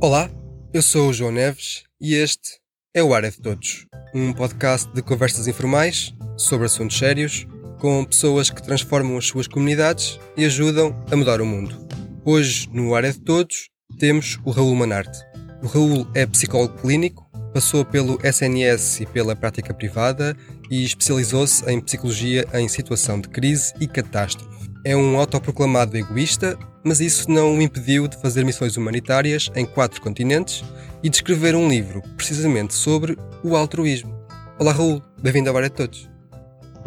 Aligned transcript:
Olá, 0.00 0.30
eu 0.72 0.80
sou 0.80 1.08
o 1.08 1.12
João 1.12 1.32
Neves 1.32 1.82
e 2.00 2.14
este 2.14 2.60
é 2.94 3.02
o 3.02 3.12
Área 3.12 3.32
de 3.32 3.40
Todos, 3.40 3.84
um 4.14 4.32
podcast 4.32 4.88
de 4.94 5.02
conversas 5.02 5.48
informais 5.48 6.14
sobre 6.36 6.66
assuntos 6.66 6.96
sérios 6.96 7.48
com 7.80 8.04
pessoas 8.04 8.48
que 8.48 8.62
transformam 8.62 9.18
as 9.18 9.26
suas 9.26 9.48
comunidades 9.48 10.20
e 10.36 10.44
ajudam 10.44 10.96
a 11.10 11.16
mudar 11.16 11.40
o 11.40 11.46
mundo. 11.46 11.76
Hoje, 12.24 12.68
no 12.72 12.94
Área 12.94 13.12
de 13.12 13.18
Todos, 13.18 13.70
temos 13.98 14.38
o 14.44 14.52
Raul 14.52 14.72
Manarte. 14.76 15.18
O 15.64 15.66
Raul 15.66 16.06
é 16.14 16.24
psicólogo 16.26 16.78
clínico, 16.80 17.28
passou 17.52 17.84
pelo 17.84 18.20
SNS 18.24 19.00
e 19.00 19.06
pela 19.06 19.34
prática 19.34 19.74
privada 19.74 20.36
e 20.70 20.84
especializou-se 20.84 21.68
em 21.68 21.80
psicologia 21.80 22.46
em 22.54 22.68
situação 22.68 23.20
de 23.20 23.28
crise 23.28 23.74
e 23.80 23.88
catástrofe. 23.88 24.70
É 24.84 24.96
um 24.96 25.18
autoproclamado 25.18 25.96
egoísta, 25.96 26.56
mas 26.88 27.00
isso 27.00 27.30
não 27.30 27.54
o 27.54 27.60
impediu 27.60 28.08
de 28.08 28.16
fazer 28.16 28.46
missões 28.46 28.78
humanitárias 28.78 29.50
em 29.54 29.66
quatro 29.66 30.00
continentes 30.00 30.64
e 31.02 31.10
de 31.10 31.16
escrever 31.16 31.54
um 31.54 31.68
livro 31.68 32.00
precisamente 32.16 32.72
sobre 32.72 33.14
o 33.44 33.54
altruísmo. 33.54 34.10
Olá 34.58 34.72
Raul, 34.72 35.02
bem-vindo 35.20 35.50
à 35.50 35.54
Área 35.54 35.68
de 35.68 35.76
Todos. 35.76 36.08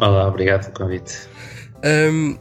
Olá, 0.00 0.26
obrigado 0.26 0.62
pelo 0.62 0.74
convite. 0.74 1.14
Um, 1.84 2.36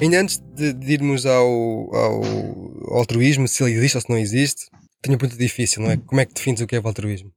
ainda 0.00 0.22
antes 0.22 0.42
de, 0.54 0.72
de 0.72 0.92
irmos 0.94 1.26
ao, 1.26 1.94
ao, 1.94 2.96
altruísmo, 2.98 3.46
se 3.46 3.62
ele 3.62 3.74
existe 3.74 3.98
ou 3.98 4.00
se 4.00 4.08
não 4.08 4.16
existe, 4.16 4.70
tenho 5.02 5.12
uma 5.12 5.18
pergunta 5.18 5.38
difícil, 5.38 5.82
não 5.82 5.90
é? 5.90 5.98
Como 5.98 6.18
é 6.18 6.24
que 6.24 6.32
defines 6.32 6.62
o 6.62 6.66
que 6.66 6.76
é 6.76 6.80
o 6.80 6.86
altruísmo? 6.86 7.30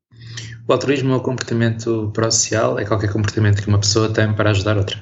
O 0.70 0.71
altruísmo 0.71 1.12
é 1.12 1.17
o 1.17 1.21
comportamento 1.21 2.12
pró-social, 2.13 2.79
é 2.79 2.85
qualquer 2.85 3.12
comportamento 3.12 3.62
que 3.62 3.67
uma 3.67 3.79
pessoa 3.79 4.07
tem 4.13 4.34
para 4.34 4.51
ajudar 4.51 4.77
outra. 4.77 4.98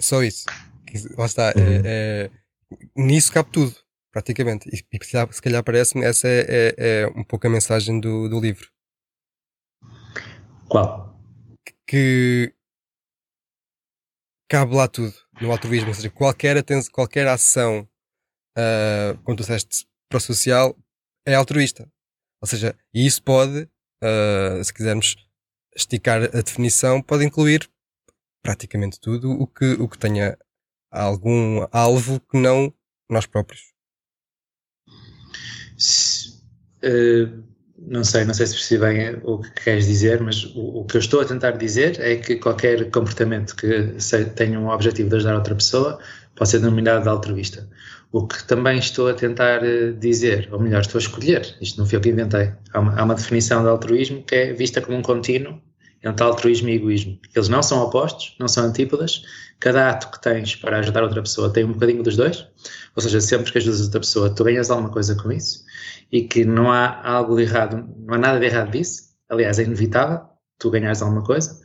Só 0.00 0.22
isso. 0.22 0.44
Lá 1.18 1.26
está. 1.26 1.50
É, 1.50 1.58
uhum. 1.58 1.64
É, 1.64 1.82
é, 1.84 2.30
nisso 2.96 3.32
cabe 3.32 3.50
tudo, 3.50 3.74
praticamente. 4.12 4.68
E, 4.68 4.84
e 4.92 5.04
se 5.04 5.42
calhar 5.42 5.62
parece-me 5.62 6.04
essa 6.04 6.28
é, 6.28 6.40
é, 6.40 6.74
é, 6.76 7.06
um 7.08 7.24
pouco 7.24 7.46
a 7.46 7.50
mensagem 7.50 8.00
do, 8.00 8.28
do 8.28 8.40
livro. 8.40 8.70
Qual? 10.68 11.18
Que 11.86 12.54
cabe 14.48 14.74
lá 14.74 14.88
tudo 14.88 15.14
no 15.40 15.50
altruísmo, 15.52 15.88
ou 15.88 15.94
seja, 15.94 16.10
qualquer, 16.10 16.62
qualquer 16.90 17.26
ação, 17.28 17.88
uh, 18.56 19.18
como 19.22 19.36
tu 19.36 19.40
disseste, 19.40 19.86
para 20.08 20.18
o 20.18 20.20
social, 20.20 20.76
é 21.26 21.34
altruísta. 21.34 21.90
Ou 22.40 22.48
seja, 22.48 22.76
e 22.94 23.06
isso 23.06 23.22
pode, 23.22 23.68
uh, 24.02 24.64
se 24.64 24.72
quisermos 24.72 25.16
esticar 25.76 26.22
a 26.22 26.42
definição, 26.42 27.02
pode 27.02 27.24
incluir 27.24 27.70
praticamente 28.42 28.98
tudo 28.98 29.30
o 29.30 29.46
que, 29.46 29.72
o 29.74 29.88
que 29.88 29.98
tenha 29.98 30.36
algum 30.90 31.66
alvo 31.72 32.20
que 32.20 32.38
não 32.38 32.72
nós 33.08 33.26
próprios. 33.26 33.72
Uh, 36.82 37.42
não 37.78 38.02
sei, 38.02 38.24
não 38.24 38.34
sei 38.34 38.46
se 38.46 38.54
percebi 38.54 38.84
bem 38.84 39.20
o 39.22 39.38
que 39.38 39.50
queres 39.50 39.86
dizer, 39.86 40.20
mas 40.20 40.44
o, 40.44 40.80
o, 40.80 40.84
que 40.84 40.96
eu 40.96 41.00
estou 41.00 41.20
a 41.20 41.24
tentar 41.24 41.52
dizer 41.52 41.98
é 42.00 42.16
que 42.16 42.36
qualquer 42.36 42.90
comportamento 42.90 43.54
que 43.54 43.94
tenha 44.34 44.58
um 44.58 44.68
objetivo 44.68 45.08
de 45.08 45.16
ajudar 45.16 45.36
outra 45.36 45.54
pessoa 45.54 45.98
pode 46.34 46.50
ser 46.50 46.58
denominado 46.58 47.04
de 47.04 47.08
altruísta. 47.08 47.68
O 48.10 48.26
que 48.26 48.42
também 48.44 48.78
estou 48.78 49.08
a 49.08 49.14
tentar 49.14 49.62
eh, 49.64 49.92
dizer, 49.92 50.48
ou 50.50 50.58
melhor, 50.58 50.80
estou 50.80 50.98
a 50.98 51.02
escolher, 51.02 51.56
isto 51.60 51.78
não 51.78 51.86
foi 51.86 51.98
eu 51.98 52.00
que 52.00 52.08
inventei, 52.08 52.52
há 52.72 52.80
uma, 52.80 52.98
há 52.98 53.04
uma 53.04 53.14
definição 53.14 53.62
de 53.62 53.68
altruísmo 53.68 54.22
que 54.22 54.34
é 54.34 54.52
vista 54.52 54.80
como 54.80 54.96
um 54.96 55.02
contínuo 55.02 55.60
entre 56.02 56.24
altruísmo 56.24 56.68
e 56.68 56.74
egoísmo. 56.74 57.18
Eles 57.34 57.48
não 57.48 57.62
são 57.62 57.82
opostos, 57.82 58.36
não 58.38 58.48
são 58.48 58.64
antípodas. 58.64 59.22
Cada 59.58 59.90
ato 59.90 60.10
que 60.10 60.20
tens 60.20 60.54
para 60.54 60.78
ajudar 60.78 61.02
outra 61.02 61.22
pessoa 61.22 61.52
tem 61.52 61.64
um 61.64 61.72
bocadinho 61.72 62.02
dos 62.02 62.16
dois. 62.16 62.46
Ou 62.94 63.02
seja, 63.02 63.20
sempre 63.20 63.50
que 63.50 63.58
ajudas 63.58 63.80
outra 63.82 64.00
pessoa, 64.00 64.30
tu 64.30 64.44
ganhas 64.44 64.70
alguma 64.70 64.90
coisa 64.90 65.14
com 65.14 65.32
isso 65.32 65.64
e 66.10 66.22
que 66.22 66.44
não 66.44 66.70
há 66.70 67.02
algo 67.06 67.36
de 67.36 67.42
errado, 67.42 67.88
não 67.98 68.14
há 68.14 68.18
nada 68.18 68.38
de 68.38 68.46
errado 68.46 68.70
disso. 68.70 69.08
Aliás, 69.28 69.58
é 69.58 69.64
inevitável 69.64 70.20
tu 70.58 70.70
ganhares 70.70 71.02
alguma 71.02 71.22
coisa. 71.22 71.60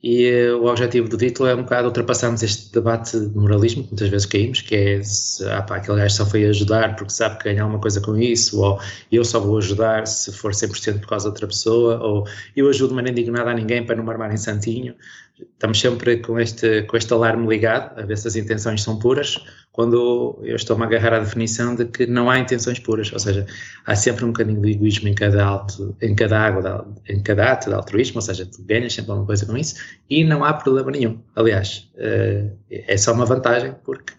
E 0.00 0.50
o 0.50 0.66
objetivo 0.66 1.08
do 1.08 1.16
título 1.16 1.48
é 1.48 1.54
um 1.56 1.62
bocado 1.62 1.88
ultrapassarmos 1.88 2.40
este 2.44 2.72
debate 2.72 3.18
de 3.18 3.36
moralismo 3.36 3.82
que 3.82 3.90
muitas 3.90 4.08
vezes 4.08 4.26
caímos, 4.26 4.60
que 4.60 4.74
é 4.76 5.02
se 5.02 5.44
ah, 5.50 5.60
pá, 5.62 5.76
aquele 5.76 5.98
gajo 5.98 6.14
só 6.14 6.24
foi 6.24 6.44
ajudar 6.46 6.94
porque 6.94 7.12
sabe 7.12 7.36
que 7.38 7.44
ganha 7.44 7.62
alguma 7.62 7.80
coisa 7.80 8.00
com 8.00 8.16
isso, 8.16 8.60
ou 8.60 8.78
eu 9.10 9.24
só 9.24 9.40
vou 9.40 9.58
ajudar 9.58 10.06
se 10.06 10.32
for 10.32 10.52
100% 10.52 11.00
por 11.00 11.08
causa 11.08 11.24
de 11.24 11.30
outra 11.30 11.48
pessoa, 11.48 11.98
ou 12.00 12.24
eu 12.54 12.68
ajudo, 12.68 12.94
mas 12.94 13.02
nem 13.04 13.12
digo 13.12 13.32
nada 13.32 13.50
a 13.50 13.54
ninguém 13.54 13.84
para 13.84 13.96
não 13.96 14.04
me 14.04 14.10
armar 14.10 14.32
em 14.32 14.36
santinho 14.36 14.94
estamos 15.52 15.80
sempre 15.80 16.18
com 16.18 16.38
este, 16.38 16.82
com 16.82 16.96
este 16.96 17.12
alarme 17.12 17.46
ligado, 17.46 17.98
a 17.98 18.04
ver 18.04 18.16
se 18.16 18.28
as 18.28 18.36
intenções 18.36 18.82
são 18.82 18.98
puras, 18.98 19.38
quando 19.72 20.40
eu 20.42 20.56
estou-me 20.56 20.82
a 20.82 20.86
agarrar 20.86 21.14
à 21.14 21.20
definição 21.20 21.74
de 21.74 21.84
que 21.84 22.06
não 22.06 22.28
há 22.28 22.38
intenções 22.38 22.78
puras, 22.78 23.12
ou 23.12 23.18
seja, 23.18 23.46
há 23.86 23.94
sempre 23.94 24.24
um 24.24 24.28
bocadinho 24.28 24.60
de 24.60 24.72
egoísmo 24.72 25.08
em 25.08 25.14
cada, 25.14 25.44
alto, 25.44 25.96
em 26.02 26.14
cada 26.16 26.40
água, 26.40 26.92
em 27.08 27.22
cada 27.22 27.52
ato 27.52 27.68
de 27.68 27.76
altruísmo, 27.76 28.16
ou 28.16 28.22
seja, 28.22 28.44
tu 28.44 28.62
ganhas 28.64 28.92
sempre 28.92 29.12
alguma 29.12 29.26
coisa 29.26 29.46
com 29.46 29.56
isso 29.56 29.76
e 30.10 30.24
não 30.24 30.44
há 30.44 30.52
problema 30.52 30.90
nenhum. 30.90 31.20
Aliás, 31.36 31.88
eh, 31.96 32.50
é 32.70 32.96
só 32.96 33.12
uma 33.12 33.24
vantagem, 33.24 33.74
porque 33.84 34.12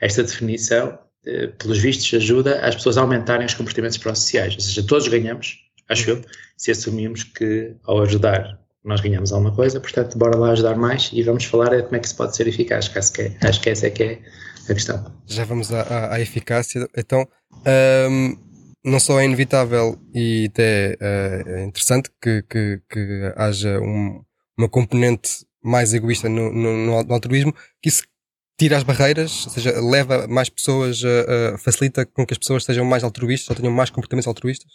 esta 0.00 0.22
definição, 0.22 0.98
eh, 1.24 1.46
pelos 1.46 1.78
vistos, 1.78 2.12
ajuda 2.12 2.60
as 2.60 2.74
pessoas 2.74 2.98
a 2.98 3.00
aumentarem 3.00 3.46
os 3.46 3.54
comportamentos 3.54 3.96
pró-sociais, 3.96 4.54
ou 4.54 4.60
seja, 4.60 4.86
todos 4.86 5.08
ganhamos, 5.08 5.58
acho 5.88 6.10
eu, 6.10 6.22
se 6.56 6.70
assumirmos 6.70 7.24
que 7.24 7.74
ao 7.84 8.02
ajudar 8.02 8.58
nós 8.88 9.00
ganhamos 9.00 9.32
alguma 9.32 9.54
coisa, 9.54 9.78
portanto, 9.78 10.16
bora 10.16 10.36
lá 10.36 10.52
ajudar 10.52 10.76
mais 10.76 11.10
e 11.12 11.22
vamos 11.22 11.44
falar 11.44 11.82
como 11.82 11.96
é 11.96 11.98
que 11.98 12.06
isso 12.06 12.16
pode 12.16 12.34
ser 12.34 12.48
eficaz, 12.48 12.88
que 12.88 12.98
acho 12.98 13.12
que, 13.12 13.22
é, 13.22 13.36
acho 13.42 13.60
que 13.60 13.70
essa 13.70 13.86
é 13.86 13.90
que 13.90 14.02
é 14.02 14.18
a 14.68 14.74
questão. 14.74 15.12
Já 15.26 15.44
vamos 15.44 15.72
à, 15.72 16.14
à, 16.14 16.20
eficácia. 16.20 16.88
Então, 16.96 17.28
um, 18.10 18.36
não 18.84 18.98
só 18.98 19.20
é 19.20 19.26
inevitável 19.26 19.98
e 20.14 20.48
até 20.50 20.96
uh, 21.00 21.48
é 21.50 21.64
interessante 21.64 22.10
que, 22.20 22.42
que, 22.48 22.80
que 22.90 23.32
haja 23.36 23.78
um, 23.78 24.22
uma 24.56 24.68
componente 24.68 25.46
mais 25.62 25.92
egoísta 25.92 26.28
no, 26.28 26.50
no, 26.50 27.04
no, 27.04 27.12
altruísmo, 27.12 27.52
que 27.82 27.90
isso 27.90 28.04
tira 28.58 28.76
as 28.76 28.82
barreiras, 28.82 29.46
ou 29.46 29.52
seja, 29.52 29.80
leva 29.80 30.26
mais 30.26 30.48
pessoas, 30.48 31.02
uh, 31.02 31.58
facilita 31.58 32.06
com 32.06 32.24
que 32.24 32.32
as 32.32 32.38
pessoas 32.38 32.64
sejam 32.64 32.84
mais 32.84 33.04
altruístas 33.04 33.50
ou 33.50 33.56
tenham 33.56 33.72
mais 33.72 33.90
comportamentos 33.90 34.26
altruístas? 34.26 34.72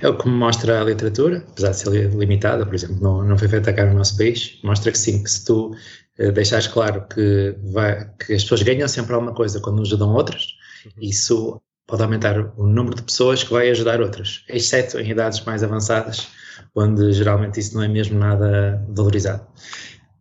É 0.00 0.08
o 0.08 0.16
que 0.16 0.28
mostra 0.28 0.80
a 0.80 0.84
literatura, 0.84 1.44
apesar 1.48 1.70
de 1.70 1.76
ser 1.78 2.14
limitada, 2.14 2.66
por 2.66 2.74
exemplo, 2.74 2.96
não, 3.00 3.24
não 3.24 3.38
foi 3.38 3.48
feita 3.48 3.72
cá 3.72 3.86
no 3.86 3.94
nosso 3.94 4.16
país, 4.16 4.58
mostra 4.62 4.92
que 4.92 4.98
sim, 4.98 5.22
que 5.22 5.30
se 5.30 5.44
tu 5.44 5.74
uh, 6.18 6.32
deixares 6.32 6.66
claro 6.66 7.06
que, 7.08 7.56
vai, 7.72 8.10
que 8.18 8.34
as 8.34 8.42
pessoas 8.42 8.62
ganham 8.62 8.88
sempre 8.88 9.14
alguma 9.14 9.32
coisa 9.34 9.60
quando 9.60 9.82
ajudam 9.82 10.12
outras, 10.12 10.56
uhum. 10.84 10.92
isso 10.98 11.62
pode 11.86 12.02
aumentar 12.02 12.52
o 12.56 12.66
número 12.66 12.96
de 12.96 13.02
pessoas 13.02 13.42
que 13.42 13.52
vai 13.52 13.70
ajudar 13.70 14.00
outras, 14.00 14.44
exceto 14.48 14.98
em 14.98 15.10
idades 15.10 15.42
mais 15.44 15.62
avançadas, 15.62 16.28
onde 16.74 17.12
geralmente 17.12 17.60
isso 17.60 17.74
não 17.74 17.82
é 17.82 17.88
mesmo 17.88 18.18
nada 18.18 18.84
valorizado. 18.88 19.46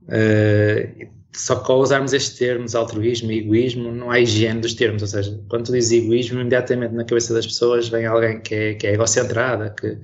Uh, 0.04 1.10
só 1.36 1.56
que 1.56 1.72
ao 1.72 1.80
usarmos 1.80 2.14
estes 2.14 2.38
termos, 2.38 2.76
altruísmo 2.76 3.32
e 3.32 3.40
egoísmo, 3.40 3.92
não 3.92 4.12
há 4.12 4.20
higiene 4.20 4.62
dos 4.62 4.74
termos, 4.74 5.02
ou 5.02 5.08
seja, 5.08 5.40
quando 5.50 5.66
tu 5.66 5.72
dizes 5.72 5.92
egoísmo, 5.92 6.40
imediatamente 6.40 6.94
na 6.94 7.04
cabeça 7.04 7.34
das 7.34 7.46
pessoas 7.46 7.90
vem 7.90 8.06
alguém 8.06 8.40
que 8.42 8.54
é, 8.54 8.74
que 8.76 8.88
é 8.88 8.94
egocentrada, 8.94 9.72
que, 9.72 9.98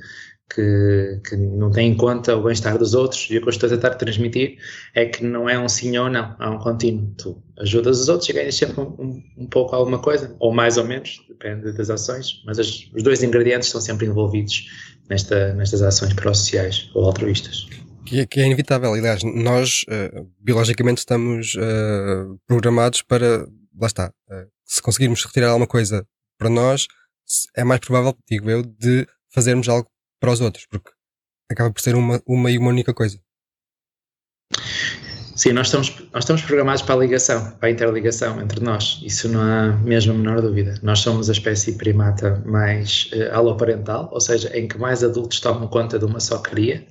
que, 0.53 1.21
que, 1.29 1.37
não 1.37 1.69
tem 1.71 1.91
em 1.91 1.95
conta 1.95 2.35
o 2.35 2.43
bem-estar 2.43 2.77
dos 2.79 2.95
outros, 2.95 3.27
e 3.29 3.37
o 3.37 3.41
que 3.41 3.47
eu 3.47 3.51
estou 3.51 3.67
a 3.67 3.69
tentar 3.69 3.91
transmitir 3.91 4.57
é 4.95 5.05
que 5.05 5.23
não 5.23 5.47
é 5.47 5.59
um 5.59 5.69
sim 5.69 5.95
ou 5.97 6.09
não, 6.09 6.35
há 6.39 6.49
um 6.49 6.57
contínuo. 6.57 7.13
Tu 7.17 7.43
ajudas 7.59 8.01
os 8.01 8.09
outros 8.09 8.27
e 8.29 8.33
ganhas 8.33 8.55
sempre 8.55 8.81
um, 8.81 8.95
um, 8.99 9.23
um 9.37 9.45
pouco 9.45 9.75
alguma 9.75 9.99
coisa, 9.99 10.35
ou 10.39 10.51
mais 10.51 10.77
ou 10.77 10.85
menos, 10.85 11.23
depende 11.29 11.71
das 11.73 11.91
ações, 11.91 12.41
mas 12.45 12.57
as, 12.57 12.89
os 12.95 13.03
dois 13.03 13.21
ingredientes 13.21 13.67
estão 13.67 13.81
sempre 13.81 14.07
envolvidos 14.07 14.67
nesta, 15.07 15.53
nestas 15.53 15.83
ações 15.83 16.13
pró-sociais 16.13 16.89
ou 16.95 17.05
altruístas 17.05 17.67
que, 18.05 18.25
que 18.25 18.39
é 18.39 18.45
inevitável. 18.45 18.93
Aliás, 18.93 19.23
nós 19.23 19.83
uh, 19.83 20.29
biologicamente 20.39 20.99
estamos 20.99 21.55
uh, 21.55 22.39
programados 22.47 23.01
para, 23.01 23.47
lá 23.79 23.87
está, 23.87 24.13
uh, 24.29 24.49
se 24.65 24.81
conseguirmos 24.81 25.23
retirar 25.23 25.49
alguma 25.49 25.67
coisa 25.67 26.05
para 26.37 26.49
nós, 26.49 26.87
é 27.55 27.63
mais 27.63 27.79
provável, 27.79 28.17
digo 28.29 28.49
eu, 28.49 28.63
de 28.63 29.07
fazermos 29.33 29.69
algo 29.69 29.89
para 30.19 30.31
os 30.31 30.41
outros, 30.41 30.65
porque 30.69 30.91
acaba 31.51 31.71
por 31.71 31.81
ser 31.81 31.95
uma, 31.95 32.21
uma 32.25 32.51
e 32.51 32.57
uma 32.57 32.69
única 32.69 32.93
coisa. 32.93 33.19
Sim, 35.35 35.53
nós 35.53 35.67
estamos, 35.67 35.97
nós 36.11 36.25
estamos 36.25 36.41
programados 36.41 36.81
para 36.81 36.95
a 36.95 36.97
ligação, 36.97 37.51
para 37.51 37.69
a 37.69 37.71
interligação 37.71 38.41
entre 38.41 38.59
nós, 38.59 38.99
isso 39.03 39.29
não 39.29 39.41
há 39.41 39.71
mesmo 39.77 40.11
a 40.11 40.15
menor 40.17 40.41
dúvida. 40.41 40.77
Nós 40.83 40.99
somos 40.99 41.29
a 41.29 41.31
espécie 41.31 41.77
primata 41.77 42.43
mais 42.45 43.09
uh, 43.13 43.33
aloparental, 43.33 44.09
ou 44.11 44.19
seja, 44.19 44.49
em 44.57 44.67
que 44.67 44.77
mais 44.77 45.01
adultos 45.01 45.39
tomam 45.39 45.67
conta 45.69 45.97
de 45.97 46.03
uma 46.03 46.19
só 46.19 46.39
cria, 46.39 46.85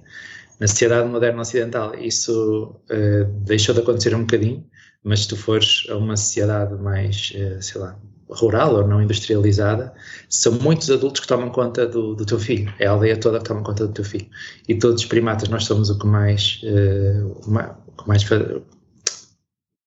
na 0.60 0.66
sociedade 0.66 1.08
moderna 1.08 1.42
ocidental. 1.42 1.94
Isso 1.94 2.74
uh, 2.90 3.24
deixou 3.44 3.74
de 3.74 3.80
acontecer 3.80 4.14
um 4.14 4.20
bocadinho, 4.20 4.64
mas 5.02 5.20
se 5.20 5.28
tu 5.28 5.36
fores 5.36 5.86
a 5.88 5.96
uma 5.96 6.16
sociedade 6.16 6.74
mais, 6.80 7.32
uh, 7.34 7.62
sei 7.62 7.80
lá, 7.80 7.98
rural 8.30 8.74
ou 8.74 8.86
não 8.86 9.02
industrializada, 9.02 9.94
são 10.28 10.52
muitos 10.52 10.90
adultos 10.90 11.20
que 11.20 11.26
tomam 11.26 11.50
conta 11.50 11.86
do, 11.86 12.14
do, 12.14 12.26
teu 12.26 12.38
filho, 12.38 12.72
é 12.78 12.86
a 12.86 12.90
aldeia 12.90 13.16
toda 13.16 13.38
que 13.38 13.44
toma 13.44 13.62
conta 13.62 13.86
do 13.86 13.92
teu 13.92 14.04
filho. 14.04 14.28
E 14.68 14.74
todos 14.74 15.02
os 15.02 15.08
primatas, 15.08 15.48
nós 15.48 15.64
somos 15.64 15.88
o 15.90 15.98
que 15.98 16.06
mais, 16.06 16.60
uh, 16.64 17.26
o, 17.26 17.92
que 17.92 18.08
mais 18.08 18.24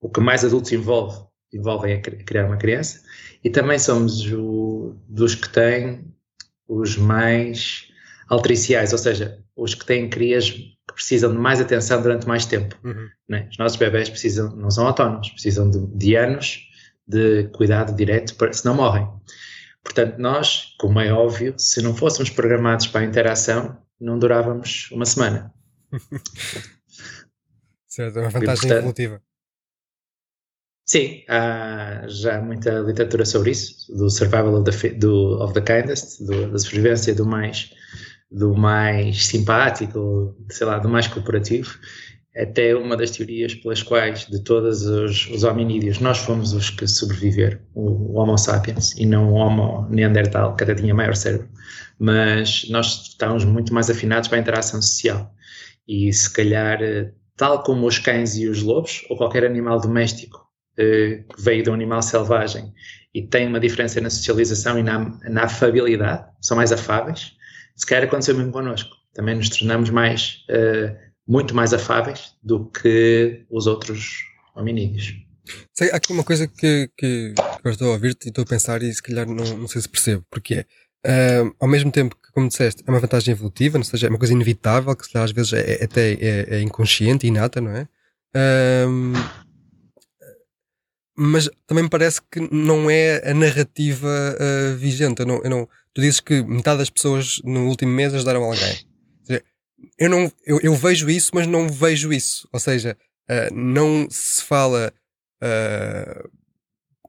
o 0.02 0.10
que 0.10 0.20
mais 0.20 0.44
adultos 0.44 0.72
envolve, 0.72 1.24
envolvem 1.54 1.94
a 1.94 2.02
criar 2.02 2.48
uma 2.48 2.58
criança, 2.58 3.02
e 3.44 3.50
também 3.50 3.78
somos 3.78 4.26
o, 4.32 4.96
dos 5.08 5.36
que 5.36 5.50
têm 5.50 6.06
os 6.68 6.98
mais 6.98 7.88
altriciais, 8.30 8.94
ou 8.94 8.98
seja, 8.98 9.40
os 9.56 9.76
que 9.76 9.86
têm 9.86 10.10
crias 10.10 10.50
que 10.50 10.94
precisam 10.94 11.32
de 11.32 11.38
mais 11.38 11.60
atenção 11.60 12.02
durante 12.02 12.28
mais 12.28 12.46
tempo. 12.46 12.78
Uhum. 12.84 13.08
Né? 13.28 13.48
Os 13.52 13.58
nossos 13.58 13.78
bebés 13.78 14.10
precisam, 14.10 14.56
não 14.56 14.72
são 14.72 14.88
autónomos, 14.88 15.30
precisam 15.30 15.70
de, 15.70 15.86
de 15.98 16.16
anos 16.16 16.68
de 17.08 17.50
cuidado 17.50 17.96
direto, 17.96 18.36
para, 18.36 18.54
senão 18.54 18.76
morrem. 18.76 19.08
Portanto, 19.84 20.18
nós, 20.20 20.76
como 20.80 21.00
é 21.00 21.12
óbvio, 21.12 21.56
se 21.58 21.82
não 21.82 21.96
fôssemos 21.96 22.30
programados 22.30 22.88
para 22.88 23.02
a 23.02 23.04
interação, 23.04 23.78
não 24.00 24.18
durávamos 24.18 24.90
uma 24.92 25.06
semana. 25.06 25.54
certo, 27.88 28.20
é 28.20 28.22
uma 28.22 28.30
vantagem 28.30 28.54
e, 28.54 28.60
portanto, 28.60 28.78
evolutiva. 28.78 29.22
Sim, 30.86 31.24
há 31.30 32.06
já 32.08 32.42
muita 32.42 32.80
literatura 32.80 33.26
sobre 33.26 33.52
isso, 33.52 33.96
do 33.96 34.10
survival 34.10 34.56
of 34.56 34.70
the, 34.70 34.90
do, 34.90 35.42
of 35.42 35.54
the 35.54 35.62
kindest, 35.62 36.24
do, 36.24 36.52
da 36.52 36.58
sobrevivência 36.60 37.16
do 37.16 37.26
mais, 37.26 37.74
do 38.32 38.56
mais 38.56 39.28
simpático, 39.28 40.36
sei 40.50 40.66
lá, 40.66 40.80
do 40.80 40.88
mais 40.88 41.08
cooperativo. 41.08 41.78
Até 42.36 42.74
uma 42.74 42.96
das 42.96 43.12
teorias 43.12 43.54
pelas 43.56 43.84
quais, 43.84 44.26
de 44.26 44.42
todos 44.42 44.84
os, 44.84 45.30
os 45.30 45.44
hominídeos, 45.44 46.00
nós 46.00 46.18
fomos 46.18 46.54
os 46.54 46.70
que 46.70 46.88
sobreviveram, 46.88 47.60
o, 47.76 48.14
o 48.14 48.18
Homo 48.18 48.38
sapiens, 48.38 48.94
e 48.98 49.06
não 49.06 49.34
o 49.34 49.34
Homo 49.34 49.86
neandertal, 49.90 50.56
que 50.56 50.64
até 50.64 50.74
tinha 50.74 50.96
maior 50.96 51.14
cérebro. 51.14 51.50
Mas 52.00 52.68
nós 52.70 53.10
estávamos 53.10 53.44
muito 53.44 53.74
mais 53.74 53.90
afinados 53.90 54.30
para 54.30 54.38
a 54.38 54.42
interação 54.42 54.82
social. 54.82 55.30
E 55.86 56.12
se 56.14 56.32
calhar, 56.32 56.80
tal 57.36 57.64
como 57.64 57.86
os 57.86 58.00
cães 58.00 58.38
e 58.38 58.48
os 58.48 58.64
lobos, 58.64 59.06
ou 59.10 59.18
qualquer 59.18 59.44
animal 59.44 59.82
doméstico 59.82 60.40
eh, 60.78 61.26
que 61.36 61.42
veio 61.42 61.64
de 61.64 61.70
um 61.70 61.74
animal 61.74 62.02
selvagem 62.02 62.74
e 63.14 63.22
tem 63.22 63.46
uma 63.46 63.60
diferença 63.60 64.00
na 64.00 64.10
socialização 64.10 64.80
e 64.80 64.84
na, 64.84 65.20
na 65.30 65.44
afabilidade, 65.44 66.26
são 66.40 66.56
mais 66.56 66.72
afáveis, 66.72 67.34
se 67.82 67.88
calhar 67.88 68.04
aconteceu 68.04 68.38
mesmo 68.38 68.52
connosco. 68.52 68.96
Também 69.14 69.36
nos 69.36 69.50
tornamos 69.50 69.90
mais, 69.90 70.46
uh, 70.50 70.96
muito 71.28 71.56
mais 71.56 71.74
afáveis 71.74 72.36
do 72.44 72.66
que 72.66 73.44
os 73.50 73.66
outros 73.66 74.20
hominídeos. 74.56 75.16
Sei, 75.74 75.90
há 75.92 75.96
aqui 75.96 76.14
uma 76.14 76.24
coisa 76.24 76.48
que, 76.48 76.90
que, 76.96 77.34
que 77.34 77.68
eu 77.68 77.72
estou 77.72 77.90
a 77.90 77.94
ouvir-te 77.94 78.28
e 78.28 78.30
estou 78.30 78.44
a 78.44 78.48
pensar 78.48 78.84
e 78.84 78.94
se 78.94 79.02
calhar 79.02 79.28
não, 79.28 79.44
não 79.58 79.68
sei 79.68 79.82
se 79.82 79.90
percebo, 79.90 80.24
porque 80.30 80.66
é, 81.04 81.42
uh, 81.42 81.56
ao 81.60 81.68
mesmo 81.68 81.92
tempo 81.92 82.16
que, 82.16 82.32
como 82.32 82.48
disseste, 82.48 82.84
é 82.86 82.92
uma 82.92 83.00
vantagem 83.00 83.32
evolutiva, 83.32 83.80
ou 83.80 83.84
seja, 83.84 84.08
é 84.08 84.10
uma 84.10 84.20
coisa 84.20 84.34
inevitável, 84.34 84.96
que 84.96 85.06
se 85.06 85.12
calhar 85.12 85.26
às 85.26 85.32
vezes 85.32 85.54
é, 85.54 85.82
é 85.82 85.84
até 85.84 86.14
é, 86.14 86.56
é 86.58 86.62
inconsciente, 86.62 87.26
inata, 87.26 87.60
não 87.60 87.72
é? 87.72 87.88
Uh, 88.36 89.42
mas 91.24 91.48
também 91.68 91.84
me 91.84 91.90
parece 91.90 92.20
que 92.32 92.40
não 92.52 92.90
é 92.90 93.22
a 93.30 93.34
narrativa 93.34 94.08
uh, 94.08 94.76
vigente. 94.76 95.20
Eu 95.20 95.28
não, 95.28 95.44
eu 95.44 95.50
não, 95.50 95.70
tu 95.94 96.02
dizes 96.02 96.20
que 96.20 96.42
metade 96.42 96.80
das 96.80 96.90
pessoas 96.90 97.40
no 97.44 97.68
último 97.68 97.92
mês 97.92 98.12
ajudaram 98.14 98.44
alguém. 98.44 98.80
Eu, 99.98 100.10
não, 100.10 100.32
eu, 100.46 100.60
eu 100.62 100.76
vejo 100.76 101.10
isso, 101.10 101.32
mas 101.34 101.46
não 101.46 101.70
vejo 101.70 102.12
isso. 102.12 102.48
Ou 102.52 102.60
seja, 102.60 102.98
uh, 103.30 103.54
não 103.54 104.08
se 104.10 104.44
fala. 104.44 104.92
Uh, 105.44 106.30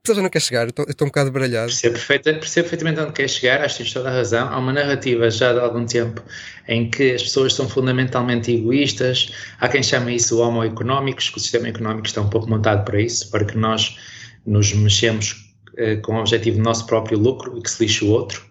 Pessoas 0.04 0.20
não 0.20 0.30
quer 0.30 0.40
chegar, 0.40 0.66
estou, 0.66 0.84
estou 0.88 1.06
um 1.06 1.10
bocado 1.10 1.30
baralhado. 1.30 1.66
Percebo, 1.66 1.94
perfeita, 1.94 2.34
percebo 2.34 2.68
perfeitamente 2.68 3.00
onde 3.00 3.12
quer 3.12 3.30
chegar, 3.30 3.60
acho 3.60 3.76
que 3.76 3.84
tens 3.84 3.92
toda 3.92 4.08
a 4.08 4.12
razão. 4.12 4.48
Há 4.48 4.58
uma 4.58 4.72
narrativa 4.72 5.30
já 5.30 5.52
de 5.52 5.60
algum 5.60 5.86
tempo 5.86 6.20
em 6.66 6.90
que 6.90 7.12
as 7.12 7.22
pessoas 7.22 7.54
são 7.54 7.68
fundamentalmente 7.68 8.50
egoístas. 8.50 9.32
Há 9.60 9.68
quem 9.68 9.80
chame 9.80 10.16
isso 10.16 10.40
homo 10.40 10.64
económicos, 10.64 11.30
que 11.30 11.36
o 11.36 11.40
sistema 11.40 11.68
económico 11.68 12.08
está 12.08 12.20
um 12.20 12.28
pouco 12.28 12.50
montado 12.50 12.84
para 12.84 13.00
isso, 13.00 13.30
para 13.30 13.44
que 13.44 13.56
nós 13.56 13.96
nos 14.44 14.72
mexemos 14.72 15.54
eh, 15.76 15.94
com 15.96 16.16
o 16.16 16.18
objetivo 16.18 16.56
do 16.56 16.64
nosso 16.64 16.84
próprio 16.84 17.16
lucro 17.16 17.56
e 17.56 17.62
que 17.62 17.70
se 17.70 17.84
lixe 17.84 18.04
o 18.04 18.08
outro 18.08 18.44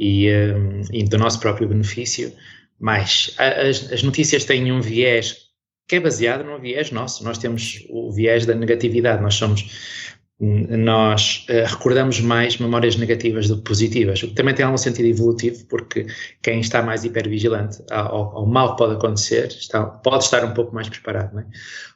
e, 0.00 0.26
eh, 0.26 0.56
e 0.92 1.04
do 1.04 1.18
nosso 1.18 1.38
próprio 1.38 1.68
benefício. 1.68 2.32
Mas 2.80 3.32
as, 3.38 3.92
as 3.92 4.02
notícias 4.02 4.44
têm 4.44 4.72
um 4.72 4.80
viés 4.80 5.46
que 5.88 5.96
é 5.96 6.00
baseado 6.00 6.44
num 6.44 6.58
viés 6.58 6.90
nosso. 6.90 7.22
Nós 7.22 7.38
temos 7.38 7.86
o 7.88 8.10
viés 8.10 8.44
da 8.44 8.54
negatividade. 8.54 9.22
Nós 9.22 9.34
somos 9.34 10.05
nós 10.38 11.46
uh, 11.48 11.66
recordamos 11.66 12.20
mais 12.20 12.58
memórias 12.58 12.96
negativas 12.96 13.48
do 13.48 13.56
que 13.56 13.62
positivas, 13.62 14.22
o 14.22 14.28
que 14.28 14.34
também 14.34 14.54
tem 14.54 14.66
algum 14.66 14.76
sentido 14.76 15.06
evolutivo, 15.06 15.64
porque 15.66 16.06
quem 16.42 16.60
está 16.60 16.82
mais 16.82 17.04
hipervigilante 17.04 17.82
ao, 17.90 18.36
ao 18.36 18.46
mal 18.46 18.72
que 18.72 18.78
pode 18.78 18.94
acontecer 18.96 19.46
está, 19.46 19.84
pode 19.84 20.24
estar 20.24 20.44
um 20.44 20.52
pouco 20.52 20.74
mais 20.74 20.90
preparado. 20.90 21.38
É? 21.38 21.46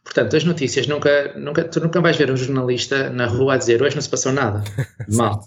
Portanto, 0.02 0.36
as 0.36 0.44
notícias, 0.44 0.86
nunca, 0.86 1.34
nunca, 1.36 1.64
tu 1.64 1.80
nunca 1.80 2.00
vais 2.00 2.16
ver 2.16 2.30
um 2.30 2.36
jornalista 2.36 3.10
na 3.10 3.26
rua 3.26 3.54
a 3.54 3.56
dizer 3.58 3.82
hoje 3.82 3.94
não 3.94 4.02
se 4.02 4.08
passou 4.08 4.32
nada 4.32 4.64
de 5.06 5.14
mal, 5.14 5.40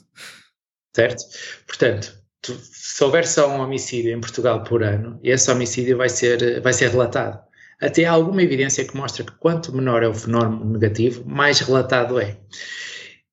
certo? 0.96 1.24
Portanto, 1.66 2.16
tu, 2.44 2.54
se 2.62 3.04
houver 3.04 3.25
só 3.25 3.50
um 3.50 3.60
homicídio 3.60 4.13
em 4.13 4.22
Portugal 4.22 4.63
por 4.63 4.84
ano, 4.84 5.19
esse 5.24 5.50
homicídio 5.51 5.98
vai 5.98 6.10
ser, 6.10 6.62
vai 6.62 6.74
ser 6.74 6.92
relatado. 6.92 7.42
Até 7.83 8.06
há 8.06 8.12
alguma 8.12 8.41
evidência 8.41 8.85
que 8.85 8.95
mostra 8.95 9.25
que 9.25 9.33
quanto 9.33 9.75
menor 9.75 10.03
é 10.03 10.07
o 10.07 10.13
fenómeno 10.13 10.63
negativo, 10.71 11.25
mais 11.25 11.59
relatado 11.59 12.19
é. 12.19 12.38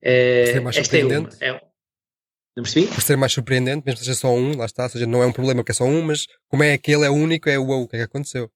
É, 0.02 0.46
ser 0.46 0.60
mais 0.60 0.76
surpreendente. 0.76 1.36
É, 1.40 1.50
é, 1.50 1.60
não 2.56 2.64
percebi? 2.64 2.86
Por 2.88 3.00
ser 3.00 3.16
mais 3.16 3.32
surpreendente, 3.32 3.84
mesmo 3.86 4.00
que 4.00 4.04
seja 4.04 4.18
só 4.18 4.34
um, 4.34 4.56
lá 4.56 4.64
está, 4.64 4.84
ou 4.84 4.88
seja, 4.88 5.06
não 5.06 5.22
é 5.22 5.26
um 5.26 5.32
problema 5.32 5.60
porque 5.60 5.70
é 5.70 5.74
só 5.74 5.84
um, 5.84 6.02
mas 6.02 6.26
como 6.48 6.64
é 6.64 6.72
aquele 6.72 7.04
é 7.04 7.10
único, 7.10 7.48
é 7.48 7.58
o 7.58 7.86
que 7.86 7.94
é 7.94 8.00
que 8.00 8.04
aconteceu? 8.04 8.50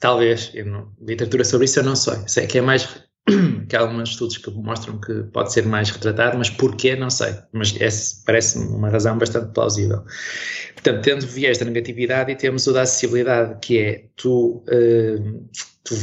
Talvez, 0.00 0.50
eu 0.52 0.66
não, 0.66 0.92
literatura 1.00 1.44
sobre 1.44 1.66
isso 1.66 1.78
eu 1.78 1.84
não 1.84 1.94
sei. 1.94 2.16
Sei 2.26 2.46
que 2.46 2.58
é 2.58 2.60
mais 2.60 3.03
que 3.68 3.74
há 3.74 3.80
alguns 3.80 4.10
estudos 4.10 4.36
que 4.36 4.50
mostram 4.50 5.00
que 5.00 5.22
pode 5.32 5.52
ser 5.52 5.64
mais 5.64 5.90
retratado, 5.90 6.36
mas 6.36 6.50
porquê 6.50 6.94
não 6.94 7.08
sei. 7.08 7.34
Mas 7.52 7.72
parece-me 8.26 8.66
uma 8.66 8.90
razão 8.90 9.16
bastante 9.16 9.52
plausível. 9.52 10.04
Portanto, 10.74 11.02
tendo 11.02 11.26
viés 11.26 11.58
da 11.58 11.64
negatividade 11.64 12.32
e 12.32 12.36
temos 12.36 12.66
o 12.66 12.72
da 12.72 12.82
acessibilidade, 12.82 13.58
que 13.60 13.78
é 13.78 14.08
tu, 14.16 14.62
uh, 14.68 15.48
tu, 15.82 15.94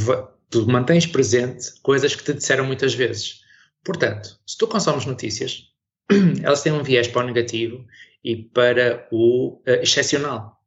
tu 0.50 0.66
mantens 0.66 1.06
presente 1.06 1.72
coisas 1.82 2.16
que 2.16 2.24
te 2.24 2.34
disseram 2.34 2.66
muitas 2.66 2.94
vezes. 2.94 3.40
Portanto, 3.84 4.40
se 4.44 4.58
tu 4.58 4.66
consomes 4.66 5.06
notícias, 5.06 5.68
elas 6.42 6.62
têm 6.62 6.72
um 6.72 6.82
viés 6.82 7.06
para 7.06 7.22
o 7.22 7.26
negativo 7.26 7.86
e 8.24 8.36
para 8.36 9.06
o 9.12 9.60
uh, 9.60 9.80
excepcional. 9.80 10.60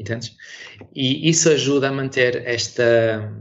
Entendes? 0.00 0.36
E 0.92 1.28
isso 1.28 1.48
ajuda 1.48 1.88
a 1.88 1.92
manter 1.92 2.42
esta, 2.44 3.32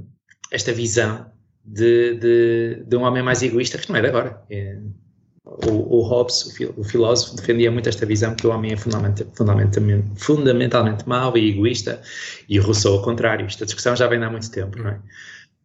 esta 0.51 0.71
visão 0.71 1.31
de, 1.63 2.15
de, 2.15 2.83
de 2.85 2.95
um 2.95 3.03
homem 3.03 3.23
mais 3.23 3.41
egoísta, 3.41 3.77
que 3.77 3.89
não 3.89 3.97
é 3.97 4.01
de 4.01 4.07
agora. 4.07 4.41
É, 4.49 4.77
o, 5.43 5.97
o, 5.97 6.01
Hobbes, 6.01 6.55
o, 6.77 6.83
filósofo, 6.83 7.35
defendia 7.35 7.71
muito 7.71 7.89
esta 7.89 8.05
visão 8.05 8.35
que 8.35 8.45
o 8.45 8.51
homem 8.51 8.73
é 8.73 8.77
fundamentalmente, 8.77 9.27
fundamentalmente 10.15 11.07
mau 11.07 11.35
e 11.37 11.49
egoísta, 11.49 12.01
e 12.47 12.59
o 12.59 12.63
Rousseau 12.63 12.95
ao 12.95 13.01
contrário. 13.01 13.45
Esta 13.45 13.65
discussão 13.65 13.95
já 13.95 14.07
vem 14.07 14.23
há 14.23 14.29
muito 14.29 14.49
tempo, 14.51 14.77
não 14.77 14.89
é? 14.89 14.99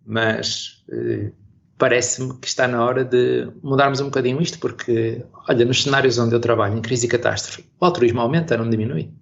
Mas 0.05 0.85
eh, 0.91 1.31
parece-me 1.79 2.39
que 2.39 2.47
está 2.47 2.67
na 2.67 2.85
hora 2.85 3.05
de 3.05 3.49
mudarmos 3.63 4.01
um 4.01 4.07
bocadinho 4.07 4.41
isto, 4.41 4.59
porque, 4.59 5.25
olha, 5.49 5.65
nos 5.65 5.83
cenários 5.83 6.19
onde 6.19 6.35
eu 6.35 6.41
trabalho, 6.41 6.77
em 6.77 6.83
crise 6.83 7.07
e 7.07 7.09
catástrofe, 7.09 7.65
o 7.81 7.85
altruísmo 7.85 8.21
aumenta, 8.21 8.57
não 8.57 8.69
diminui. 8.69 9.13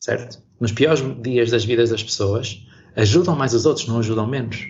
Certo? 0.00 0.42
Nos 0.60 0.70
piores 0.72 1.02
dias 1.22 1.50
das 1.50 1.64
vidas 1.64 1.90
das 1.90 2.02
pessoas, 2.02 2.64
ajudam 2.94 3.34
mais 3.34 3.54
os 3.54 3.66
outros, 3.66 3.88
não 3.88 3.98
ajudam 3.98 4.26
menos. 4.26 4.64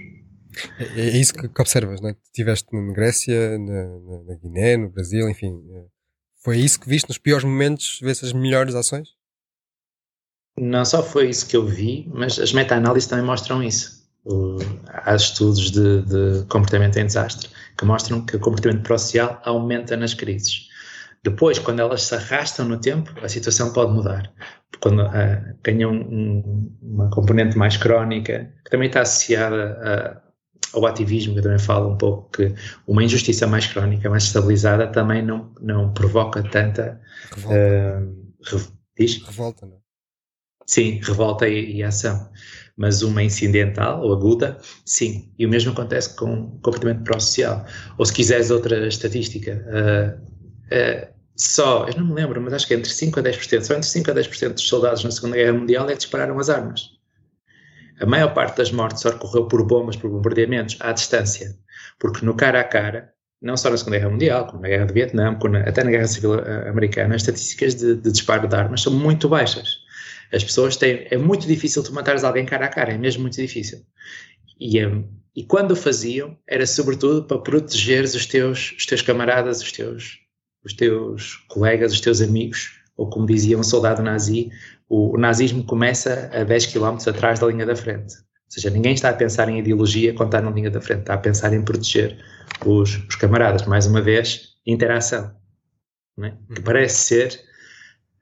É, 0.78 1.00
é 1.00 1.16
isso 1.16 1.34
que, 1.34 1.46
observas, 1.60 2.00
não 2.00 2.10
é? 2.10 2.16
Estiveste 2.24 2.68
na 2.72 2.92
Grécia, 2.92 3.58
na, 3.58 3.84
na, 3.84 4.22
na, 4.24 4.34
Guiné, 4.36 4.76
no 4.76 4.90
Brasil, 4.90 5.28
enfim. 5.28 5.62
É, 5.74 5.84
foi 6.42 6.58
isso 6.58 6.80
que 6.80 6.88
viste 6.88 7.08
nos 7.08 7.18
piores 7.18 7.44
momentos, 7.44 7.98
vês 8.02 8.22
as 8.22 8.32
melhores 8.32 8.74
ações? 8.74 9.08
Não 10.58 10.84
só 10.84 11.02
foi 11.02 11.28
isso 11.28 11.48
que 11.48 11.56
eu 11.56 11.66
vi, 11.66 12.08
mas 12.12 12.38
as 12.38 12.52
meta-análises 12.52 13.08
também 13.08 13.24
mostram 13.24 13.62
isso. 13.62 14.04
O, 14.24 14.58
há 14.88 15.14
estudos 15.14 15.70
de, 15.70 16.02
de, 16.02 16.46
comportamento 16.48 16.96
em 16.96 17.06
desastre 17.06 17.48
que 17.76 17.84
mostram 17.84 18.24
que 18.24 18.36
o 18.36 18.40
comportamento 18.40 18.82
pró-social 18.82 19.40
aumenta 19.44 19.96
nas 19.96 20.14
crises. 20.14 20.68
Depois, 21.22 21.58
quando 21.58 21.80
elas 21.80 22.02
se 22.02 22.14
arrastam 22.14 22.68
no 22.68 22.78
tempo, 22.78 23.10
a 23.22 23.28
situação 23.28 23.72
pode 23.72 23.92
mudar. 23.92 24.30
Quando 24.80 25.02
uh, 25.02 25.58
ganham 25.62 25.92
um, 25.92 26.70
uma 26.82 27.10
componente 27.10 27.56
mais 27.56 27.76
crónica, 27.76 28.52
que 28.64 28.70
também 28.70 28.88
está 28.88 29.00
associada 29.00 30.22
ao 30.74 30.86
ativismo, 30.86 31.32
que 31.32 31.38
eu 31.38 31.42
também 31.42 31.58
falo 31.58 31.90
um 31.92 31.96
pouco 31.96 32.30
que 32.30 32.54
uma 32.86 33.02
injustiça 33.02 33.46
mais 33.46 33.66
crónica, 33.66 34.10
mais 34.10 34.24
estabilizada, 34.24 34.86
também 34.88 35.22
não, 35.22 35.52
não 35.60 35.92
provoca 35.92 36.42
tanta. 36.42 37.00
Revolta. 37.32 38.02
Uh, 38.52 38.72
diz? 38.98 39.22
Revolta, 39.24 39.66
não 39.66 39.76
é? 39.76 39.84
Sim, 40.66 41.00
revolta 41.02 41.46
e, 41.46 41.76
e, 41.76 41.82
ação. 41.82 42.30
Mas 42.76 43.02
uma 43.02 43.22
incidental 43.22 44.02
ou 44.02 44.12
aguda, 44.12 44.58
sim. 44.84 45.30
E 45.38 45.46
o 45.46 45.48
mesmo 45.48 45.72
acontece 45.72 46.16
com 46.16 46.32
o 46.32 46.50
comportamento 46.60 47.04
pró-social. 47.04 47.64
Ou 47.98 48.06
se 48.06 48.12
quiseres 48.12 48.50
outra 48.50 48.86
estatística, 48.88 49.64
uh, 49.68 50.24
uh, 50.74 51.14
só, 51.36 51.86
eu 51.86 51.96
não 51.98 52.06
me 52.06 52.14
lembro, 52.14 52.40
mas 52.40 52.54
acho 52.54 52.66
que 52.66 52.74
entre 52.74 52.90
5 52.90 53.20
a 53.20 53.22
10%, 53.22 53.62
só 53.62 53.74
entre 53.74 53.88
5 53.88 54.10
a 54.10 54.14
10% 54.14 54.52
dos 54.54 54.66
soldados 54.66 55.04
na 55.04 55.10
Segunda 55.10 55.36
Guerra 55.36 55.52
Mundial 55.52 55.88
é 55.88 55.92
que 55.92 55.98
dispararam 55.98 56.38
as 56.38 56.48
armas. 56.48 56.90
A 58.04 58.06
maior 58.06 58.34
parte 58.34 58.58
das 58.58 58.70
mortes 58.70 59.02
ocorreu 59.06 59.48
por 59.48 59.66
bombas, 59.66 59.96
por 59.96 60.10
bombardeamentos, 60.10 60.76
à 60.80 60.92
distância. 60.92 61.56
Porque 61.98 62.22
no 62.22 62.34
cara 62.34 62.60
a 62.60 62.64
cara, 62.64 63.14
não 63.40 63.56
só 63.56 63.70
na 63.70 63.78
Segunda 63.78 63.96
Guerra 63.96 64.10
Mundial, 64.10 64.46
como 64.46 64.60
na 64.60 64.68
Guerra 64.68 64.84
do 64.84 64.92
Vietnã, 64.92 65.38
até 65.66 65.82
na 65.82 65.90
Guerra 65.90 66.06
Civil 66.06 66.38
eh, 66.38 66.68
Americana, 66.68 67.14
as 67.14 67.22
estatísticas 67.22 67.74
de, 67.74 67.94
de, 67.94 68.12
disparo 68.12 68.46
de 68.46 68.54
armas 68.54 68.82
são 68.82 68.92
muito 68.92 69.26
baixas. 69.26 69.78
As 70.30 70.44
pessoas 70.44 70.76
têm. 70.76 71.06
É 71.10 71.16
muito 71.16 71.46
difícil 71.46 71.82
tu 71.82 71.94
matares 71.94 72.24
alguém 72.24 72.44
cara 72.44 72.66
a 72.66 72.68
cara, 72.68 72.92
é 72.92 72.98
mesmo 72.98 73.22
muito 73.22 73.36
difícil. 73.36 73.78
E, 74.60 74.84
um, 74.84 75.08
e 75.34 75.42
quando 75.42 75.70
o 75.70 75.76
faziam, 75.76 76.36
era 76.46 76.66
sobretudo 76.66 77.24
para 77.24 77.38
protegeres 77.38 78.14
os 78.14 78.26
teus, 78.26 78.74
os 78.76 78.84
teus 78.84 79.00
camaradas, 79.00 79.62
os 79.62 79.72
teus, 79.72 80.18
os 80.62 80.74
teus 80.74 81.36
colegas, 81.48 81.90
os 81.90 82.02
teus 82.02 82.20
amigos, 82.20 82.83
ou 82.96 83.08
como 83.08 83.26
dizia 83.26 83.58
um 83.58 83.62
soldado 83.62 84.02
nazi, 84.02 84.50
o, 84.88 85.14
o 85.14 85.18
nazismo 85.18 85.64
começa 85.64 86.30
a 86.32 86.44
10 86.44 86.66
km 86.66 86.96
atrás 87.08 87.38
da 87.38 87.46
linha 87.46 87.66
da 87.66 87.76
frente. 87.76 88.14
Ou 88.16 88.50
seja, 88.50 88.70
ninguém 88.70 88.94
está 88.94 89.10
a 89.10 89.14
pensar 89.14 89.48
em 89.48 89.58
ideologia 89.58 90.14
quando 90.14 90.28
está 90.28 90.40
na 90.40 90.50
linha 90.50 90.70
da 90.70 90.80
frente, 90.80 91.00
está 91.00 91.14
a 91.14 91.18
pensar 91.18 91.52
em 91.52 91.62
proteger 91.62 92.18
os, 92.64 92.96
os 93.08 93.16
camaradas. 93.16 93.66
Mais 93.66 93.86
uma 93.86 94.00
vez, 94.00 94.54
interação. 94.66 95.34
É? 96.22 96.30
Que 96.30 96.58
uhum. 96.58 96.64
parece 96.64 96.96
ser, 96.96 97.40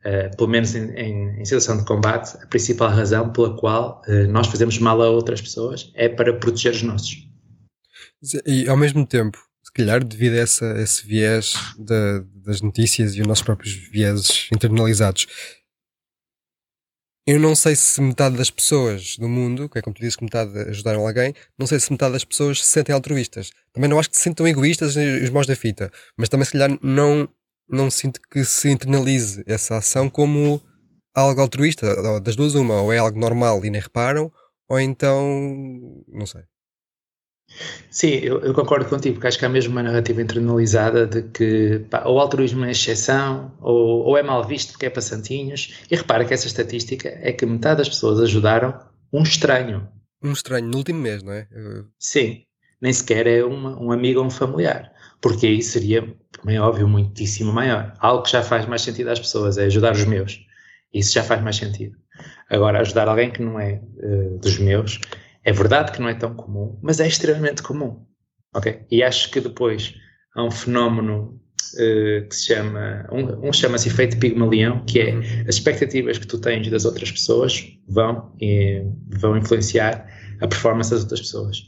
uh, 0.07 0.37
pelo 0.37 0.49
menos 0.49 0.75
em, 0.75 0.91
em, 0.93 1.41
em, 1.41 1.45
situação 1.45 1.77
de 1.77 1.85
combate, 1.85 2.37
a 2.43 2.47
principal 2.47 2.89
razão 2.89 3.31
pela 3.31 3.55
qual 3.57 4.01
uh, 4.09 4.27
nós 4.29 4.47
fazemos 4.47 4.79
mal 4.79 5.03
a 5.03 5.11
outras 5.11 5.43
pessoas 5.43 5.93
é 5.95 6.09
para 6.09 6.33
proteger 6.33 6.73
os 6.73 6.83
nossos. 6.83 7.29
E 8.47 8.69
ao 8.69 8.77
mesmo 8.77 9.05
tempo, 9.05 9.39
calhar 9.75 10.05
devido 10.05 10.35
a 10.35 10.39
essa, 10.39 10.81
esse 10.81 11.07
viés 11.07 11.55
das 11.79 12.61
notícias 12.61 13.15
e 13.15 13.21
os 13.21 13.27
nossos 13.27 13.45
próprios 13.45 13.73
vieses 13.73 14.49
internalizados, 14.53 15.27
eu 17.25 17.39
não 17.39 17.55
sei 17.55 17.77
se 17.77 18.01
metade 18.01 18.37
das 18.37 18.51
pessoas 18.51 19.17
do 19.17 19.29
mundo, 19.29 19.69
que 19.69 19.79
é 19.79 19.83
como 19.83 19.95
tu 19.95 20.01
dizes 20.01 20.17
que 20.17 20.25
metade 20.25 20.59
ajudaram 20.59 21.07
alguém, 21.07 21.33
não 21.57 21.69
sei 21.69 21.79
se 21.79 21.93
metade 21.93 22.15
das 22.15 22.25
pessoas 22.25 22.61
se 22.61 22.69
sentem 22.69 22.93
altruístas. 22.93 23.53
Também 23.73 23.89
não 23.89 23.99
acho 24.01 24.11
que 24.11 24.17
se 24.17 24.25
sintam 24.25 24.47
egoístas 24.49 24.97
os 24.97 25.31
mãos 25.31 25.47
da 25.47 25.55
fita, 25.55 25.93
mas 26.17 26.29
também 26.29 26.45
se 26.45 26.53
calhar 26.53 26.77
não, 26.83 27.29
não 27.69 27.91
sinto 27.93 28.21
que 28.29 28.45
se 28.45 28.71
internalize 28.71 29.45
essa 29.47 29.77
ação 29.77 30.11
como 30.11 30.61
algo 31.15 31.41
altruísta. 31.41 32.21
Das 32.21 32.35
duas, 32.35 32.57
uma, 32.57 32.83
ou 32.83 32.93
é 32.93 32.99
algo 32.99 33.19
normal 33.19 33.65
e 33.65 33.71
nem 33.71 33.81
reparam, 33.81 34.33
ou 34.69 34.81
então, 34.81 36.05
não 36.09 36.27
sei. 36.27 36.43
Sim, 37.91 38.15
eu, 38.23 38.41
eu, 38.41 38.55
concordo 38.55 38.89
contigo, 38.89 39.15
porque 39.15 39.27
acho 39.27 39.39
que 39.39 39.45
há 39.45 39.49
mesmo 39.49 39.73
uma 39.73 39.83
narrativa 39.83 40.23
internalizada 40.23 41.07
de 41.07 41.23
que 41.23 41.81
pá, 41.91 42.05
o 42.07 42.19
altruísmo 42.19 42.65
é 42.65 42.71
exceção, 42.71 43.53
ou, 43.61 44.05
ou, 44.07 44.19
é 44.19 44.23
mal 44.23 44.45
visto 44.45 44.73
porque 44.73 44.87
é 44.87 44.91
para 44.91 45.03
santinhos. 45.03 45.85
E 45.91 45.97
repara 45.97 46.25
que 46.25 46.33
essa 46.33 46.47
estatística 46.47 47.09
é 47.09 47.33
que 47.33 47.45
metade 47.45 47.79
das 47.79 47.89
pessoas 47.89 48.21
ajudaram 48.21 48.79
um 49.13 49.23
estranho. 49.23 49.87
Um 50.23 50.33
estranho, 50.33 50.67
no 50.67 50.79
último 50.79 51.01
mês, 51.01 51.23
não 51.23 51.33
é? 51.33 51.47
Sim, 51.99 52.45
nem 52.81 52.93
sequer 52.93 53.27
é 53.27 53.45
uma, 53.45 53.79
um 53.81 53.93
amigo 53.93 54.21
ou 54.21 54.27
um 54.27 54.31
familiar, 54.31 54.91
porque 55.21 55.47
aí 55.47 55.63
seria, 55.63 56.03
como 56.39 56.51
é 56.51 56.61
óbvio, 56.61 56.89
muitíssimo 56.89 57.53
maior. 57.53 57.95
Algo 57.99 58.23
que 58.23 58.31
já 58.31 58.43
faz 58.43 58.67
mais 58.67 58.83
sentido 58.83 59.09
às 59.09 59.21
pessoas 59.21 59.59
é 59.59 59.65
ajudar 59.65 59.93
os 59.93 60.05
meus. 60.05 60.47
Isso 60.93 61.13
já 61.13 61.23
faz 61.23 61.43
mais 61.43 61.57
sentido. 61.57 61.97
Agora, 62.49 62.81
ajudar 62.81 63.09
alguém 63.09 63.31
que 63.31 63.43
não 63.43 63.59
é 63.59 63.81
uh, 63.97 64.39
dos 64.39 64.59
meus 64.59 65.01
é 65.45 65.53
verdade 65.53 65.93
que 65.93 66.01
não 66.01 66.09
é 66.09 66.15
tão 66.15 66.35
comum, 66.35 66.79
mas 66.83 67.01
é 67.01 67.07
extremamente 67.07 67.63
comum. 67.63 68.05
Ok? 68.55 68.83
E 68.91 69.03
acho 69.03 69.31
que 69.31 69.41
depois 69.41 69.95
há 70.35 70.45
um 70.45 70.51
fenómeno 70.51 71.41
uh, 71.75 72.29
que 72.29 72.35
se 72.35 72.47
chama, 72.47 73.07
um, 73.11 73.49
um 73.49 73.53
chama-se 73.53 73.89
efeito 73.89 74.19
Pigmalião, 74.19 74.85
que 74.85 75.01
é 75.01 75.17
as 75.49 75.57
expectativas 75.57 76.19
que 76.19 76.27
tu 76.27 76.39
tens 76.39 76.69
das 76.71 76.85
outras 76.85 77.11
pessoas 77.11 77.67
vão, 77.89 78.33
e, 78.41 78.83
vão 79.19 79.37
influenciar 79.37 80.07
a 80.41 80.47
performance 80.47 80.91
das 80.91 81.03
outras 81.03 81.21
pessoas 81.21 81.67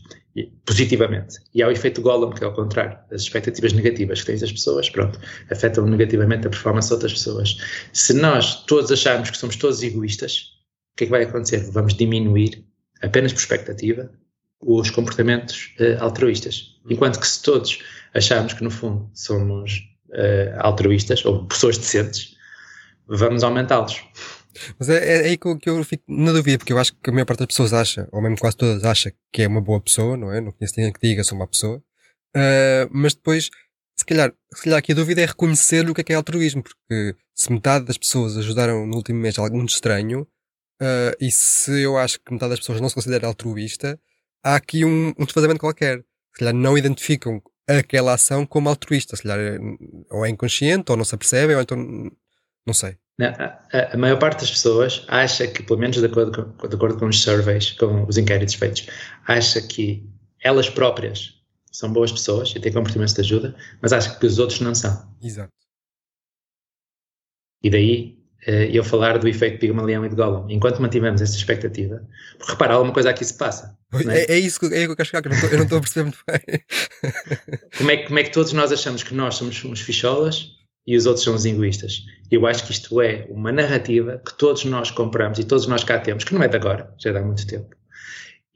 positivamente. 0.67 1.39
E 1.55 1.63
há 1.63 1.69
o 1.69 1.71
efeito 1.71 2.03
Gollum, 2.03 2.31
que 2.31 2.43
é 2.43 2.47
ao 2.47 2.53
contrário. 2.53 2.99
As 3.13 3.23
expectativas 3.23 3.73
negativas 3.73 4.21
que 4.21 4.27
tens 4.27 4.41
das 4.41 4.51
pessoas, 4.51 4.91
pronto, 4.91 5.19
afetam 5.51 5.87
negativamente 5.87 6.47
a 6.47 6.51
performance 6.51 6.89
das 6.89 6.93
outras 6.93 7.13
pessoas. 7.13 7.57
Se 7.93 8.13
nós 8.15 8.65
todos 8.65 8.91
acharmos 8.91 9.31
que 9.31 9.39
somos 9.39 9.57
todos 9.57 9.83
egoístas, 9.83 10.55
o 10.95 10.97
que 10.97 11.05
é 11.05 11.07
que 11.07 11.11
vai 11.11 11.23
acontecer? 11.23 11.71
Vamos 11.71 11.95
diminuir 11.95 12.65
apenas 13.05 13.33
por 13.33 13.41
expectativa, 13.41 14.11
os 14.61 14.91
comportamentos 14.91 15.75
uh, 15.79 16.03
altruístas. 16.03 16.79
Enquanto 16.89 17.21
que 17.21 17.27
se 17.27 17.43
todos 17.43 17.79
acharmos 18.15 18.55
que 18.55 18.65
no 18.65 18.71
fundo 18.71 19.11
somos 19.15 19.87
uh, 20.11 20.59
altruístas 20.59 21.25
ou 21.25 21.47
pessoas 21.47 21.77
decentes, 21.79 22.37
vamos 23.07 23.43
aumentá-los. 23.43 24.03
Mas 24.79 24.89
é, 24.89 25.17
é, 25.17 25.27
aí 25.27 25.37
que 25.37 25.47
eu, 25.47 25.59
que 25.59 25.69
eu, 25.69 25.83
fico 25.85 26.05
na 26.09 26.33
dúvida, 26.33 26.59
porque 26.59 26.73
eu 26.73 26.79
acho 26.79 26.95
que 26.95 27.11
a 27.11 27.13
maior 27.13 27.27
parte 27.27 27.41
das 27.41 27.49
pessoas 27.49 27.73
acha, 27.73 28.09
ou 28.13 28.23
mesmo 28.23 28.39
quase 28.39 28.57
todas 28.57 28.85
acha 28.85 29.13
que 29.33 29.43
é 29.43 29.49
uma 29.49 29.61
boa 29.61 29.81
pessoa, 29.81 30.17
não 30.17 30.33
é? 30.33 30.41
Não 30.41 30.53
conheço 30.53 30.75
ninguém 30.77 30.93
que 30.93 31.01
diga 31.01 31.25
sou 31.25 31.37
uma 31.37 31.47
pessoa. 31.47 31.83
Uh, 32.37 32.89
mas 32.91 33.15
depois, 33.15 33.51
se 33.97 34.05
calhar, 34.05 34.33
se 34.55 34.63
calhar 34.63 34.79
aqui 34.79 34.93
a 34.93 34.95
dúvida 34.95 35.21
é 35.21 35.27
reconhecer 35.27 35.89
o 35.89 35.95
que 35.95 36.01
é 36.01 36.05
que 36.05 36.13
é 36.13 36.17
altruísmo, 36.17 36.63
porque 36.63 37.17
se 37.35 37.53
metade 37.53 37.85
das 37.85 37.99
pessoas 37.99 38.37
ajudaram 38.37 38.87
no 38.87 38.97
último 38.97 39.19
mês 39.19 39.39
algum 39.39 39.65
estranho, 39.65 40.27
Uh, 40.81 41.15
e 41.21 41.31
se 41.31 41.83
eu 41.83 41.97
acho 41.97 42.19
que 42.21 42.33
metade 42.33 42.51
das 42.51 42.59
pessoas 42.61 42.81
não 42.81 42.89
se 42.89 42.95
considera 42.95 43.27
altruísta, 43.27 43.99
há 44.43 44.57
aqui 44.57 44.85
um, 44.85 45.09
um 45.19 45.25
desfazamento 45.25 45.61
qualquer. 45.61 45.99
Se 46.33 46.41
calhar 46.41 46.55
não 46.55 46.77
identificam 46.77 47.41
aquela 47.69 48.15
ação 48.15 48.45
como 48.45 48.69
altruísta. 48.69 49.17
Se 49.17 49.23
calhar 49.23 49.59
ou 50.11 50.25
é 50.25 50.29
inconsciente, 50.29 50.91
ou 50.91 50.97
não 50.97 51.05
se 51.05 51.15
apercebem, 51.15 51.57
ou 51.57 51.63
então 51.63 51.77
não 52.67 52.75
sei. 52.75 52.97
Não, 53.19 53.29
a, 53.29 53.95
a, 53.95 53.97
maior 53.97 54.19
parte 54.19 54.41
das 54.41 54.51
pessoas 54.51 55.05
acha 55.09 55.47
que, 55.47 55.63
pelo 55.63 55.79
menos 55.79 55.97
de 55.97 56.07
acordo, 56.07 56.53
com, 56.55 56.69
de 56.69 56.75
acordo 56.75 56.99
com 56.99 57.07
os 57.07 57.23
surveys, 57.23 57.73
com 57.73 58.05
os 58.07 58.19
inquéritos 58.19 58.55
feitos, 58.55 58.89
acha 59.27 59.63
que 59.63 60.05
elas 60.43 60.69
próprias 60.69 61.41
são 61.71 61.93
boas 61.93 62.11
pessoas 62.11 62.53
e 62.55 62.61
têm 62.61 62.73
comportamentos 62.73 63.15
de 63.15 63.21
ajuda, 63.21 63.57
mas 63.81 63.93
acha 63.93 64.19
que 64.19 64.27
os 64.27 64.39
outros 64.39 64.61
não 64.61 64.75
são. 64.75 65.09
Exato. 65.23 65.53
E 67.63 67.71
daí 67.71 68.24
eu 68.47 68.85
falar 68.85 69.19
do 69.19 69.29
efeito 69.29 69.59
Pigmalião 69.59 70.05
e 70.05 70.09
de 70.09 70.15
Gollum, 70.15 70.47
enquanto 70.51 70.81
mantivemos 70.81 71.23
essa 71.23 71.37
expectativa, 71.37 72.03
porque 72.39 72.53
repara, 72.53 72.75
alguma 72.75 72.93
coisa 72.93 73.11
aqui 73.11 73.25
se 73.25 73.35
passa. 73.35 73.77
É? 73.93 74.33
É, 74.33 74.33
é? 74.35 74.39
isso 74.39 74.61
que, 74.61 74.67
é 74.67 74.85
que 74.85 74.91
eu 74.91 74.97
quero 74.97 75.09
chegar, 75.09 75.23
que 75.23 75.29
eu 75.29 75.57
não 75.57 75.65
estou 75.65 75.79
a 75.79 75.81
perceber 75.81 76.05
muito 76.05 76.19
bem. 76.27 77.59
como, 77.79 77.91
é, 77.91 77.97
como 77.99 78.19
é 78.19 78.23
que 78.25 78.33
todos 78.33 78.53
nós 78.53 78.73
achamos 78.73 79.03
que 79.03 79.15
nós 79.15 79.37
somos 79.37 79.65
uns 79.65 79.81
ficholas 79.81 80.49
e 80.87 80.97
os 80.97 81.07
outros 81.07 81.25
são 81.25 81.35
os 81.35 81.45
egoístas? 81.45 82.03
Eu 82.31 82.47
acho 82.47 82.67
que 82.67 82.73
isto 82.73 83.01
é 83.01 83.27
uma 83.31 83.53
narrativa 83.53 84.21
que 84.25 84.37
todos 84.37 84.65
nós 84.65 84.91
compramos 84.91 85.39
e 85.39 85.45
todos 85.45 85.67
nós 85.67 85.85
cá 85.85 85.99
temos, 85.99 86.25
que 86.25 86.35
não 86.35 86.43
é 86.43 86.49
de 86.49 86.57
agora, 86.57 86.93
já 86.99 87.13
dá 87.13 87.23
muito 87.23 87.47
tempo 87.47 87.75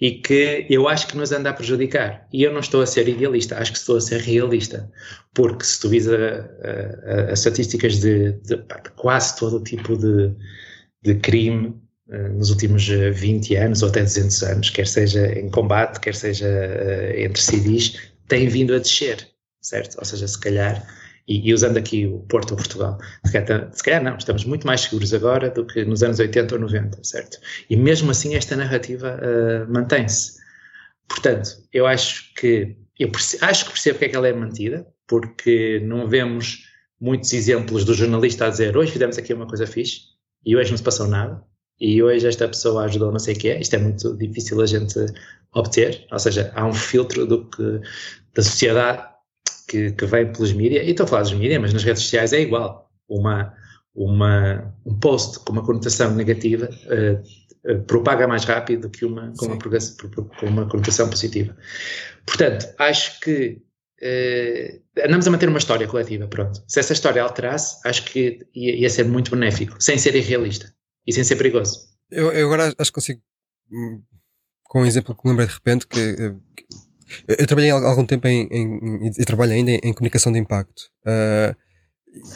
e 0.00 0.12
que 0.12 0.66
eu 0.70 0.88
acho 0.88 1.08
que 1.08 1.16
nos 1.16 1.32
anda 1.32 1.50
a 1.50 1.52
prejudicar. 1.52 2.26
E 2.32 2.42
eu 2.42 2.52
não 2.52 2.60
estou 2.60 2.80
a 2.82 2.86
ser 2.86 3.08
idealista, 3.08 3.58
acho 3.58 3.72
que 3.72 3.78
estou 3.78 3.96
a 3.96 4.00
ser 4.00 4.20
realista, 4.20 4.90
porque 5.34 5.64
se 5.64 5.80
tu 5.80 5.88
vis 5.88 6.06
as 6.08 7.38
estatísticas 7.40 7.98
de, 7.98 8.32
de, 8.32 8.56
de, 8.56 8.90
quase 8.96 9.36
todo 9.36 9.62
tipo 9.62 9.96
de, 9.96 10.32
de 11.02 11.14
crime 11.16 11.74
uh, 12.08 12.28
nos 12.36 12.50
últimos 12.50 12.86
20 12.86 13.56
anos 13.56 13.82
ou 13.82 13.88
até 13.88 14.02
200 14.02 14.42
anos, 14.44 14.70
quer 14.70 14.86
seja 14.86 15.26
em 15.36 15.50
combate, 15.50 15.98
quer 16.00 16.14
seja 16.14 16.46
uh, 16.46 17.18
entre 17.18 17.42
civis, 17.42 17.98
têm 18.28 18.48
vindo 18.48 18.74
a 18.74 18.78
descer, 18.78 19.26
certo? 19.60 19.98
Ou 19.98 20.04
seja, 20.04 20.28
se 20.28 20.38
calhar 20.38 20.86
e, 21.28 21.49
e, 21.49 21.54
usando 21.54 21.76
aqui 21.76 22.06
o 22.06 22.20
Porto 22.20 22.52
ou 22.52 22.56
Portugal, 22.56 22.99
se 23.25 23.32
calhar, 23.32 23.70
se 23.73 23.82
calhar, 23.82 24.02
não, 24.02 24.16
estamos 24.16 24.44
muito 24.44 24.66
mais 24.66 24.80
seguros 24.80 25.12
agora 25.12 25.50
do 25.50 25.64
que 25.66 25.85
nos 25.85 26.02
anos 26.02 26.18
80 26.18 26.54
ou 26.54 26.61
90, 26.62 27.04
certo? 27.04 27.38
E 27.68 27.76
mesmo 27.76 28.11
assim 28.11 28.35
esta 28.35 28.56
narrativa 28.56 29.20
uh, 29.20 29.73
mantém-se. 29.73 30.38
Portanto, 31.06 31.50
eu 31.73 31.87
acho 31.87 32.32
que, 32.35 32.76
eu 32.99 33.11
acho 33.42 33.64
que 33.66 33.73
percebo 33.73 33.99
porque 33.99 34.04
é 34.06 34.08
que 34.08 34.16
ela 34.16 34.28
é 34.28 34.32
mantida, 34.32 34.87
porque 35.06 35.80
não 35.85 36.08
vemos 36.08 36.64
muitos 37.00 37.32
exemplos 37.32 37.85
do 37.85 37.94
jornalista 37.94 38.47
a 38.47 38.50
dizer 38.50 38.76
hoje 38.76 38.92
fizemos 38.92 39.16
aqui 39.18 39.32
uma 39.32 39.47
coisa 39.47 39.66
fixe 39.66 40.00
e 40.44 40.56
hoje 40.56 40.70
não 40.70 40.76
se 40.76 40.82
passou 40.82 41.06
nada 41.06 41.42
e 41.80 42.02
hoje 42.02 42.26
esta 42.26 42.49
pessoa 42.49 42.85
ajudou 42.85 43.12
não 43.12 43.20
sei 43.20 43.35
o 43.35 43.38
que 43.38 43.49
é, 43.49 43.61
isto 43.61 43.75
é 43.76 43.78
muito 43.78 44.16
difícil 44.16 44.61
a 44.61 44.66
gente 44.66 44.99
obter, 45.54 46.06
ou 46.11 46.18
seja, 46.18 46.52
há 46.54 46.66
um 46.66 46.75
filtro 46.75 47.25
do 47.25 47.44
que 47.49 47.80
da 48.35 48.42
sociedade 48.42 49.02
que, 49.68 49.92
que 49.92 50.06
vem 50.06 50.32
pelos 50.32 50.52
mídias, 50.52 50.87
e 50.87 50.90
estou 50.90 51.04
a 51.04 51.06
falar 51.06 51.22
dos 51.22 51.34
mídias, 51.34 51.60
mas 51.60 51.72
nas 51.72 51.84
redes 51.84 52.02
sociais 52.02 52.32
é 52.32 52.40
igual. 52.40 52.90
Uma, 53.08 53.54
uma, 53.94 54.75
um 54.84 54.98
post 54.98 55.40
com 55.40 55.52
uma 55.52 55.64
conotação 55.64 56.14
negativa 56.14 56.68
uh, 56.87 57.72
uh, 57.72 57.82
propaga 57.84 58.26
mais 58.26 58.44
rápido 58.44 58.82
do 58.82 58.90
que 58.90 59.04
uma 59.04 59.32
com, 59.37 59.46
uma 59.46 59.58
com 59.58 60.46
uma 60.46 60.68
conotação 60.68 61.08
positiva. 61.08 61.56
Portanto, 62.26 62.66
acho 62.78 63.20
que 63.20 63.62
uh, 64.02 65.02
andamos 65.04 65.26
a 65.26 65.30
manter 65.30 65.48
uma 65.48 65.58
história 65.58 65.87
coletiva, 65.87 66.26
pronto. 66.26 66.62
Se 66.66 66.80
essa 66.80 66.92
história 66.92 67.22
alterasse, 67.22 67.78
acho 67.84 68.04
que 68.04 68.46
ia, 68.54 68.76
ia 68.76 68.90
ser 68.90 69.04
muito 69.04 69.30
benéfico, 69.30 69.76
sem 69.80 69.98
ser 69.98 70.14
irrealista 70.14 70.72
e 71.06 71.12
sem 71.12 71.25
ser 71.25 71.37
perigoso. 71.37 71.88
Eu, 72.10 72.32
eu 72.32 72.46
agora 72.46 72.75
acho 72.78 72.90
que 72.90 72.94
consigo, 72.94 73.20
hum, 73.70 74.02
com 74.64 74.82
um 74.82 74.87
exemplo 74.87 75.14
que 75.14 75.20
me 75.25 75.30
lembrei 75.30 75.46
de 75.46 75.54
repente, 75.54 75.87
que, 75.87 76.16
que 76.56 76.66
eu, 77.26 77.46
trabalhei 77.46 77.70
há 77.70 77.74
algum 77.74 78.04
tempo 78.04 78.26
em, 78.26 78.48
em, 78.50 79.06
e 79.06 79.24
trabalho 79.24 79.52
ainda 79.52 79.70
em, 79.70 79.80
em 79.82 79.92
comunicação 79.92 80.32
de 80.32 80.38
impacto. 80.38 80.90
Uh, 81.06 81.54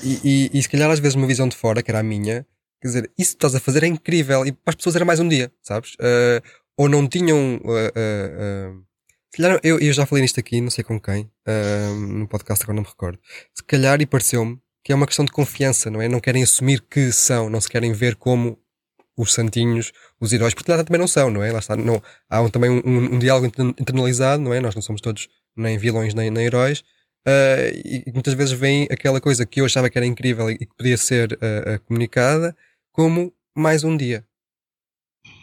e, 0.03 0.21
e, 0.25 0.59
e, 0.59 0.63
se 0.63 0.69
calhar 0.69 0.91
às 0.91 0.99
vezes 0.99 1.15
uma 1.15 1.27
visão 1.27 1.49
de 1.49 1.57
fora, 1.57 1.83
que 1.83 1.91
era 1.91 2.01
a 2.01 2.03
minha, 2.03 2.47
quer 2.81 2.89
dizer, 2.89 3.11
isso 3.19 3.33
que 3.33 3.37
estás 3.37 3.55
a 3.55 3.61
fazer 3.61 3.83
é 3.85 3.87
incrível 3.87 4.47
e 4.47 4.53
para 4.53 4.71
as 4.71 4.75
pessoas 4.75 4.97
era 4.97 5.05
mais 5.05 5.21
um 5.21 5.29
dia, 5.29 5.51
sabes? 5.63 5.95
Uh, 5.95 6.43
ou 6.77 6.89
não 6.89 7.09
tinham 7.09 7.57
uh, 7.57 8.83
calhar, 9.33 9.59
eu, 9.63 9.79
eu 9.79 9.93
já 9.93 10.05
falei 10.05 10.23
nisto 10.23 10.39
aqui, 10.39 10.61
não 10.61 10.71
sei 10.71 10.85
com 10.85 11.01
quem, 11.01 11.31
uh, 11.49 11.95
no 11.95 12.29
podcast 12.29 12.63
agora 12.63 12.77
não 12.77 12.83
me 12.83 12.89
recordo. 12.89 13.19
Se 13.55 13.65
calhar, 13.65 14.01
e 14.01 14.07
pareceu-me 14.07 14.61
que 14.85 14.93
é 14.93 14.95
uma 14.95 15.07
questão 15.07 15.25
de 15.25 15.33
confiança, 15.33 15.91
não 15.91 16.03
é? 16.03 16.09
Não 16.09 16.21
querem 16.21 16.43
assumir 16.43 16.83
que 16.83 17.11
são, 17.13 17.49
não 17.49 17.61
se 17.61 17.69
querem 17.69 17.93
ver 17.93 18.17
como 18.17 18.59
os 19.17 19.33
santinhos, 19.33 19.93
os 20.23 20.33
heróis, 20.33 20.55
porque 20.55 20.71
lá 20.71 20.85
também 20.85 21.01
não 21.01 21.09
são, 21.09 21.31
não 21.31 21.43
é? 21.43 21.51
Lá 21.51 21.59
está, 21.59 21.77
não, 21.77 22.01
há 22.31 22.41
um, 22.41 22.49
também 22.49 22.71
um, 22.71 23.15
um, 23.15 23.19
diálogo 23.19 23.47
internalizado, 23.79 24.41
não 24.41 24.55
é? 24.55 24.61
Nós 24.61 24.73
não 24.73 24.81
somos 24.81 25.01
todos 25.01 25.29
nem 25.57 25.77
vilões 25.77 26.15
nem, 26.15 26.31
nem 26.31 26.47
heróis, 26.47 26.85
uh, 27.27 27.75
e 27.85 28.05
muitas 28.13 28.33
vezes 28.35 28.53
vem 28.53 28.87
aquela 28.89 29.21
coisa 29.21 29.45
que 29.45 29.61
eu 29.61 29.65
achava 29.65 29.91
que 29.91 29.99
era 29.99 30.07
incrível 30.07 30.49
e 30.49 30.59
que 30.59 30.75
podia 30.77 30.97
ser 30.97 31.33
uh, 31.33 31.81
comunicada 31.87 32.57
como 32.93 33.35
mais 33.53 33.83
um 33.83 33.97
dia. 33.97 34.25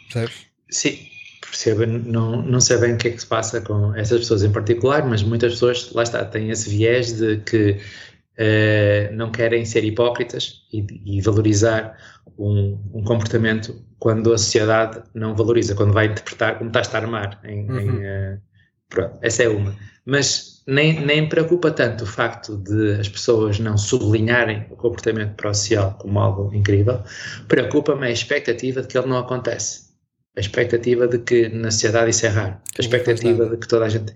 Percebes? 0.04 0.46
Sim, 0.70 0.98
percebo. 1.42 1.84
Não, 1.84 2.40
não 2.40 2.60
sei 2.60 2.78
bem 2.78 2.94
o 2.94 2.96
que 2.96 3.08
é 3.08 3.10
que 3.10 3.20
se 3.20 3.26
passa 3.26 3.60
com 3.60 3.94
essas 3.94 4.20
pessoas 4.20 4.42
em 4.42 4.50
particular, 4.50 5.06
mas 5.06 5.22
muitas 5.22 5.52
pessoas, 5.52 5.92
lá 5.92 6.04
está, 6.04 6.24
têm 6.24 6.48
esse 6.48 6.70
viés 6.70 7.12
de 7.12 7.36
que 7.42 7.72
uh, 7.72 9.14
não 9.14 9.30
querem 9.30 9.66
ser 9.66 9.84
hipócritas 9.84 10.62
e, 10.72 10.86
e 11.04 11.20
valorizar 11.20 11.94
um, 12.38 12.78
um, 12.94 13.04
comportamento 13.04 13.84
quando 13.98 14.32
a 14.32 14.38
sociedade 14.38 15.02
não 15.14 15.34
valoriza, 15.34 15.74
quando 15.74 15.92
vai 15.92 16.06
interpretar 16.06 16.58
como 16.58 16.70
está 16.70 16.98
a 16.98 17.00
armar. 17.00 17.40
Em, 17.44 17.70
uhum. 17.70 17.80
em, 17.80 17.88
uh, 17.98 18.40
pronto, 18.88 19.18
essa 19.22 19.42
é 19.42 19.48
uma. 19.48 19.74
Mas 20.04 20.62
nem, 20.66 21.04
nem 21.04 21.28
preocupa 21.28 21.70
tanto 21.70 22.04
o 22.04 22.06
facto 22.06 22.56
de 22.56 23.00
as 23.00 23.08
pessoas 23.08 23.58
não 23.58 23.76
sublinharem 23.76 24.66
o 24.70 24.76
comportamento 24.76 25.34
pró-social 25.34 25.96
como 26.00 26.18
algo 26.18 26.54
incrível, 26.54 27.02
preocupa-me 27.48 28.06
a 28.06 28.10
expectativa 28.10 28.82
de 28.82 28.88
que 28.88 28.96
ele 28.96 29.08
não 29.08 29.18
acontece. 29.18 29.90
A 30.36 30.40
expectativa 30.40 31.08
de 31.08 31.18
que 31.18 31.48
na 31.48 31.70
sociedade 31.70 32.10
isso 32.10 32.24
é 32.26 32.28
raro. 32.28 32.60
A 32.78 32.80
expectativa 32.80 33.46
de 33.48 33.56
que 33.56 33.66
toda 33.66 33.84
a 33.84 33.88
gente. 33.88 34.12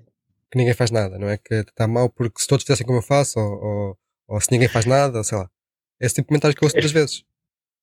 Que 0.51 0.59
ninguém 0.59 0.75
faz 0.75 0.91
nada, 0.91 1.19
não 1.19 1.29
é? 1.29 1.37
Que 1.37 1.55
está 1.55 1.89
mal 1.89 2.09
porque 2.09 2.41
se 2.41 2.47
todos 2.47 2.65
fizessem 2.65 2.87
como 2.87 2.99
eu 2.99 3.03
faço, 3.03 3.39
ou, 3.39 3.65
ou, 3.65 3.99
ou 4.29 4.41
se 4.41 4.51
ninguém 4.53 4.69
faz 4.69 4.87
nada, 4.87 5.23
sei 5.25 5.37
lá. 5.37 5.51
Esse 6.01 6.15
tipo 6.15 6.27
de 6.27 6.29
comentários 6.29 6.59
que 6.59 6.65
eu 6.65 6.67
ouço 6.67 6.77
muitas 6.77 6.93
vezes 6.93 7.25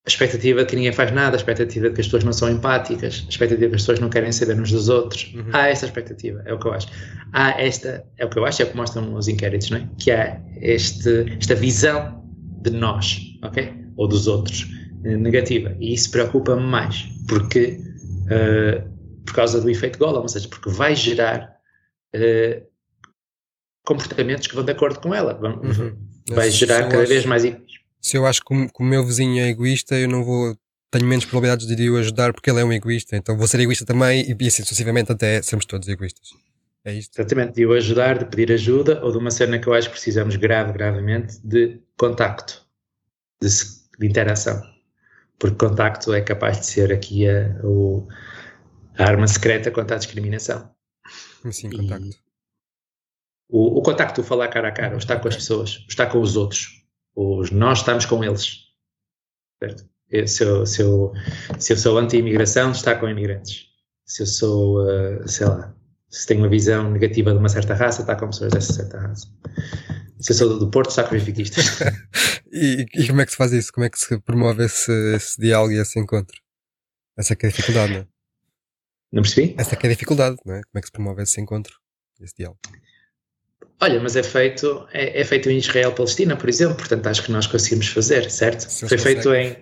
a 0.04 0.08
expectativa 0.08 0.60
de 0.60 0.66
que 0.66 0.76
ninguém 0.76 0.92
faz 0.92 1.12
nada, 1.12 1.36
a 1.36 1.38
expectativa 1.38 1.88
de 1.88 1.94
que 1.94 2.00
as 2.00 2.06
pessoas 2.06 2.24
não 2.24 2.32
são 2.32 2.50
empáticas, 2.50 3.24
a 3.24 3.30
expectativa 3.30 3.66
de 3.66 3.68
que 3.68 3.76
as 3.76 3.82
pessoas 3.82 4.00
não 4.00 4.10
querem 4.10 4.32
saber 4.32 4.60
uns 4.60 4.72
dos 4.72 4.88
outros. 4.88 5.32
Uhum. 5.32 5.50
Há 5.52 5.68
esta 5.68 5.86
expectativa, 5.86 6.42
é 6.44 6.52
o 6.52 6.58
que 6.58 6.66
eu 6.66 6.72
acho. 6.72 6.88
Há 7.32 7.50
esta, 7.62 8.04
é 8.18 8.24
o 8.24 8.28
que 8.28 8.38
eu 8.38 8.44
acho, 8.44 8.62
é 8.62 8.64
o 8.64 8.70
que 8.70 8.76
mostram 8.76 9.14
os 9.14 9.28
inquéritos, 9.28 9.70
não 9.70 9.78
é? 9.78 9.88
Que 9.98 10.10
há 10.10 10.40
este, 10.60 11.36
esta 11.38 11.54
visão 11.54 12.20
de 12.62 12.70
nós, 12.70 13.20
ok? 13.44 13.72
Ou 13.96 14.08
dos 14.08 14.26
outros, 14.26 14.66
eh, 15.04 15.16
negativa. 15.16 15.76
E 15.78 15.94
isso 15.94 16.10
preocupa-me 16.10 16.62
mais, 16.62 17.08
porque, 17.28 17.78
uh, 18.26 18.90
por 19.24 19.34
causa 19.34 19.60
do 19.60 19.70
efeito 19.70 20.00
Gollum, 20.00 20.22
ou 20.22 20.28
seja, 20.28 20.48
porque 20.48 20.70
vai 20.70 20.96
gerar 20.96 21.56
uh, 22.16 22.66
comportamentos 23.84 24.48
que 24.48 24.54
vão 24.54 24.64
de 24.64 24.72
acordo 24.72 25.00
com 25.00 25.14
ela. 25.14 25.34
Vão, 25.34 25.60
uhum. 25.60 25.96
Vai 26.30 26.50
gerar 26.50 26.88
cada 26.88 27.04
vez 27.04 27.24
mais 27.26 27.44
se 28.02 28.16
eu 28.16 28.26
acho 28.26 28.44
que 28.44 28.52
o, 28.52 28.82
meu 28.82 29.06
vizinho 29.06 29.40
é 29.40 29.48
egoísta, 29.48 29.94
eu 29.94 30.08
não 30.08 30.24
vou 30.24 30.56
tenho 30.90 31.06
menos 31.06 31.24
probabilidades 31.24 31.66
de 31.66 31.90
o 31.90 31.96
ajudar 31.96 32.34
porque 32.34 32.50
ele 32.50 32.60
é 32.60 32.64
um 32.64 32.72
egoísta, 32.72 33.16
então 33.16 33.38
vou 33.38 33.46
ser 33.46 33.60
egoísta 33.60 33.86
também 33.86 34.26
e 34.28 34.46
assim 34.46 34.62
sucessivamente 34.62 35.10
até 35.10 35.40
sermos 35.40 35.64
todos 35.64 35.88
egoístas. 35.88 36.34
É 36.84 36.92
isto. 36.92 37.18
Exatamente, 37.18 37.54
de 37.54 37.64
o 37.64 37.72
ajudar, 37.72 38.18
de 38.18 38.24
pedir 38.26 38.52
ajuda 38.52 39.02
ou 39.02 39.12
de 39.12 39.16
uma 39.16 39.30
cena 39.30 39.58
que 39.58 39.68
eu 39.68 39.72
acho 39.72 39.88
que 39.88 39.92
precisamos 39.92 40.34
grave, 40.36 40.72
gravemente 40.72 41.38
de 41.42 41.80
contacto, 41.96 42.66
de, 43.40 43.48
de 43.48 44.06
interação. 44.06 44.60
Porque 45.38 45.56
contacto 45.56 46.12
é 46.12 46.20
capaz 46.20 46.58
de 46.58 46.66
ser 46.66 46.92
aqui 46.92 47.26
a, 47.26 47.58
o, 47.64 48.06
a 48.98 49.04
arma 49.04 49.28
secreta 49.28 49.70
contra 49.70 49.96
a 49.96 49.98
discriminação. 49.98 50.70
Sim, 51.50 51.70
contacto. 51.70 52.18
o, 53.48 53.78
o 53.78 53.82
contacto, 53.82 54.20
o 54.20 54.24
falar 54.24 54.48
cara 54.48 54.68
a 54.68 54.72
cara, 54.72 54.94
o 54.94 54.98
estar 54.98 55.20
com 55.20 55.28
as 55.28 55.36
pessoas, 55.36 55.78
o 55.78 55.88
estar 55.88 56.06
com 56.08 56.20
os 56.20 56.36
outros 56.36 56.81
os 57.14 57.50
nós 57.50 57.78
estamos 57.78 58.06
com 58.06 58.22
eles. 58.22 58.58
Certo? 59.62 59.88
Se 60.26 60.44
eu, 60.44 60.66
se 60.66 60.82
eu, 60.82 61.12
se 61.58 61.72
eu 61.72 61.76
sou 61.76 61.98
anti-imigração, 61.98 62.72
está 62.72 62.94
com 62.94 63.08
imigrantes. 63.08 63.68
Se 64.04 64.22
eu 64.22 64.26
sou, 64.26 64.82
uh, 64.84 65.26
sei 65.26 65.46
lá, 65.46 65.74
se 66.10 66.26
tenho 66.26 66.40
uma 66.40 66.48
visão 66.48 66.90
negativa 66.90 67.32
de 67.32 67.38
uma 67.38 67.48
certa 67.48 67.74
raça, 67.74 68.02
está 68.02 68.14
com 68.14 68.26
pessoas 68.26 68.52
dessa 68.52 68.72
certa 68.74 68.98
raça. 68.98 69.26
Se 70.20 70.32
eu 70.32 70.36
sou 70.36 70.58
do 70.58 70.70
Porto, 70.70 70.90
está 70.90 71.04
com 71.04 71.12
benfiquistas. 71.12 71.80
e, 72.52 72.86
e 72.94 73.06
como 73.06 73.22
é 73.22 73.24
que 73.24 73.30
se 73.30 73.36
faz 73.38 73.52
isso? 73.52 73.72
Como 73.72 73.86
é 73.86 73.90
que 73.90 73.98
se 73.98 74.20
promove 74.20 74.64
esse, 74.64 74.92
esse 75.14 75.40
diálogo 75.40 75.72
e 75.72 75.78
esse 75.78 75.98
encontro? 75.98 76.38
Essa 77.16 77.32
é 77.32 77.36
que 77.36 77.46
é 77.46 77.48
a 77.48 77.52
dificuldade, 77.52 77.92
não 77.94 78.00
é? 78.00 78.06
Não 79.12 79.22
percebi? 79.22 79.54
Essa 79.58 79.74
é 79.74 79.78
que 79.78 79.86
é 79.86 79.88
a 79.90 79.92
dificuldade, 79.92 80.36
não 80.44 80.54
é? 80.54 80.60
Como 80.62 80.78
é 80.78 80.80
que 80.80 80.86
se 80.86 80.92
promove 80.92 81.22
esse 81.22 81.40
encontro, 81.40 81.74
esse 82.20 82.34
diálogo? 82.36 82.60
Olha, 83.80 84.00
mas 84.00 84.16
é 84.16 84.22
feito, 84.22 84.86
é, 84.92 85.20
é 85.20 85.24
feito 85.24 85.50
em 85.50 85.58
Israel-Palestina, 85.58 86.36
por 86.36 86.48
exemplo, 86.48 86.76
portanto 86.76 87.06
acho 87.06 87.22
que 87.22 87.32
nós 87.32 87.46
conseguimos 87.46 87.88
fazer, 87.88 88.30
certo? 88.30 88.60
Sim, 88.60 88.88
Foi 88.88 88.98
feito 88.98 89.34
em, 89.34 89.56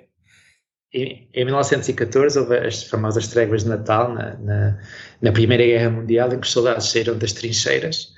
em, 0.93 1.29
em, 1.33 1.45
1914, 1.45 2.39
houve 2.39 2.59
as 2.59 2.85
famosas 2.85 3.29
tréguas 3.29 3.65
de 3.65 3.71
Natal, 3.71 4.13
na, 4.13 4.37
na, 4.37 4.79
na, 5.23 5.33
Primeira 5.33 5.65
Guerra 5.65 5.91
Mundial, 5.91 6.33
em 6.33 6.39
que 6.39 6.47
os 6.47 6.53
soldados 6.53 6.91
saíram 6.91 7.17
das 7.17 7.33
trincheiras, 7.33 8.09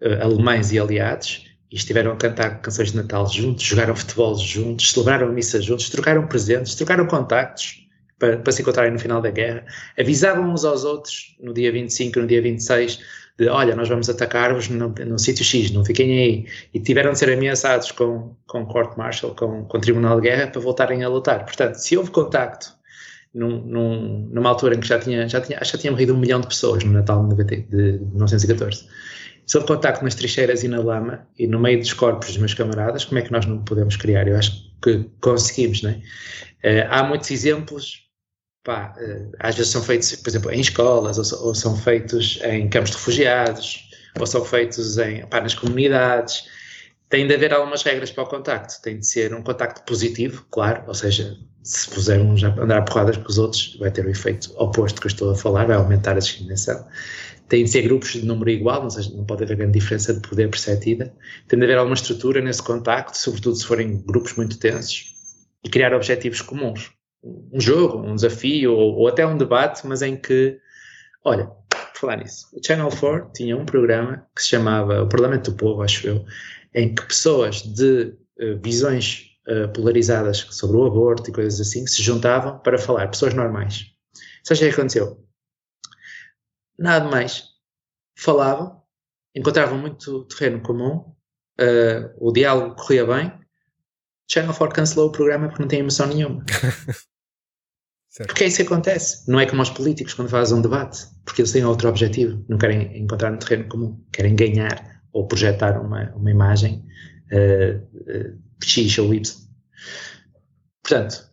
uh, 0.00 0.22
alemães 0.22 0.72
e 0.72 0.78
aliados, 0.78 1.46
e 1.70 1.76
estiveram 1.76 2.12
a 2.12 2.16
cantar 2.16 2.60
canções 2.60 2.92
de 2.92 2.96
Natal 2.96 3.26
juntos, 3.28 3.64
jogaram 3.64 3.94
futebol 3.96 4.34
juntos, 4.38 4.92
celebraram 4.92 5.32
missa 5.32 5.60
juntos, 5.60 5.90
trocaram 5.90 6.26
presentes, 6.26 6.74
trocaram 6.74 7.06
contactos 7.06 7.86
para, 8.18 8.38
para 8.38 8.52
se 8.52 8.62
encontrarem 8.62 8.92
no 8.92 8.98
final 8.98 9.20
da 9.20 9.30
guerra, 9.30 9.64
avisavam 9.98 10.52
uns 10.52 10.64
aos 10.64 10.84
outros 10.84 11.36
no 11.40 11.52
dia 11.52 11.72
25, 11.72 12.20
no 12.20 12.26
dia 12.26 12.40
26 12.40 13.21
de 13.38 13.48
olha, 13.48 13.74
nós 13.74 13.88
vamos 13.88 14.08
atacar-vos 14.08 14.68
no, 14.68 15.18
sítio 15.18 15.44
X, 15.44 15.70
não 15.70 15.84
fiquem 15.84 16.18
aí. 16.18 16.46
E 16.74 16.80
tiveram 16.80 17.12
de 17.12 17.18
ser 17.18 17.32
ameaçados 17.32 17.90
com, 17.90 18.36
com 18.46 18.66
court 18.66 18.96
martial, 18.96 19.34
com, 19.34 19.64
com 19.64 19.80
tribunal 19.80 20.20
de 20.20 20.28
guerra, 20.28 20.48
para 20.48 20.60
voltarem 20.60 21.02
a 21.02 21.08
lutar. 21.08 21.44
Portanto, 21.44 21.76
se 21.76 21.96
houve 21.96 22.10
contacto 22.10 22.74
num, 23.34 23.60
num, 23.62 24.28
numa 24.30 24.50
altura 24.50 24.74
em 24.74 24.80
que 24.80 24.86
já 24.86 24.98
tinha, 24.98 25.28
já 25.28 25.40
tinha, 25.40 25.58
já 25.62 25.78
tinha 25.78 25.90
morrido 25.90 26.14
um 26.14 26.18
milhão 26.18 26.40
de 26.40 26.46
pessoas 26.46 26.84
no 26.84 26.92
Natal 26.92 27.26
de, 27.28 27.44
de 27.44 27.98
1914. 28.00 28.86
Se 29.46 29.56
houve 29.56 29.66
contacto 29.66 30.04
nas 30.04 30.14
trincheiras 30.14 30.62
e 30.62 30.68
na 30.68 30.80
lama 30.80 31.26
e 31.38 31.46
no 31.46 31.58
meio 31.58 31.78
dos 31.78 31.92
corpos 31.92 32.28
dos 32.28 32.36
meus 32.36 32.54
camaradas, 32.54 33.04
como 33.04 33.18
é 33.18 33.22
que 33.22 33.32
nós 33.32 33.44
não 33.46 33.58
podemos 33.64 33.96
criar? 33.96 34.28
Eu 34.28 34.36
acho 34.36 34.52
que 34.82 35.08
conseguimos, 35.20 35.82
não 35.82 35.90
é? 35.90 35.94
Uh, 36.64 36.88
há 36.90 37.02
muitos 37.02 37.30
exemplos 37.30 38.02
pá, 38.64 38.94
eh, 38.98 39.28
às 39.38 39.56
vezes 39.56 39.72
são 39.72 39.82
feitos, 39.82 40.14
por 40.16 40.30
exemplo, 40.30 40.50
em 40.50 40.60
escolas, 40.60 41.18
ou, 41.18 41.48
ou, 41.48 41.54
são 41.54 41.76
feitos 41.76 42.38
em 42.44 42.68
campos 42.68 42.90
de 42.90 42.96
refugiados, 42.96 43.90
ou 44.18 44.26
são 44.26 44.44
feitos 44.44 44.98
em, 44.98 45.26
pá, 45.26 45.40
nas 45.40 45.54
comunidades. 45.54 46.44
Tem 47.08 47.26
de 47.26 47.34
haver 47.34 47.52
algumas 47.52 47.82
regras 47.82 48.10
para 48.10 48.24
o 48.24 48.26
contacto. 48.26 48.80
Tem 48.82 48.98
de 48.98 49.06
ser 49.06 49.34
um 49.34 49.42
contacto 49.42 49.82
positivo, 49.84 50.46
claro, 50.50 50.84
ou 50.86 50.94
seja, 50.94 51.36
se 51.62 51.88
pusermos 51.90 52.42
a 52.44 52.48
andar 52.48 52.78
a 52.78 52.82
porradas 52.82 53.16
com 53.16 53.28
os 53.28 53.38
outros, 53.38 53.76
vai 53.78 53.90
ter 53.90 54.06
o 54.06 54.10
efeito 54.10 54.52
oposto 54.56 55.00
que 55.00 55.06
eu 55.06 55.10
estou 55.10 55.30
a 55.30 55.34
falar, 55.34 55.66
vai 55.66 55.76
aumentar 55.76 56.12
a 56.12 56.20
discriminação. 56.20 56.86
Tem 57.48 57.64
de 57.64 57.70
ser 57.70 57.82
grupos 57.82 58.12
de 58.12 58.24
número 58.24 58.48
igual, 58.50 58.84
ou 58.84 58.90
seja, 58.90 59.10
não 59.14 59.26
pode 59.26 59.44
haver 59.44 59.56
grande 59.56 59.78
diferença 59.78 60.14
de 60.14 60.20
poder 60.26 60.48
perceptida. 60.48 61.12
Tem 61.48 61.58
de 61.58 61.64
haver 61.64 61.76
alguma 61.76 61.94
estrutura 61.94 62.40
nesse 62.40 62.62
contacto, 62.62 63.18
sobretudo 63.18 63.56
se 63.56 63.66
forem 63.66 64.02
grupos 64.06 64.34
muito 64.34 64.58
tensos, 64.58 65.14
e 65.62 65.68
criar 65.68 65.92
objetivos 65.92 66.40
comuns 66.40 66.92
um 67.22 67.60
jogo, 67.60 67.98
um 67.98 68.14
desafio 68.14 68.72
ou, 68.74 68.96
ou, 68.96 69.08
até 69.08 69.26
um 69.26 69.36
debate, 69.36 69.86
mas 69.86 70.02
em 70.02 70.16
que, 70.16 70.58
olha, 71.24 71.46
por 71.46 72.00
falar 72.00 72.16
nisso, 72.16 72.48
o 72.52 72.64
Channel 72.64 72.88
4 72.88 73.32
tinha 73.32 73.56
um 73.56 73.64
programa 73.64 74.26
que 74.34 74.42
se 74.42 74.48
chamava 74.48 75.02
O 75.02 75.08
Parlamento 75.08 75.50
do 75.50 75.56
Povo, 75.56 75.82
acho 75.82 76.06
eu, 76.06 76.24
em 76.74 76.94
que 76.94 77.06
pessoas 77.06 77.62
de 77.62 78.14
uh, 78.40 78.58
visões 78.62 79.36
uh, 79.48 79.72
polarizadas 79.72 80.38
sobre 80.50 80.76
o 80.76 80.86
aborto 80.86 81.30
e 81.30 81.32
coisas 81.32 81.60
assim 81.60 81.86
se 81.86 82.02
juntavam 82.02 82.58
para 82.58 82.78
falar, 82.78 83.08
pessoas 83.08 83.34
normais. 83.34 83.86
Sabe 84.42 84.60
o 84.60 84.62
que 84.64 84.74
aconteceu? 84.74 85.24
Nada 86.78 87.08
mais. 87.08 87.44
Falavam, 88.16 88.82
encontravam 89.34 89.78
muito 89.78 90.24
terreno 90.24 90.60
comum, 90.60 91.14
uh, 91.60 92.12
o 92.18 92.32
diálogo 92.32 92.74
corria 92.74 93.06
bem, 93.06 93.42
Channel 94.28 94.54
4 94.54 94.74
cancelou 94.74 95.08
o 95.08 95.12
programa 95.12 95.48
porque 95.48 95.62
não 95.62 95.68
tem 95.68 95.80
emoção 95.80 96.06
nenhuma. 96.06 96.44
Certo. 98.12 98.28
Porque 98.28 98.44
é 98.44 98.46
isso 98.46 98.56
que 98.56 98.62
acontece. 98.62 99.30
Não 99.30 99.40
é 99.40 99.46
como 99.46 99.62
os 99.62 99.70
políticos 99.70 100.12
quando 100.12 100.28
fazem 100.28 100.58
um 100.58 100.60
debate, 100.60 101.06
porque 101.24 101.40
eles 101.40 101.50
têm 101.50 101.64
outro 101.64 101.88
objetivo, 101.88 102.44
não 102.46 102.58
querem 102.58 103.02
encontrar 103.02 103.32
um 103.32 103.38
terreno 103.38 103.66
comum, 103.70 103.98
querem 104.12 104.36
ganhar 104.36 105.00
ou 105.14 105.26
projetar 105.26 105.80
uma, 105.80 106.12
uma 106.14 106.30
imagem 106.30 106.84
uh, 107.32 107.78
uh, 107.78 108.38
X 108.62 108.98
ou 108.98 109.14
Y. 109.14 109.34
Portanto, 110.82 111.26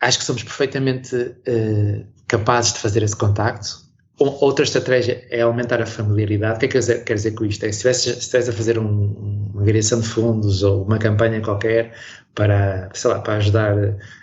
acho 0.00 0.18
que 0.18 0.24
somos 0.24 0.42
perfeitamente 0.42 1.14
uh, 1.14 2.06
capazes 2.26 2.72
de 2.72 2.78
fazer 2.78 3.02
esse 3.02 3.16
contacto. 3.16 3.84
Outra 4.18 4.64
estratégia 4.64 5.26
é 5.28 5.42
aumentar 5.42 5.82
a 5.82 5.86
familiaridade. 5.86 6.56
O 6.56 6.58
que 6.60 6.64
é 6.64 6.68
que 6.68 6.72
quer 6.72 6.78
dizer, 6.78 7.04
quer 7.04 7.14
dizer 7.14 7.32
com 7.32 7.44
isto? 7.44 7.66
É 7.66 7.72
se 7.72 7.86
estivesse 7.90 8.48
a 8.48 8.52
fazer 8.52 8.78
um, 8.78 9.50
uma 9.52 9.62
variação 9.62 10.00
de 10.00 10.08
fundos 10.08 10.62
ou 10.62 10.84
uma 10.84 10.98
campanha 10.98 11.42
qualquer 11.42 11.94
para, 12.34 12.88
sei 12.94 13.10
lá, 13.10 13.20
para 13.20 13.34
ajudar 13.34 13.74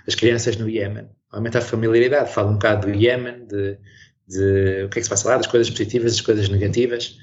as 0.08 0.16
crianças 0.16 0.56
no 0.56 0.68
Iémen, 0.68 1.08
aumentar 1.32 1.60
a 1.60 1.62
familiaridade. 1.62 2.34
Fala 2.34 2.50
um 2.50 2.54
bocado 2.54 2.88
do 2.88 2.94
Iémen, 2.94 3.46
de, 3.46 3.78
de, 4.28 4.84
o 4.86 4.90
que 4.90 5.00
é 5.00 5.02
que 5.02 5.04
se 5.04 5.10
passa 5.10 5.30
lá, 5.30 5.38
das 5.38 5.48
coisas 5.48 5.70
positivas, 5.70 6.14
das 6.14 6.22
coisas 6.22 6.50
negativas. 6.50 7.20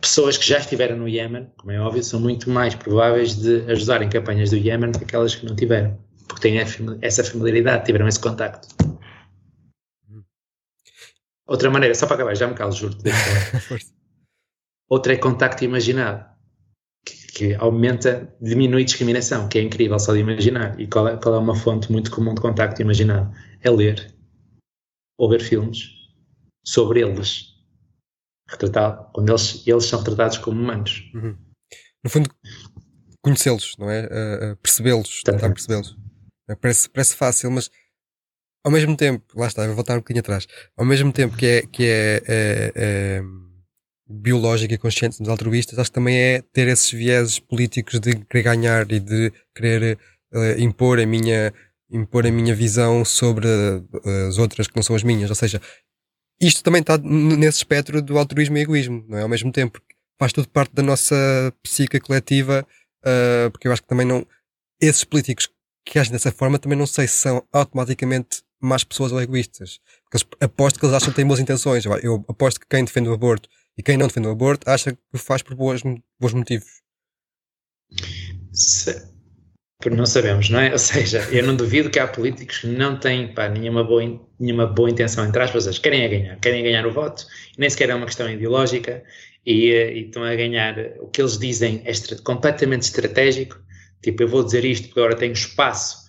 pessoas 0.00 0.36
que 0.36 0.46
já 0.46 0.58
estiveram 0.58 0.96
no 0.96 1.08
Iémen, 1.08 1.50
como 1.56 1.72
é 1.72 1.80
óbvio, 1.80 2.02
são 2.02 2.20
muito 2.20 2.50
mais 2.50 2.74
prováveis 2.74 3.36
de 3.36 3.62
ajudar 3.70 4.02
em 4.02 4.08
campanhas 4.08 4.50
do 4.50 4.56
Iémen 4.56 4.90
do 4.90 4.98
que 4.98 5.04
aquelas 5.04 5.34
que 5.34 5.46
não 5.46 5.54
tiveram, 5.54 5.98
porque 6.28 6.42
têm 6.42 6.58
essa 7.00 7.24
familiaridade, 7.24 7.84
tiveram 7.84 8.08
esse 8.08 8.20
contacto. 8.20 8.68
Outra 11.46 11.70
maneira, 11.70 11.94
só 11.94 12.06
para 12.06 12.16
acabar, 12.16 12.34
já 12.34 12.46
me 12.46 12.54
calo, 12.54 12.72
juro 12.72 12.96
Outra 14.88 15.12
é 15.14 15.16
contacto 15.16 15.64
imaginado, 15.64 16.31
que, 17.34 17.54
aumenta, 17.54 18.32
diminui 18.40 18.84
discriminação, 18.84 19.48
que 19.48 19.58
é 19.58 19.62
incrível 19.62 19.98
só 19.98 20.12
de 20.12 20.20
imaginar. 20.20 20.78
E 20.78 20.86
qual 20.86 21.08
é, 21.08 21.16
qual 21.16 21.34
é 21.34 21.38
uma 21.38 21.56
fonte 21.56 21.90
muito 21.90 22.10
comum 22.10 22.34
de 22.34 22.40
contacto 22.40 22.82
imaginado? 22.82 23.34
É 23.60 23.70
ler 23.70 24.14
ou 25.18 25.30
ver 25.30 25.40
filmes 25.40 25.88
sobre 26.64 27.00
eles 27.00 27.52
retratado, 28.48 29.10
quando 29.14 29.30
eles, 29.30 29.66
eles 29.66 29.84
são 29.86 30.04
tratados 30.04 30.36
como 30.38 30.60
humanos. 30.60 31.10
Uhum. 31.14 31.36
No 32.04 32.10
fundo, 32.10 32.30
conhecê-los, 33.22 33.76
não 33.78 33.88
é? 33.88 34.04
Uh, 34.04 34.52
uh, 34.52 34.56
percebê-los, 34.56 35.22
tentar 35.22 35.48
percebê-los. 35.48 35.96
É, 36.50 36.54
parece, 36.54 36.90
parece 36.90 37.14
fácil, 37.14 37.50
mas 37.50 37.70
ao 38.64 38.70
mesmo 38.70 38.94
tempo, 38.96 39.24
lá 39.34 39.46
está, 39.46 39.64
vou 39.66 39.74
voltar 39.74 39.94
um 39.94 40.00
bocadinho 40.00 40.20
atrás, 40.20 40.46
ao 40.76 40.84
mesmo 40.84 41.12
tempo 41.12 41.36
que 41.36 41.46
é, 41.46 41.62
que 41.66 41.84
é, 41.84 42.22
é, 42.26 42.72
é 42.74 43.22
biológico 44.08 44.74
e 44.74 44.78
consciente 44.78 45.18
dos 45.18 45.28
altruístas, 45.28 45.78
acho 45.78 45.90
que 45.90 45.94
também 45.94 46.16
é 46.16 46.42
ter 46.52 46.68
esses 46.68 46.90
vieses 46.90 47.38
políticos 47.38 48.00
de 48.00 48.16
querer 48.24 48.42
ganhar 48.42 48.90
e 48.90 49.00
de 49.00 49.32
querer 49.54 49.98
uh, 50.32 50.60
impor 50.60 50.98
a 51.00 51.06
minha 51.06 51.52
impor 51.90 52.26
a 52.26 52.30
minha 52.30 52.54
visão 52.54 53.04
sobre 53.04 53.46
as 54.26 54.38
outras 54.38 54.66
que 54.66 54.74
não 54.74 54.82
são 54.82 54.96
as 54.96 55.02
minhas, 55.02 55.28
ou 55.28 55.36
seja, 55.36 55.60
isto 56.40 56.62
também 56.64 56.80
está 56.80 56.98
nesse 56.98 57.58
espectro 57.58 58.00
do 58.02 58.18
altruísmo 58.18 58.56
e 58.56 58.62
egoísmo, 58.62 59.04
não 59.08 59.18
é? 59.18 59.22
Ao 59.22 59.28
mesmo 59.28 59.52
tempo, 59.52 59.78
faz 60.18 60.32
tudo 60.32 60.48
parte 60.48 60.74
da 60.74 60.82
nossa 60.82 61.14
psique 61.62 62.00
coletiva, 62.00 62.66
uh, 63.04 63.50
porque 63.50 63.68
eu 63.68 63.72
acho 63.72 63.82
que 63.82 63.88
também 63.88 64.06
não. 64.06 64.26
Esses 64.80 65.04
políticos 65.04 65.48
que 65.84 65.98
agem 65.98 66.12
dessa 66.12 66.32
forma 66.32 66.58
também 66.58 66.76
não 66.76 66.86
sei 66.86 67.06
se 67.06 67.14
são 67.14 67.46
automaticamente 67.52 68.42
más 68.60 68.82
pessoas 68.82 69.12
ou 69.12 69.20
egoístas. 69.20 69.78
Porque 70.10 70.26
aposto 70.40 70.78
que 70.78 70.86
eles 70.86 70.96
acham 70.96 71.10
que 71.10 71.16
têm 71.16 71.26
boas 71.26 71.40
intenções. 71.40 71.84
Eu 72.02 72.24
aposto 72.28 72.60
que 72.60 72.66
quem 72.68 72.84
defende 72.84 73.08
o 73.08 73.12
aborto 73.12 73.48
e 73.76 73.82
quem 73.82 73.96
não 73.96 74.06
defende 74.06 74.28
o 74.28 74.32
aborto 74.32 74.68
acha 74.68 74.92
que 74.92 75.18
faz 75.18 75.42
por 75.42 75.54
boas, 75.54 75.82
bons 75.82 76.34
motivos. 76.34 76.82
Se, 78.52 79.12
não 79.90 80.06
sabemos, 80.06 80.48
não 80.50 80.60
é? 80.60 80.72
Ou 80.72 80.78
seja, 80.78 81.26
eu 81.30 81.44
não 81.44 81.56
duvido 81.56 81.90
que 81.90 81.98
há 81.98 82.06
políticos 82.06 82.58
que 82.58 82.66
não 82.66 82.98
têm 82.98 83.34
pá, 83.34 83.48
nenhuma, 83.48 83.82
boa, 83.82 84.02
nenhuma 84.38 84.66
boa 84.66 84.90
intenção, 84.90 85.26
entre 85.26 85.42
aspas, 85.42 85.66
eles 85.66 85.78
querem 85.78 86.02
é 86.02 86.08
ganhar, 86.08 86.36
querem 86.40 86.62
ganhar 86.62 86.86
o 86.86 86.92
voto, 86.92 87.26
nem 87.58 87.68
sequer 87.68 87.90
é 87.90 87.94
uma 87.94 88.06
questão 88.06 88.30
ideológica, 88.30 89.02
e, 89.44 89.70
eh, 89.70 89.92
e 89.94 90.04
estão 90.06 90.22
a 90.22 90.34
ganhar 90.34 90.78
o 91.00 91.08
que 91.08 91.20
eles 91.20 91.38
dizem 91.38 91.82
é 91.84 91.92
completamente 92.22 92.82
estratégico, 92.82 93.60
tipo, 94.02 94.22
eu 94.22 94.28
vou 94.28 94.44
dizer 94.44 94.64
isto 94.64 94.88
porque 94.88 95.00
agora 95.00 95.16
tenho 95.16 95.32
espaço, 95.32 96.01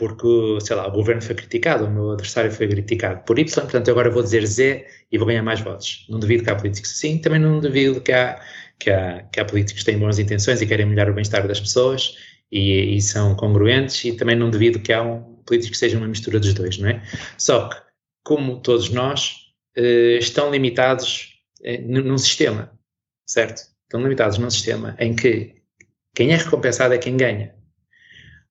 porque, 0.00 0.26
sei 0.62 0.76
lá, 0.76 0.88
o 0.88 0.92
governo 0.92 1.20
foi 1.20 1.34
criticado, 1.34 1.84
o 1.84 1.90
meu 1.90 2.12
adversário 2.12 2.50
foi 2.50 2.66
criticado 2.66 3.22
por 3.26 3.38
Y, 3.38 3.44
portanto 3.52 3.86
eu 3.86 3.92
agora 3.92 4.10
vou 4.10 4.22
dizer 4.22 4.46
Z 4.46 4.86
e 5.12 5.18
vou 5.18 5.26
ganhar 5.26 5.42
mais 5.42 5.60
votos. 5.60 6.06
Não 6.08 6.18
duvido 6.18 6.42
que 6.42 6.48
há 6.48 6.56
políticos 6.56 6.90
assim, 6.92 7.18
também 7.18 7.38
não 7.38 7.60
duvido 7.60 8.00
que 8.00 8.10
há, 8.10 8.40
que 8.78 8.90
há, 8.90 9.22
que 9.30 9.38
há 9.38 9.44
políticos 9.44 9.82
que 9.82 9.90
têm 9.90 9.98
boas 9.98 10.18
intenções 10.18 10.62
e 10.62 10.66
querem 10.66 10.86
melhorar 10.86 11.10
o 11.10 11.14
bem-estar 11.14 11.46
das 11.46 11.60
pessoas, 11.60 12.16
e, 12.50 12.96
e, 12.96 13.02
são 13.02 13.36
congruentes 13.36 14.02
e 14.06 14.12
também 14.12 14.34
não 14.34 14.48
devido 14.48 14.80
que 14.80 14.90
há 14.90 15.02
um 15.02 15.20
político 15.44 15.72
que 15.72 15.78
seja 15.78 15.98
uma 15.98 16.08
mistura 16.08 16.40
dos 16.40 16.54
dois, 16.54 16.78
não 16.78 16.88
é? 16.88 17.02
Só 17.36 17.68
que, 17.68 17.76
como 18.24 18.58
todos 18.62 18.88
nós, 18.88 19.34
eh, 19.76 20.16
estão 20.18 20.50
limitados 20.50 21.34
eh, 21.62 21.78
num 21.78 22.16
sistema, 22.16 22.72
certo? 23.26 23.68
Estão 23.82 24.02
limitados 24.02 24.38
num 24.38 24.48
sistema 24.48 24.96
em 24.98 25.14
que 25.14 25.56
quem 26.14 26.32
é 26.32 26.36
recompensado 26.36 26.94
é 26.94 26.98
quem 26.98 27.18
ganha. 27.18 27.54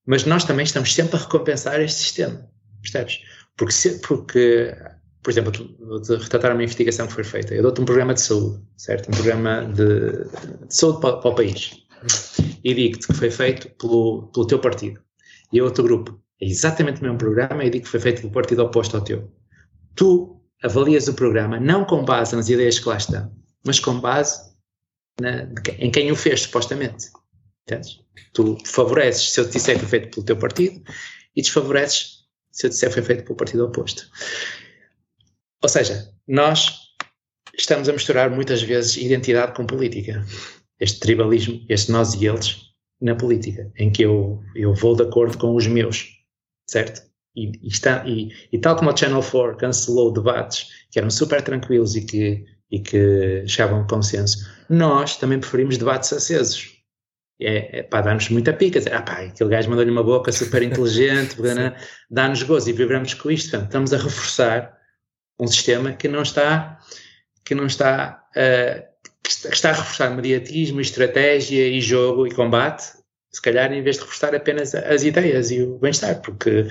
Mas 0.09 0.25
nós 0.25 0.43
também 0.43 0.63
estamos 0.63 0.91
sempre 0.91 1.17
a 1.17 1.19
recompensar 1.19 1.79
este 1.79 2.01
sistema, 2.01 2.49
percebes? 2.81 3.19
Porque, 3.55 3.71
se, 3.71 3.99
porque 3.99 4.75
por 5.21 5.29
exemplo, 5.29 5.77
vou-te 5.79 6.15
retratar 6.15 6.51
uma 6.53 6.63
investigação 6.63 7.05
que 7.05 7.13
foi 7.13 7.23
feita. 7.23 7.53
Eu 7.53 7.61
dou-te 7.61 7.79
um 7.79 7.85
programa 7.85 8.15
de 8.15 8.21
saúde, 8.21 8.59
certo? 8.75 9.09
Um 9.09 9.11
programa 9.11 9.65
de, 9.65 10.23
de 10.65 10.75
saúde 10.75 11.01
para, 11.01 11.17
para 11.17 11.29
o 11.29 11.35
país 11.35 11.85
e 12.63 12.73
digo-te 12.73 13.05
que 13.05 13.13
foi 13.13 13.29
feito 13.29 13.69
pelo, 13.77 14.31
pelo 14.33 14.47
teu 14.47 14.57
partido. 14.57 14.99
E 15.53 15.61
outro 15.61 15.83
grupo, 15.83 16.19
é 16.41 16.47
exatamente 16.47 17.01
o 17.01 17.03
mesmo 17.03 17.19
programa 17.19 17.63
e 17.63 17.69
digo 17.69 17.85
que 17.85 17.91
foi 17.91 17.99
feito 17.99 18.21
pelo 18.21 18.33
partido 18.33 18.63
oposto 18.63 18.97
ao 18.97 19.03
teu. 19.03 19.31
Tu 19.93 20.41
avalias 20.63 21.07
o 21.07 21.13
programa 21.13 21.59
não 21.59 21.85
com 21.85 22.03
base 22.03 22.35
nas 22.35 22.49
ideias 22.49 22.79
que 22.79 22.89
lá 22.89 22.97
estão, 22.97 23.31
mas 23.63 23.79
com 23.79 23.99
base 23.99 24.41
na, 25.21 25.47
em 25.77 25.91
quem 25.91 26.11
o 26.11 26.15
fez, 26.15 26.41
supostamente. 26.41 27.11
Entendes? 27.69 27.99
Tu 28.33 28.57
favoreces 28.65 29.31
se 29.31 29.39
eu 29.39 29.45
te 29.47 29.53
disser 29.53 29.75
que 29.75 29.85
foi 29.85 29.99
feito 29.99 30.09
pelo 30.15 30.25
teu 30.25 30.37
partido 30.37 30.81
e 31.35 31.41
desfavoreces 31.41 32.19
se 32.51 32.65
eu 32.65 32.69
te 32.69 32.73
disser 32.73 32.89
que 32.89 32.95
foi 32.95 33.03
feito 33.03 33.23
pelo 33.23 33.35
partido 33.35 33.65
oposto. 33.65 34.09
Ou 35.61 35.69
seja, 35.69 36.09
nós 36.27 36.79
estamos 37.55 37.87
a 37.87 37.93
misturar 37.93 38.31
muitas 38.31 38.61
vezes 38.61 38.97
identidade 38.97 39.53
com 39.53 39.65
política 39.65 40.25
este 40.79 40.99
tribalismo, 40.99 41.63
este 41.69 41.91
nós 41.91 42.13
e 42.13 42.25
eles 42.25 42.57
na 43.01 43.15
política, 43.15 43.71
em 43.77 43.91
que 43.91 44.03
eu, 44.03 44.41
eu 44.55 44.73
vou 44.73 44.95
de 44.95 45.03
acordo 45.03 45.37
com 45.37 45.55
os 45.55 45.67
meus, 45.67 46.07
certo? 46.67 47.01
E, 47.35 47.51
e, 47.61 47.67
está, 47.67 48.03
e, 48.07 48.29
e 48.51 48.57
tal 48.57 48.75
como 48.75 48.89
a 48.89 48.95
Channel 48.95 49.21
4 49.21 49.57
cancelou 49.57 50.11
debates 50.11 50.67
que 50.91 50.99
eram 50.99 51.09
super 51.09 51.41
tranquilos 51.41 51.95
e 51.95 52.01
que, 52.01 52.45
e 52.71 52.79
que 52.79 53.45
chegavam 53.47 53.81
a 53.81 53.87
consenso, 53.87 54.49
nós 54.69 55.17
também 55.17 55.39
preferimos 55.39 55.77
debates 55.77 56.11
acesos. 56.11 56.78
É, 57.41 57.79
é 57.79 57.83
para 57.83 58.01
dar-nos 58.01 58.27
muita 58.29 58.51
pica, 58.51 58.79
dizer, 58.79 58.93
ah 58.93 59.01
pá, 59.01 59.21
aquele 59.21 59.49
gajo 59.49 59.69
mandou-lhe 59.69 59.91
uma 59.91 60.03
boca 60.03 60.31
super 60.31 60.61
inteligente, 60.61 61.37
dá-nos 62.11 62.43
gozo 62.43 62.69
e 62.69 62.73
vibramos 62.73 63.13
com 63.13 63.31
isto. 63.31 63.51
Portanto, 63.51 63.67
estamos 63.67 63.93
a 63.93 63.97
reforçar 63.97 64.77
um 65.39 65.47
sistema 65.47 65.93
que 65.93 66.09
não 66.09 66.21
está, 66.21 66.79
que 67.45 67.55
não 67.55 67.65
está 67.65 68.25
uh, 68.35 68.89
que 69.23 69.53
está 69.53 69.69
a 69.69 69.73
reforçar 69.73 70.09
mediatismo, 70.09 70.81
estratégia 70.81 71.67
e 71.67 71.79
jogo 71.81 72.25
e 72.25 72.31
combate, 72.31 72.93
se 73.31 73.41
calhar 73.41 73.71
em 73.71 73.81
vez 73.81 73.97
de 73.97 74.01
reforçar 74.01 74.33
apenas 74.33 74.73
as 74.73 75.03
ideias 75.03 75.51
e 75.51 75.61
o 75.61 75.77
bem-estar, 75.77 76.21
porque 76.21 76.67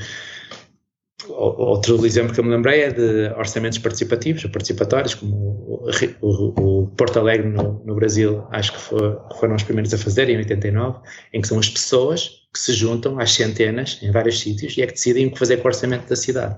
outro 1.31 2.05
exemplo 2.05 2.33
que 2.33 2.41
eu 2.41 2.45
me 2.45 2.51
lembrei 2.51 2.83
é 2.83 2.91
de 2.91 3.33
orçamentos 3.37 3.79
participativos 3.79 4.45
participatórios, 4.45 5.15
como 5.15 5.35
o, 5.37 5.91
o, 6.21 6.83
o 6.83 6.87
Porto 6.89 7.19
Alegre 7.19 7.49
no, 7.49 7.83
no 7.85 7.95
Brasil, 7.95 8.45
acho 8.51 8.73
que 8.73 8.81
foi, 8.81 9.17
foram 9.39 9.55
os 9.55 9.63
primeiros 9.63 9.93
a 9.93 9.99
fazer, 9.99 10.29
em 10.29 10.37
89, 10.37 11.01
em 11.33 11.41
que 11.41 11.49
são 11.49 11.59
as 11.59 11.69
pessoas 11.69 12.31
que 12.53 12.59
se 12.59 12.73
juntam 12.73 13.19
às 13.19 13.33
centenas 13.33 13.99
em 14.03 14.11
vários 14.11 14.41
sítios 14.41 14.77
e 14.77 14.83
é 14.83 14.87
que 14.87 14.93
decidem 14.93 15.27
o 15.27 15.33
que 15.33 15.39
fazer 15.39 15.59
com 15.59 15.65
o 15.65 15.71
orçamento 15.71 16.09
da 16.09 16.17
cidade. 16.17 16.57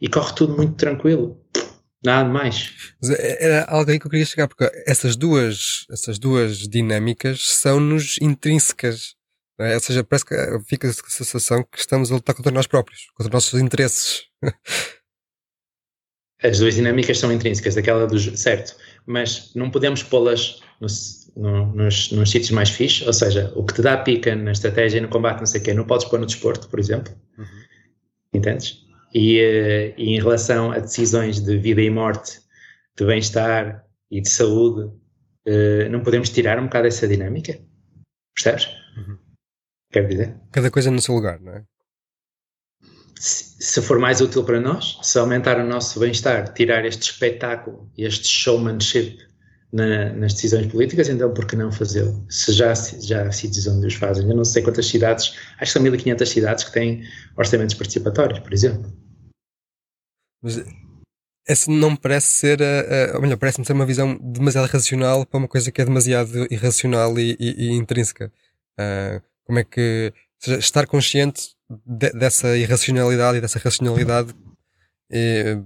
E 0.00 0.08
corre 0.08 0.34
tudo 0.34 0.56
muito 0.56 0.74
tranquilo. 0.74 1.40
Nada 2.04 2.28
mais. 2.28 2.72
É, 3.04 3.44
era 3.44 3.64
algo 3.64 3.88
aí 3.90 3.98
que 3.98 4.06
eu 4.06 4.10
queria 4.10 4.26
chegar, 4.26 4.48
porque 4.48 4.68
essas 4.86 5.14
duas, 5.14 5.86
essas 5.90 6.18
duas 6.18 6.68
dinâmicas 6.68 7.48
são-nos 7.48 8.16
intrínsecas. 8.20 9.14
É? 9.64 9.74
Ou 9.74 9.80
seja, 9.80 10.04
parece 10.04 10.24
que 10.24 10.34
fica 10.66 10.88
a 10.88 10.92
sensação 10.92 11.62
que 11.64 11.78
estamos 11.78 12.10
a 12.10 12.14
lutar 12.14 12.34
contra 12.34 12.52
nós 12.52 12.66
próprios, 12.66 13.06
contra 13.14 13.28
os 13.28 13.32
nossos 13.32 13.60
interesses. 13.60 14.24
As 16.42 16.58
duas 16.58 16.74
dinâmicas 16.74 17.18
são 17.18 17.32
intrínsecas, 17.32 17.76
daquela 17.76 18.06
dos. 18.06 18.24
certo, 18.40 18.76
mas 19.06 19.54
não 19.54 19.70
podemos 19.70 20.02
pô-las 20.02 20.60
nos, 20.80 21.30
no, 21.36 21.72
nos, 21.72 22.10
nos 22.10 22.30
sítios 22.30 22.50
mais 22.50 22.68
fixos, 22.68 23.06
ou 23.06 23.12
seja, 23.12 23.52
o 23.54 23.64
que 23.64 23.74
te 23.74 23.82
dá 23.82 23.96
pica 23.96 24.34
na 24.34 24.50
estratégia 24.50 24.98
e 24.98 25.00
no 25.00 25.08
combate, 25.08 25.38
não 25.38 25.46
sei 25.46 25.60
o 25.60 25.64
quê, 25.64 25.72
não 25.72 25.84
podes 25.84 26.06
pôr 26.08 26.18
no 26.18 26.26
desporto, 26.26 26.68
por 26.68 26.80
exemplo. 26.80 27.14
Uhum. 27.38 27.44
Entendes? 28.34 28.84
E, 29.14 29.38
eh, 29.38 29.94
e, 29.96 30.14
em 30.14 30.18
relação 30.18 30.72
a 30.72 30.80
decisões 30.80 31.38
de 31.40 31.56
vida 31.58 31.80
e 31.80 31.90
morte, 31.90 32.40
de 32.98 33.06
bem-estar 33.06 33.84
e 34.10 34.20
de 34.20 34.28
saúde, 34.28 34.90
eh, 35.46 35.88
não 35.90 36.00
podemos 36.00 36.30
tirar 36.30 36.58
um 36.58 36.64
bocado 36.64 36.88
essa 36.88 37.06
dinâmica? 37.06 37.56
Percebes? 38.34 38.66
Uhum. 38.96 39.18
Quero 39.92 40.08
dizer? 40.08 40.34
Cada 40.50 40.70
coisa 40.70 40.90
no 40.90 41.00
seu 41.00 41.14
lugar, 41.14 41.38
não 41.38 41.52
é? 41.52 41.62
Se, 43.18 43.54
se 43.60 43.82
for 43.82 43.98
mais 43.98 44.20
útil 44.20 44.42
para 44.42 44.58
nós, 44.58 44.98
se 45.02 45.18
aumentar 45.18 45.60
o 45.60 45.66
nosso 45.66 46.00
bem-estar, 46.00 46.52
tirar 46.54 46.84
este 46.84 47.02
espetáculo, 47.02 47.88
este 47.96 48.26
showmanship 48.26 49.18
na, 49.72 50.12
nas 50.14 50.34
decisões 50.34 50.66
políticas, 50.66 51.08
então 51.08 51.32
por 51.32 51.46
que 51.46 51.54
não 51.54 51.70
fazê-lo? 51.70 52.26
Se 52.28 52.52
já, 52.52 52.74
já 52.74 53.28
há 53.28 53.32
sítios 53.32 53.66
onde 53.66 53.86
os 53.86 53.94
fazem. 53.94 54.28
Eu 54.28 54.34
não 54.34 54.44
sei 54.44 54.62
quantas 54.62 54.86
cidades, 54.86 55.36
acho 55.58 55.58
que 55.58 55.68
são 55.70 55.82
1500 55.82 56.28
cidades 56.28 56.64
que 56.64 56.72
têm 56.72 57.04
orçamentos 57.36 57.74
participatórios, 57.74 58.40
por 58.40 58.52
exemplo. 58.52 58.92
Mas 60.42 60.64
essa 61.46 61.70
não 61.70 61.92
me 61.92 61.98
parece 61.98 62.28
ser, 62.28 62.62
a, 62.62 63.12
a, 63.12 63.16
ou 63.16 63.22
melhor, 63.22 63.36
parece-me 63.36 63.64
ser 63.64 63.74
uma 63.74 63.86
visão 63.86 64.18
demasiado 64.20 64.66
racional 64.68 65.24
para 65.26 65.38
uma 65.38 65.48
coisa 65.48 65.70
que 65.70 65.80
é 65.80 65.84
demasiado 65.84 66.46
irracional 66.50 67.18
e, 67.18 67.36
e, 67.38 67.66
e 67.66 67.72
intrínseca. 67.72 68.32
Uh, 68.78 69.31
como 69.44 69.58
é 69.58 69.64
que, 69.64 70.12
seja, 70.38 70.58
estar 70.58 70.86
consciente 70.86 71.54
de, 71.86 72.10
dessa 72.12 72.56
irracionalidade 72.56 73.38
e 73.38 73.40
dessa 73.40 73.58
racionalidade 73.58 74.34
e, 75.10 75.58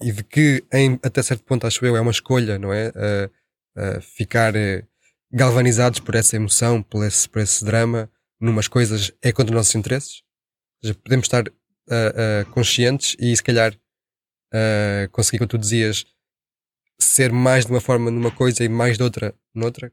e 0.00 0.12
de 0.12 0.22
que, 0.24 0.64
em, 0.72 0.98
até 1.02 1.22
certo 1.22 1.44
ponto, 1.44 1.66
acho 1.66 1.84
eu, 1.84 1.96
é 1.96 2.00
uma 2.00 2.10
escolha, 2.10 2.58
não 2.58 2.72
é? 2.72 2.88
Uh, 2.88 3.30
uh, 3.80 4.00
ficar 4.00 4.54
uh, 4.54 4.86
galvanizados 5.32 6.00
por 6.00 6.14
essa 6.14 6.36
emoção, 6.36 6.82
por 6.82 7.04
esse, 7.04 7.28
por 7.28 7.40
esse 7.40 7.64
drama, 7.64 8.10
numas 8.40 8.68
coisas 8.68 9.12
é 9.22 9.32
contra 9.32 9.52
os 9.52 9.56
nossos 9.56 9.74
interesses? 9.74 10.22
Seja, 10.82 10.94
podemos 10.94 11.26
estar 11.26 11.44
conscientes 12.52 13.16
e 13.18 13.34
se 13.34 13.42
calhar 13.42 13.74
conseguir, 15.10 15.38
como 15.38 15.48
tu 15.48 15.58
dizias, 15.58 16.04
ser 17.00 17.32
mais 17.32 17.64
de 17.64 17.72
uma 17.72 17.80
forma 17.80 18.10
numa 18.10 18.30
coisa 18.30 18.62
e 18.62 18.68
mais 18.68 18.96
de 18.96 19.02
outra 19.02 19.34
noutra? 19.54 19.90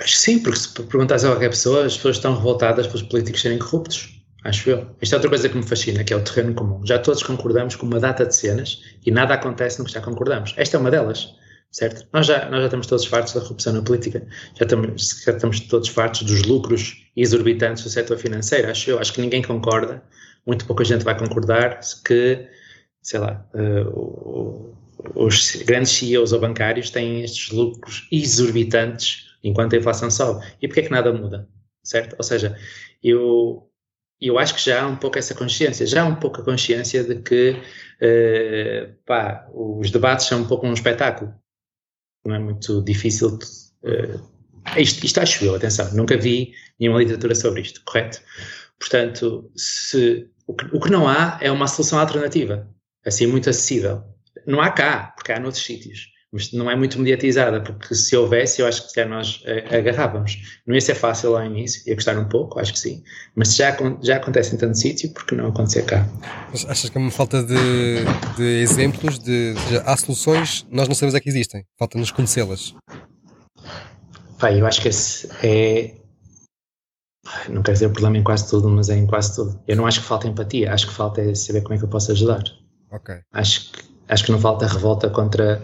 Acho 0.00 0.14
que 0.14 0.20
sim, 0.20 0.38
porque 0.38 0.58
se 0.58 0.72
perguntas 0.72 1.24
a 1.24 1.28
qualquer 1.28 1.50
pessoa, 1.50 1.84
as 1.84 1.96
pessoas 1.96 2.16
estão 2.16 2.34
revoltadas 2.34 2.86
pelos 2.86 3.02
políticos 3.02 3.42
serem 3.42 3.58
corruptos. 3.58 4.20
Acho 4.44 4.70
eu. 4.70 4.96
Isto 5.02 5.14
é 5.14 5.16
outra 5.16 5.28
coisa 5.28 5.48
que 5.48 5.56
me 5.56 5.62
fascina, 5.62 6.02
que 6.02 6.12
é 6.14 6.16
o 6.16 6.24
terreno 6.24 6.54
comum. 6.54 6.84
Já 6.86 6.98
todos 6.98 7.22
concordamos 7.22 7.76
com 7.76 7.84
uma 7.84 8.00
data 8.00 8.24
de 8.24 8.34
cenas 8.34 8.82
e 9.04 9.10
nada 9.10 9.34
acontece 9.34 9.78
no 9.78 9.84
que 9.84 9.92
já 9.92 10.00
concordamos. 10.00 10.54
Esta 10.56 10.78
é 10.78 10.80
uma 10.80 10.90
delas, 10.90 11.34
certo? 11.70 12.06
Nós 12.12 12.26
já, 12.26 12.48
nós 12.48 12.60
já 12.60 12.64
estamos 12.66 12.86
todos 12.86 13.04
fartos 13.04 13.34
da 13.34 13.40
corrupção 13.42 13.74
na 13.74 13.82
política. 13.82 14.26
Já 14.58 14.64
estamos, 14.64 15.22
já 15.24 15.32
estamos 15.32 15.60
todos 15.60 15.88
fartos 15.90 16.22
dos 16.22 16.42
lucros 16.44 16.96
exorbitantes 17.14 17.84
do 17.84 17.90
setor 17.90 18.16
financeiro. 18.16 18.70
Acho 18.70 18.90
eu. 18.90 18.98
Acho 18.98 19.12
que 19.12 19.20
ninguém 19.20 19.42
concorda. 19.42 20.02
Muito 20.46 20.64
pouca 20.64 20.84
gente 20.84 21.04
vai 21.04 21.18
concordar 21.18 21.78
que, 22.06 22.48
sei 23.02 23.20
lá, 23.20 23.46
uh, 23.54 24.74
os 25.14 25.56
grandes 25.66 25.92
CEOs 25.92 26.32
ou 26.32 26.40
bancários 26.40 26.88
têm 26.88 27.22
estes 27.22 27.50
lucros 27.50 28.08
exorbitantes 28.10 29.29
enquanto 29.42 29.74
a 29.74 29.78
inflação 29.78 30.10
sobe. 30.10 30.46
E 30.60 30.68
porquê 30.68 30.80
é 30.80 30.82
que 30.84 30.90
nada 30.90 31.12
muda? 31.12 31.48
Certo? 31.82 32.14
Ou 32.18 32.24
seja, 32.24 32.56
eu, 33.02 33.70
eu 34.20 34.38
acho 34.38 34.54
que 34.54 34.64
já 34.64 34.82
há 34.82 34.86
um 34.86 34.96
pouco 34.96 35.18
essa 35.18 35.34
consciência, 35.34 35.86
já 35.86 36.02
há 36.02 36.06
um 36.06 36.16
pouco 36.16 36.40
a 36.40 36.44
consciência 36.44 37.02
de 37.02 37.16
que 37.22 37.50
uh, 37.52 38.94
pá, 39.06 39.48
os 39.52 39.90
debates 39.90 40.26
são 40.26 40.42
um 40.42 40.46
pouco 40.46 40.66
um 40.66 40.74
espetáculo. 40.74 41.34
Não 42.24 42.34
é 42.34 42.38
muito 42.38 42.82
difícil. 42.82 43.38
De, 43.38 43.44
uh, 43.44 44.30
isto, 44.76 45.04
isto 45.04 45.20
acho 45.20 45.44
eu, 45.44 45.54
atenção, 45.54 45.92
nunca 45.94 46.16
vi 46.16 46.52
nenhuma 46.78 47.00
literatura 47.00 47.34
sobre 47.34 47.62
isto, 47.62 47.82
correto? 47.84 48.20
Portanto, 48.78 49.50
se, 49.56 50.28
o, 50.46 50.54
que, 50.54 50.64
o 50.76 50.80
que 50.80 50.90
não 50.90 51.08
há 51.08 51.38
é 51.40 51.50
uma 51.50 51.66
solução 51.66 51.98
alternativa, 51.98 52.68
assim 53.04 53.26
muito 53.26 53.48
acessível. 53.48 54.04
Não 54.46 54.60
há 54.60 54.70
cá, 54.70 55.12
porque 55.16 55.32
há 55.32 55.40
noutros 55.40 55.64
sítios 55.64 56.08
mas 56.32 56.52
não 56.52 56.70
é 56.70 56.76
muito 56.76 56.98
mediatizada, 56.98 57.60
porque 57.60 57.94
se 57.94 58.16
houvesse, 58.16 58.62
eu 58.62 58.66
acho 58.66 58.86
que 58.86 58.92
se 58.92 59.04
nós 59.04 59.42
uh, 59.42 59.76
agarrávamos. 59.76 60.60
Não 60.66 60.74
ia 60.74 60.80
ser 60.80 60.94
fácil 60.94 61.36
ao 61.36 61.44
início, 61.44 61.82
ia 61.88 61.94
custar 61.94 62.16
um 62.16 62.28
pouco, 62.28 62.60
acho 62.60 62.72
que 62.72 62.78
sim, 62.78 63.02
mas 63.34 63.56
já, 63.56 63.76
já 64.00 64.16
acontece 64.16 64.54
em 64.54 64.58
tanto 64.58 64.78
sítio, 64.78 65.12
porque 65.12 65.34
não 65.34 65.48
acontecer 65.48 65.84
cá? 65.84 66.06
Mas 66.50 66.64
achas 66.66 66.88
que 66.88 66.96
é 66.96 67.00
uma 67.00 67.10
falta 67.10 67.42
de, 67.42 68.04
de 68.36 68.62
exemplos, 68.62 69.18
de, 69.18 69.54
de, 69.54 69.76
há 69.84 69.96
soluções, 69.96 70.66
nós 70.70 70.86
não 70.86 70.94
sabemos 70.94 71.14
é 71.14 71.20
que 71.20 71.28
existem, 71.28 71.64
falta-nos 71.78 72.12
conhecê-las? 72.12 72.74
Pai, 74.38 74.60
eu 74.60 74.66
acho 74.66 74.80
que 74.80 74.88
esse 74.88 75.28
é. 75.42 75.96
Não 77.48 77.62
quero 77.62 77.74
dizer 77.74 77.86
o 77.86 77.90
problema 77.90 78.16
em 78.16 78.22
quase 78.22 78.48
tudo, 78.48 78.68
mas 78.70 78.88
é 78.88 78.96
em 78.96 79.06
quase 79.06 79.36
tudo. 79.36 79.60
Eu 79.68 79.76
não 79.76 79.86
acho 79.86 80.00
que 80.00 80.06
falta 80.06 80.26
empatia, 80.26 80.72
acho 80.72 80.88
que 80.88 80.94
falta 80.94 81.20
é 81.20 81.34
saber 81.34 81.60
como 81.60 81.74
é 81.74 81.78
que 81.78 81.84
eu 81.84 81.88
posso 81.88 82.10
ajudar. 82.10 82.42
Ok. 82.90 83.14
Acho 83.32 83.70
que, 83.70 83.82
acho 84.08 84.24
que 84.24 84.32
não 84.32 84.40
falta 84.40 84.66
revolta 84.66 85.10
contra 85.10 85.62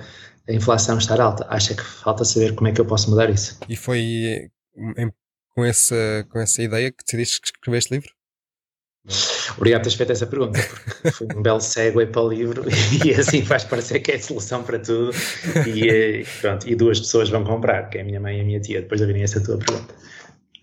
a 0.48 0.52
inflação 0.52 0.98
estar 0.98 1.20
alta. 1.20 1.46
Acha 1.48 1.74
que 1.74 1.82
falta 1.82 2.24
saber 2.24 2.54
como 2.54 2.68
é 2.68 2.72
que 2.72 2.80
eu 2.80 2.86
posso 2.86 3.10
mudar 3.10 3.30
isso. 3.30 3.58
E 3.68 3.76
foi 3.76 4.50
em, 4.76 5.12
com, 5.54 5.64
essa, 5.64 6.26
com 6.30 6.38
essa 6.38 6.62
ideia 6.62 6.90
que 6.90 7.04
decidiste 7.04 7.40
escrever 7.44 7.78
este 7.78 7.94
livro? 7.94 8.10
Obrigado 9.56 9.80
por 9.80 9.84
teres 9.84 9.94
feito 9.94 10.12
essa 10.12 10.26
pergunta, 10.26 10.58
porque 10.60 11.10
foi 11.12 11.28
um 11.36 11.40
belo 11.40 11.60
segue 11.60 12.06
para 12.06 12.20
o 12.20 12.28
livro 12.28 12.64
e 13.04 13.14
assim 13.14 13.44
faz 13.44 13.62
parecer 13.62 14.00
que 14.00 14.10
é 14.10 14.16
a 14.16 14.20
solução 14.20 14.64
para 14.64 14.80
tudo 14.80 15.12
e, 15.64 15.88
eh, 15.88 16.24
pronto, 16.40 16.68
e 16.68 16.74
duas 16.74 16.98
pessoas 16.98 17.28
vão 17.28 17.44
comprar, 17.44 17.88
que 17.88 17.98
é 17.98 18.00
a 18.00 18.04
minha 18.04 18.18
mãe 18.18 18.38
e 18.38 18.40
a 18.40 18.44
minha 18.44 18.60
tia, 18.60 18.82
depois 18.82 19.00
de 19.00 19.04
ouvirem 19.04 19.22
essa 19.22 19.40
tua 19.40 19.58
pergunta. 19.58 19.94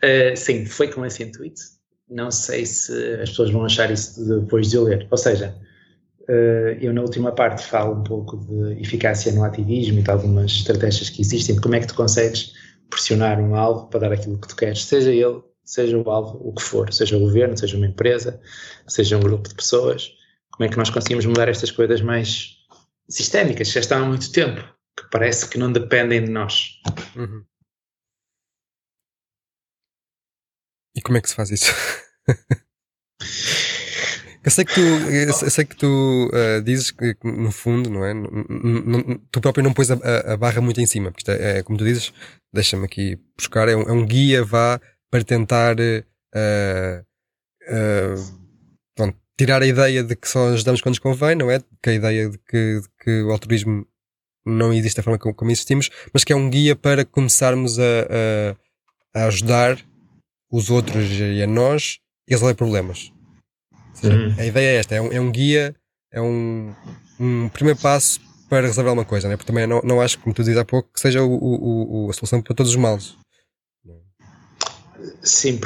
Uh, 0.04 0.36
sim, 0.36 0.66
foi 0.66 0.90
com 0.90 1.06
esse 1.06 1.24
intuito. 1.24 1.62
Não 2.10 2.30
sei 2.30 2.66
se 2.66 2.92
as 3.22 3.30
pessoas 3.30 3.50
vão 3.50 3.64
achar 3.64 3.90
isso 3.90 4.42
depois 4.42 4.70
de 4.70 4.76
eu 4.76 4.84
ler. 4.84 5.08
Ou 5.10 5.18
seja, 5.18 5.56
eu 6.82 6.94
na 6.94 7.02
última 7.02 7.32
parte 7.32 7.64
falo 7.64 8.00
um 8.00 8.04
pouco 8.04 8.38
de 8.38 8.82
eficácia 8.82 9.32
no 9.32 9.44
ativismo 9.44 10.00
e 10.00 10.02
de 10.02 10.10
algumas 10.10 10.52
estratégias 10.52 11.10
que 11.10 11.22
existem, 11.22 11.56
de 11.56 11.62
como 11.62 11.76
é 11.76 11.80
que 11.80 11.88
tu 11.88 11.96
consegues 11.96 12.54
pressionar 12.90 13.40
um 13.40 13.56
alvo 13.56 13.88
para 13.88 14.02
dar 14.02 14.14
aquilo 14.14 14.40
que 14.40 14.48
tu 14.48 14.56
queres, 14.56 14.86
seja 14.86 15.12
ele, 15.12 15.42
seja 15.66 15.98
o 15.98 16.10
alvo, 16.10 16.40
o 16.42 16.54
que 16.54 16.62
for, 16.62 16.94
seja 16.94 17.18
o 17.18 17.20
governo, 17.20 17.58
seja 17.58 17.76
uma 17.76 17.88
empresa, 17.88 18.40
seja 18.88 19.18
um 19.18 19.22
grupo 19.22 19.50
de 19.50 19.56
pessoas, 19.56 20.12
como 20.52 20.68
é 20.68 20.72
que 20.72 20.78
nós 20.78 20.90
conseguimos 20.90 21.26
mudar 21.26 21.50
estas 21.50 21.72
coisas 21.72 22.02
mais 22.02 22.58
sistémicas, 23.10 23.68
que 23.68 23.74
já 23.74 23.80
estão 23.80 24.04
há 24.04 24.06
muito 24.06 24.32
tempo, 24.32 24.62
que 24.98 25.10
parece 25.12 25.50
que 25.50 25.58
não 25.58 25.72
dependem 25.72 26.24
de 26.24 26.30
nós. 26.30 26.80
Uhum. 27.16 27.44
E 30.96 31.02
como 31.02 31.18
é 31.18 31.22
que 31.22 31.30
se 31.30 31.36
faz 31.36 31.50
isso? 31.50 31.74
Eu 34.44 34.52
sei 34.52 34.66
que 34.66 34.74
tu, 34.74 34.82
eu 34.82 35.34
sei 35.34 35.64
que 35.64 35.76
tu 35.76 36.30
uh, 36.34 36.62
dizes 36.62 36.92
que, 36.92 37.16
no 37.24 37.50
fundo, 37.50 37.90
não 37.90 38.04
é? 38.06 38.14
tu 39.32 39.40
próprio 39.40 39.64
não 39.64 39.74
pões 39.74 39.90
a, 39.90 39.96
a, 40.34 40.36
barra 40.36 40.60
muito 40.60 40.82
em 40.82 40.86
cima, 40.86 41.12
porque 41.12 41.32
é, 41.32 41.60
é, 41.60 41.64
como 41.64 41.78
tu 41.78 41.86
dizes, 41.86 42.12
deixa-me 42.52 42.84
aqui 42.84 43.18
buscar, 43.38 43.70
é 43.70 43.76
um, 43.76 43.84
é 43.84 43.92
um, 43.94 44.06
guia, 44.06 44.44
vá, 44.44 44.82
para 45.10 45.24
tentar 45.24 45.78
uh, 45.80 47.04
uh, 47.70 48.40
pronto, 48.94 49.18
tirar 49.38 49.62
a 49.62 49.66
ideia 49.66 50.04
de 50.04 50.14
que 50.14 50.28
só 50.28 50.50
ajudamos 50.50 50.82
quando 50.82 50.92
nos 50.92 51.00
convém, 51.00 51.36
não 51.36 51.50
é? 51.50 51.62
Que 51.82 51.92
a 51.92 51.94
ideia 51.94 52.30
de 52.30 52.38
que, 52.38 52.82
de 52.82 52.88
que 53.02 53.22
o 53.22 53.32
altruísmo 53.32 53.88
não 54.46 54.74
existe 54.74 54.98
da 54.98 55.04
forma 55.04 55.18
como, 55.18 55.34
como, 55.34 55.52
existimos, 55.52 55.90
mas 56.14 56.26
que 56.26 56.34
é 56.34 56.36
um 56.36 56.50
guia 56.50 56.76
para 56.76 57.06
começarmos 57.06 57.80
a, 57.80 58.58
a, 59.14 59.22
a 59.22 59.26
ajudar 59.28 59.80
os 60.52 60.70
outros 60.70 61.10
e 61.10 61.42
a 61.42 61.48
nós 61.48 62.00
a 62.30 62.34
resolver 62.34 62.56
problemas. 62.56 63.13
Uhum. 64.04 64.36
A 64.38 64.46
ideia 64.46 64.76
é 64.76 64.80
esta, 64.80 64.96
é 64.96 65.02
um, 65.02 65.12
é 65.12 65.20
um 65.20 65.32
guia, 65.32 65.76
é 66.12 66.22
um, 66.22 66.74
um, 67.20 67.50
primeiro 67.50 67.80
passo 67.80 68.20
para 68.50 68.68
resolver 68.68 68.90
alguma 68.90 69.06
coisa, 69.06 69.28
né? 69.28 69.36
porque 69.36 69.52
também 69.52 69.68
não, 69.68 69.82
não 69.84 70.02
acho, 70.02 70.20
como 70.20 70.34
tu 70.34 70.44
dizes 70.44 70.58
há 70.58 70.66
pouco, 70.66 70.90
que 70.94 71.00
seja 71.00 71.22
o, 71.22 71.34
o, 71.34 72.06
o, 72.06 72.10
a 72.10 72.14
solução 72.14 72.42
para 72.42 72.56
todos 72.56 72.72
os 72.72 72.78
males. 72.78 73.16
Sim, 75.22 75.60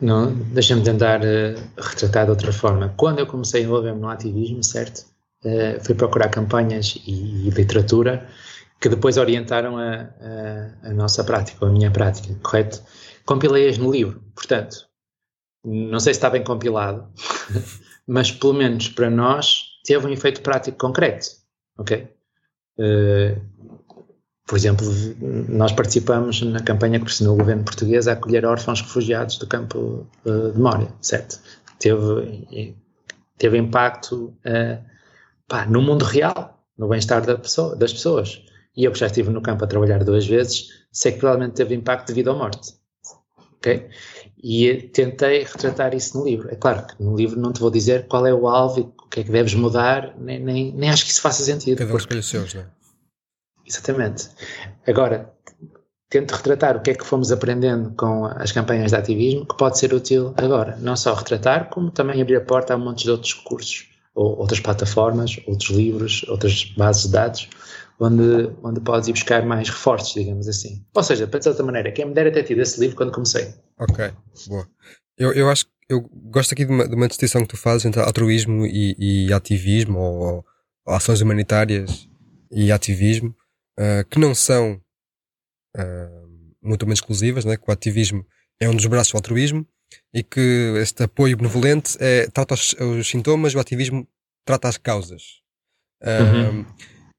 não, 0.00 0.34
deixa-me 0.34 0.82
tentar 0.82 1.20
uh, 1.20 1.54
retratar 1.78 2.24
de 2.24 2.30
outra 2.30 2.52
forma. 2.52 2.92
Quando 2.96 3.20
eu 3.20 3.26
comecei 3.26 3.62
a 3.62 3.64
envolver-me 3.64 4.00
no 4.00 4.08
ativismo, 4.08 4.62
certo? 4.62 5.06
Uh, 5.44 5.82
fui 5.84 5.94
procurar 5.94 6.28
campanhas 6.28 6.98
e, 7.06 7.46
e, 7.46 7.50
literatura 7.50 8.28
que 8.80 8.88
depois 8.88 9.16
orientaram 9.16 9.78
a, 9.78 10.10
a, 10.82 10.88
a 10.88 10.92
nossa 10.92 11.22
prática, 11.22 11.64
a 11.64 11.70
minha 11.70 11.90
prática, 11.90 12.34
correto? 12.42 12.82
Compilei-as 13.24 13.78
no 13.78 13.92
livro, 13.92 14.20
portanto, 14.34 14.88
não 15.64 16.00
sei 16.00 16.14
se 16.14 16.18
está 16.18 16.28
bem 16.28 16.42
compilado, 16.42 17.06
mas 18.06 18.30
pelo 18.30 18.54
menos 18.54 18.88
para 18.88 19.10
nós 19.10 19.64
teve 19.84 20.06
um 20.06 20.10
efeito 20.10 20.40
prático 20.40 20.78
concreto, 20.78 21.26
ok? 21.78 22.08
Uh, 22.78 23.40
por 24.46 24.56
exemplo, 24.56 24.86
nós 25.48 25.72
participamos 25.72 26.42
na 26.42 26.60
campanha 26.60 26.98
que 26.98 27.04
pressionou 27.04 27.34
o 27.34 27.38
governo 27.38 27.64
português 27.64 28.08
a 28.08 28.12
acolher 28.12 28.44
órfãos 28.44 28.82
refugiados 28.82 29.38
do 29.38 29.46
campo 29.46 30.06
uh, 30.24 30.52
de 30.52 30.58
Mória, 30.58 30.92
certo? 31.00 31.40
Teve, 31.78 32.76
teve 33.38 33.58
impacto 33.58 34.36
uh, 34.44 34.84
pá, 35.48 35.64
no 35.66 35.80
mundo 35.80 36.04
real, 36.04 36.60
no 36.76 36.88
bem-estar 36.88 37.24
da 37.24 37.38
pessoa, 37.38 37.76
das 37.76 37.92
pessoas. 37.92 38.42
E 38.76 38.84
eu 38.84 38.92
que 38.92 38.98
já 38.98 39.06
estive 39.06 39.30
no 39.30 39.42
campo 39.42 39.64
a 39.64 39.66
trabalhar 39.66 40.02
duas 40.02 40.26
vezes, 40.26 40.86
sei 40.90 41.12
que 41.12 41.18
provavelmente 41.18 41.54
teve 41.54 41.74
impacto 41.74 42.08
de 42.08 42.14
vida 42.14 42.32
ou 42.32 42.38
morte. 42.38 42.74
ok? 43.56 43.88
E 44.42 44.90
tentei 44.92 45.44
retratar 45.44 45.94
isso 45.94 46.18
no 46.18 46.24
livro. 46.24 46.50
É 46.50 46.56
claro 46.56 46.84
que 46.86 47.00
no 47.00 47.16
livro 47.16 47.38
não 47.38 47.52
te 47.52 47.60
vou 47.60 47.70
dizer 47.70 48.08
qual 48.08 48.26
é 48.26 48.34
o 48.34 48.48
alvo 48.48 48.80
e 48.80 48.82
o 48.82 49.08
que 49.08 49.20
é 49.20 49.24
que 49.24 49.30
deves 49.30 49.54
mudar, 49.54 50.16
nem, 50.18 50.40
nem, 50.40 50.72
nem 50.72 50.90
acho 50.90 51.04
que 51.04 51.12
isso 51.12 51.20
faça 51.20 51.44
sentido. 51.44 51.78
Cada 51.78 51.94
um 51.94 51.96
escolhe 51.96 52.20
os 52.20 52.28
seus, 52.28 52.52
não 52.54 52.62
é? 52.62 52.66
Exatamente. 53.64 54.28
Agora, 54.86 55.32
tento 56.10 56.32
retratar 56.32 56.76
o 56.76 56.80
que 56.80 56.90
é 56.90 56.94
que 56.94 57.06
fomos 57.06 57.30
aprendendo 57.30 57.94
com 57.96 58.26
as 58.26 58.50
campanhas 58.50 58.90
de 58.90 58.96
ativismo 58.96 59.46
que 59.46 59.56
pode 59.56 59.78
ser 59.78 59.94
útil 59.94 60.34
agora. 60.36 60.76
Não 60.80 60.96
só 60.96 61.14
retratar, 61.14 61.70
como 61.70 61.90
também 61.90 62.20
abrir 62.20 62.36
a 62.36 62.40
porta 62.40 62.74
a 62.74 62.76
um 62.76 62.80
monte 62.80 63.04
de 63.04 63.10
outros 63.10 63.32
cursos, 63.32 63.88
ou 64.14 64.38
outras 64.38 64.60
plataformas, 64.60 65.40
outros 65.46 65.70
livros, 65.70 66.24
outras 66.28 66.64
bases 66.76 67.04
de 67.04 67.12
dados, 67.12 67.48
onde, 67.98 68.50
onde 68.62 68.80
podes 68.80 69.08
ir 69.08 69.12
buscar 69.12 69.46
mais 69.46 69.68
reforços, 69.68 70.14
digamos 70.14 70.48
assim. 70.48 70.84
Ou 70.94 71.02
seja, 71.02 71.26
para 71.26 71.40
de 71.40 71.48
outra 71.48 71.64
maneira, 71.64 71.92
quem 71.92 72.04
me 72.04 72.12
dera 72.12 72.30
ter 72.30 72.42
tido 72.42 72.60
esse 72.60 72.78
livro 72.80 72.96
quando 72.96 73.12
comecei. 73.12 73.54
Ok, 73.82 74.12
boa. 74.48 74.68
Eu, 75.18 75.32
eu 75.32 75.50
acho 75.50 75.66
eu 75.92 76.00
gosto 76.00 76.52
aqui 76.52 76.64
de 76.64 76.72
uma, 76.72 76.88
de 76.88 76.94
uma 76.94 77.08
distinção 77.08 77.42
que 77.42 77.48
tu 77.48 77.56
fazes 77.56 77.84
entre 77.84 78.00
altruísmo 78.00 78.66
e, 78.66 78.96
e 79.26 79.32
ativismo, 79.32 79.98
ou, 79.98 80.46
ou, 80.86 80.94
ações 80.94 81.20
humanitárias 81.20 82.08
e 82.50 82.72
ativismo, 82.72 83.36
uh, 83.78 84.08
que 84.08 84.18
não 84.18 84.34
são 84.34 84.80
uh, 85.76 86.52
mutuamente 86.62 87.00
exclusivas, 87.00 87.44
né? 87.44 87.56
que 87.56 87.68
o 87.68 87.72
ativismo 87.72 88.26
é 88.58 88.68
um 88.68 88.74
dos 88.74 88.86
braços 88.86 89.12
do 89.12 89.16
altruísmo 89.16 89.66
e 90.14 90.22
que 90.22 90.74
este 90.80 91.02
apoio 91.02 91.36
benevolente 91.36 91.96
é, 92.00 92.26
trata 92.28 92.54
os, 92.54 92.72
os 92.72 93.06
sintomas, 93.08 93.54
o 93.54 93.60
ativismo 93.60 94.08
trata 94.46 94.68
as 94.68 94.78
causas. 94.78 95.42
Uh, 96.02 96.54
uhum. 96.54 96.66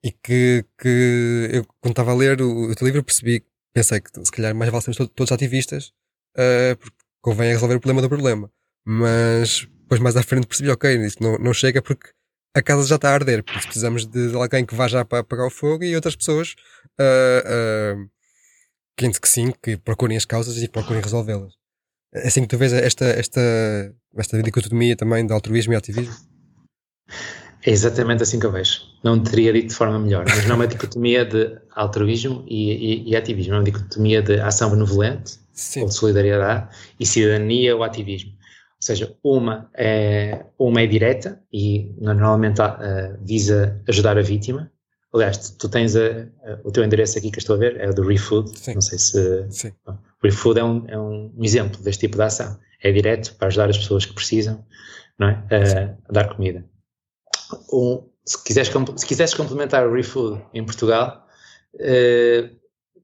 E 0.04 0.12
que, 0.12 0.66
que 0.80 1.50
eu, 1.52 1.66
quando 1.80 1.92
estava 1.92 2.12
a 2.12 2.16
ler 2.16 2.42
o, 2.42 2.72
o 2.72 2.76
teu 2.76 2.88
livro, 2.88 3.04
percebi, 3.04 3.46
pensei 3.72 4.02
que 4.02 4.10
se 4.26 4.32
calhar 4.32 4.54
mais 4.56 4.72
vale 4.72 4.84
sermos 4.84 4.98
todos, 4.98 5.14
todos 5.14 5.32
ativistas, 5.32 5.94
uh, 6.38 6.78
porque 6.78 6.98
convém 7.22 7.52
resolver 7.52 7.76
o 7.76 7.80
problema 7.80 8.02
do 8.02 8.10
problema. 8.10 8.52
Mas 8.86 9.68
depois 9.82 10.00
mais 10.00 10.18
à 10.18 10.24
frente 10.24 10.48
percebi, 10.48 10.70
ok, 10.70 10.96
isso 11.06 11.22
não, 11.22 11.38
não 11.38 11.54
chega 11.54 11.82
porque 11.82 12.10
a 12.56 12.62
casa 12.62 12.86
já 12.86 12.96
está 12.96 13.10
a 13.10 13.14
arder, 13.14 13.44
porque 13.44 13.62
precisamos 13.62 14.06
de 14.06 14.36
alguém 14.36 14.66
que 14.66 14.76
vá 14.76 14.88
já 14.88 15.04
para 15.04 15.20
apagar 15.20 15.48
o 15.48 15.50
fogo 15.50 15.84
e 15.84 15.96
outras 15.96 16.16
pessoas 16.16 16.56
uh, 17.00 18.02
uh, 18.02 18.10
que, 18.98 19.10
que 19.10 19.30
sim, 19.30 19.54
que 19.62 19.78
procurem 19.78 20.18
as 20.18 20.26
causas 20.26 20.58
e 20.58 20.68
procurem 20.68 21.02
resolvê-las. 21.02 21.54
É 22.14 22.28
assim 22.28 22.42
que 22.42 22.48
tu 22.48 22.58
vês 22.58 22.72
esta, 22.74 23.06
esta, 23.06 23.42
esta 24.16 24.44
dicotomia 24.44 24.96
também 24.96 25.26
de 25.26 25.34
altruísmo 25.34 25.74
e 25.74 25.76
ativismo? 25.76 26.14
É 27.66 27.72
exatamente 27.72 28.22
assim 28.22 28.40
que 28.40 28.46
eu 28.46 28.52
vejo. 28.52 28.82
Não 29.04 29.22
teria 29.24 29.52
dito 29.52 29.70
de 29.70 29.74
forma 29.74 29.98
melhor, 29.98 30.26
mas 30.28 30.46
não 30.46 30.52
é 30.52 30.56
uma 30.56 30.68
dicotomia 30.68 31.26
de 31.26 31.58
altruísmo 31.74 32.46
e, 32.48 32.72
e, 32.72 33.10
e 33.10 33.16
ativismo, 33.16 33.56
é 33.56 33.58
uma 33.58 33.64
dicotomia 33.64 34.22
de 34.22 34.40
ação 34.42 34.70
benevolente 34.70 35.40
Sim. 35.54 35.82
ou 35.82 35.88
de 35.88 35.94
solidariedade 35.94 36.76
e 37.00 37.06
cidadania 37.06 37.76
ou 37.76 37.84
ativismo. 37.84 38.32
Ou 38.32 38.86
seja, 38.86 39.16
uma 39.24 39.70
é, 39.76 40.46
uma 40.60 40.82
é 40.82 40.88
direta 40.88 41.42
e 41.52 41.94
normalmente 41.98 42.62
uh, 42.62 43.18
visa 43.22 43.82
ajudar 43.88 44.18
a 44.18 44.22
vítima. 44.22 44.70
Aliás, 45.14 45.52
tu 45.52 45.70
tens 45.70 45.96
a, 45.96 46.28
a, 46.44 46.60
o 46.66 46.72
teu 46.72 46.84
endereço 46.84 47.18
aqui 47.18 47.32
que 47.32 47.38
estou 47.38 47.56
a 47.56 47.60
ver, 47.60 47.80
é 47.80 47.88
o 47.88 47.94
do 47.94 48.06
ReFood. 48.06 48.58
Sim. 48.58 48.74
Não 48.74 48.82
sei 48.82 49.00
se. 49.00 49.46
Sim. 49.52 49.72
Bom, 49.86 49.98
ReFood 50.22 50.60
é 50.60 50.64
um, 50.64 50.86
é 50.88 51.00
um 51.00 51.32
exemplo 51.40 51.82
deste 51.82 52.02
tipo 52.02 52.18
de 52.18 52.24
ação. 52.24 52.60
É 52.82 52.92
direto 52.92 53.36
para 53.36 53.48
ajudar 53.48 53.70
as 53.70 53.78
pessoas 53.78 54.06
que 54.06 54.14
precisam 54.14 54.66
não 55.18 55.30
é? 55.30 55.44
a, 55.50 56.10
a 56.10 56.12
dar 56.12 56.36
comida. 56.36 56.66
Um, 57.72 58.04
se, 58.26 58.44
quiseres, 58.44 58.72
se 58.98 59.06
quiseres 59.06 59.34
complementar 59.34 59.88
o 59.88 59.94
ReFood 59.94 60.42
em 60.54 60.66
Portugal, 60.66 61.26
uh, 61.76 62.63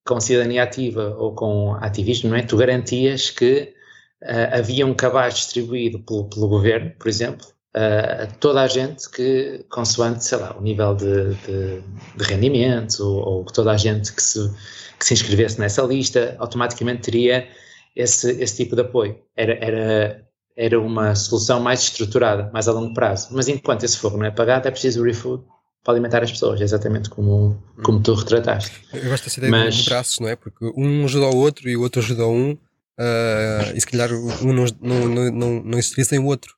com 0.10 0.20
cidadania 0.20 0.64
ativa 0.64 1.16
ou 1.20 1.36
com 1.36 1.76
ativismo, 1.76 2.32
não 2.32 2.38
é? 2.38 2.42
Tu 2.42 2.58
garantias 2.58 3.30
que 3.30 3.76
uh, 4.24 4.58
havia 4.58 4.84
um 4.84 4.96
cabaz 4.96 5.36
distribuído 5.36 6.00
pelo, 6.00 6.28
pelo 6.28 6.48
governo, 6.48 6.92
por 6.98 7.08
exemplo, 7.08 7.46
uh, 7.78 8.24
a 8.24 8.26
toda 8.40 8.64
a 8.64 8.68
gente 8.68 9.08
que, 9.12 9.64
consoante, 9.70 10.26
sei 10.26 10.40
lá, 10.40 10.58
o 10.58 10.62
nível 10.64 10.96
de, 10.96 11.36
de, 11.36 11.84
de 12.16 12.24
rendimento 12.24 13.00
ou, 13.02 13.24
ou, 13.24 13.46
toda 13.46 13.72
a 13.72 13.78
gente 13.78 14.12
que 14.12 14.24
se, 14.24 14.52
que 14.98 15.06
se 15.06 15.14
inscrevesse 15.14 15.60
nessa 15.60 15.84
lista, 15.84 16.36
automaticamente 16.40 17.04
teria 17.04 17.48
esse, 17.96 18.32
esse 18.42 18.58
tipo 18.58 18.76
de 18.76 18.82
apoio. 18.82 19.16
Era, 19.38 19.54
era, 19.64 20.28
era 20.58 20.82
uma 20.82 21.14
solução 21.14 21.60
mais 21.60 21.82
estruturada, 21.82 22.50
mais 22.52 22.68
a 22.68 22.72
longo 22.72 22.96
prazo. 22.96 23.28
Mas 23.32 23.48
enquanto 23.48 23.84
esse 23.84 24.00
fogo 24.00 24.18
não 24.18 24.26
é 24.26 24.32
pagado, 24.32 24.68
é 24.68 24.72
preciso 24.72 25.02
o 25.02 25.06
refood 25.06 25.44
para 25.90 25.96
alimentar 25.96 26.24
as 26.24 26.32
pessoas, 26.32 26.62
exatamente 26.62 27.10
como, 27.10 27.62
como 27.84 28.02
tu 28.02 28.14
retrataste. 28.14 28.72
Eu 28.94 29.10
gosto 29.10 29.24
dessa 29.26 29.40
ideia 29.40 29.52
Mas, 29.52 29.76
de 29.76 29.90
braços, 29.90 30.20
não 30.20 30.28
é? 30.28 30.36
Porque 30.36 30.72
um 30.78 31.06
ajuda 31.06 31.26
o 31.28 31.38
outro 31.38 31.68
e 31.68 31.76
o 31.76 31.82
outro 31.82 32.00
ajuda 32.00 32.28
um 32.28 32.58
Uh, 33.00 33.72
e 33.74 33.80
se 33.80 33.88
calhar 33.88 34.12
um 34.12 34.52
não, 34.52 34.66
não, 34.82 35.32
não, 35.32 35.64
não 35.64 35.80
existiria 35.80 36.04
sem 36.04 36.20
o 36.20 36.26
outro. 36.26 36.54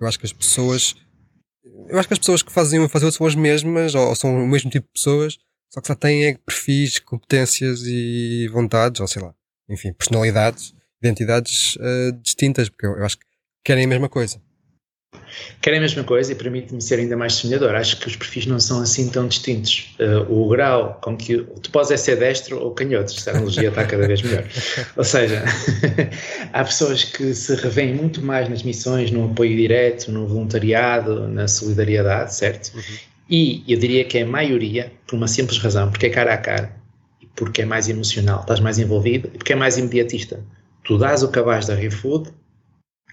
Eu 0.00 0.06
acho 0.08 0.18
que 0.18 0.24
as 0.24 0.32
pessoas. 0.32 0.96
Eu 1.86 1.98
acho 1.98 2.08
que 2.08 2.14
as 2.14 2.18
pessoas 2.18 2.42
que 2.42 2.50
fazem 2.50 2.80
um 2.80 2.86
e 2.86 2.88
fazem 2.88 3.04
outro 3.04 3.18
são 3.18 3.26
as 3.26 3.34
mesmas, 3.34 3.94
ou, 3.94 4.08
ou, 4.08 4.16
são 4.16 4.42
o 4.42 4.48
mesmo 4.48 4.70
tipo 4.70 4.86
de 4.86 4.92
pessoas, 4.94 5.36
só 5.70 5.82
que 5.82 5.86
só 5.86 5.94
têm 5.94 6.24
é, 6.24 6.38
perfis, 6.38 6.98
competências 6.98 7.82
e 7.82 8.48
vontades, 8.48 9.02
ou 9.02 9.06
sei 9.06 9.20
lá, 9.20 9.34
enfim, 9.68 9.92
personalidades, 9.92 10.74
identidades 11.02 11.76
uh, 11.76 12.12
distintas, 12.22 12.70
porque 12.70 12.86
eu, 12.86 12.96
eu 12.96 13.04
acho 13.04 13.18
que 13.18 13.26
querem 13.62 13.84
a 13.84 13.88
mesma 13.88 14.08
coisa. 14.08 14.40
Querem 15.60 15.78
a 15.78 15.82
mesma 15.82 16.04
coisa 16.04 16.32
e 16.32 16.34
permite-me 16.34 16.80
ser 16.80 16.98
ainda 16.98 17.16
mais 17.16 17.34
semelhador. 17.34 17.74
Acho 17.74 17.98
que 17.98 18.06
os 18.06 18.16
perfis 18.16 18.46
não 18.46 18.60
são 18.60 18.80
assim 18.80 19.08
tão 19.08 19.26
distintos. 19.26 19.94
Uh, 19.98 20.32
o 20.32 20.48
grau 20.48 20.98
com 21.02 21.16
que 21.16 21.38
tu 21.62 21.70
podes 21.70 21.90
é 21.90 21.96
ser 21.96 22.16
destro 22.16 22.60
ou 22.60 22.72
canhoto, 22.72 23.12
esta 23.12 23.30
analogia 23.30 23.68
está 23.68 23.84
cada 23.84 24.06
vez 24.06 24.22
melhor. 24.22 24.44
Ou 24.96 25.04
seja, 25.04 25.44
há 26.52 26.64
pessoas 26.64 27.04
que 27.04 27.34
se 27.34 27.54
revêem 27.56 27.94
muito 27.94 28.22
mais 28.22 28.48
nas 28.48 28.62
missões, 28.62 29.10
no 29.10 29.24
apoio 29.24 29.56
direto, 29.56 30.10
no 30.10 30.26
voluntariado, 30.26 31.28
na 31.28 31.48
solidariedade, 31.48 32.34
certo? 32.34 32.74
Uhum. 32.74 32.82
E 33.28 33.64
eu 33.66 33.78
diria 33.78 34.04
que 34.04 34.18
é 34.18 34.22
a 34.22 34.26
maioria, 34.26 34.92
por 35.06 35.16
uma 35.16 35.26
simples 35.26 35.58
razão, 35.58 35.90
porque 35.90 36.06
é 36.06 36.10
cara 36.10 36.34
a 36.34 36.38
cara, 36.38 36.76
e 37.20 37.26
porque 37.34 37.62
é 37.62 37.64
mais 37.64 37.88
emocional, 37.88 38.40
estás 38.40 38.60
mais 38.60 38.78
envolvido 38.78 39.28
e 39.34 39.38
porque 39.38 39.52
é 39.52 39.56
mais 39.56 39.76
imediatista. 39.76 40.40
Tu 40.84 40.96
dás 40.96 41.24
o 41.24 41.28
cabaz 41.28 41.66
da 41.66 41.74
ReFood 41.74 42.30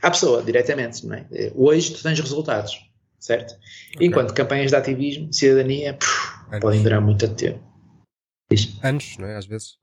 à 0.03 0.11
pessoa, 0.11 0.43
diretamente. 0.43 1.05
Não 1.07 1.15
é? 1.15 1.25
Hoje 1.55 1.93
tu 1.93 2.03
tens 2.03 2.19
resultados, 2.19 2.79
certo? 3.19 3.55
Okay. 3.95 4.07
Enquanto 4.07 4.33
campanhas 4.33 4.69
de 4.69 4.75
ativismo, 4.75 5.33
cidadania, 5.33 5.95
puf, 5.95 6.59
podem 6.61 6.83
durar 6.83 7.01
muito 7.01 7.27
tempo. 7.33 7.63
Diz? 8.51 8.77
Anos, 8.83 9.17
não 9.17 9.27
é? 9.27 9.37
Às 9.37 9.45
vezes. 9.45 9.77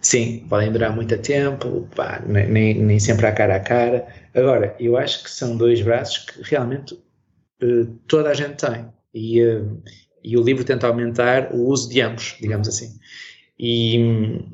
Sim, 0.00 0.44
podem 0.48 0.72
durar 0.72 0.92
muito 0.92 1.16
tempo, 1.18 1.88
pá, 1.94 2.20
nem, 2.26 2.74
nem 2.74 2.98
sempre 2.98 3.26
à 3.26 3.32
cara 3.32 3.56
a 3.56 3.60
cara. 3.60 4.08
Agora, 4.34 4.74
eu 4.80 4.96
acho 4.96 5.22
que 5.22 5.30
são 5.30 5.56
dois 5.56 5.80
braços 5.80 6.18
que 6.18 6.42
realmente 6.42 6.94
uh, 6.94 7.86
toda 8.08 8.30
a 8.30 8.34
gente 8.34 8.56
tem. 8.56 8.92
E, 9.14 9.44
uh, 9.44 9.82
e 10.24 10.36
o 10.36 10.42
livro 10.42 10.64
tenta 10.64 10.88
aumentar 10.88 11.54
o 11.54 11.68
uso 11.68 11.88
de 11.88 12.00
ambos, 12.00 12.36
digamos 12.40 12.66
assim. 12.66 12.98
E 13.56 14.00
um, 14.00 14.50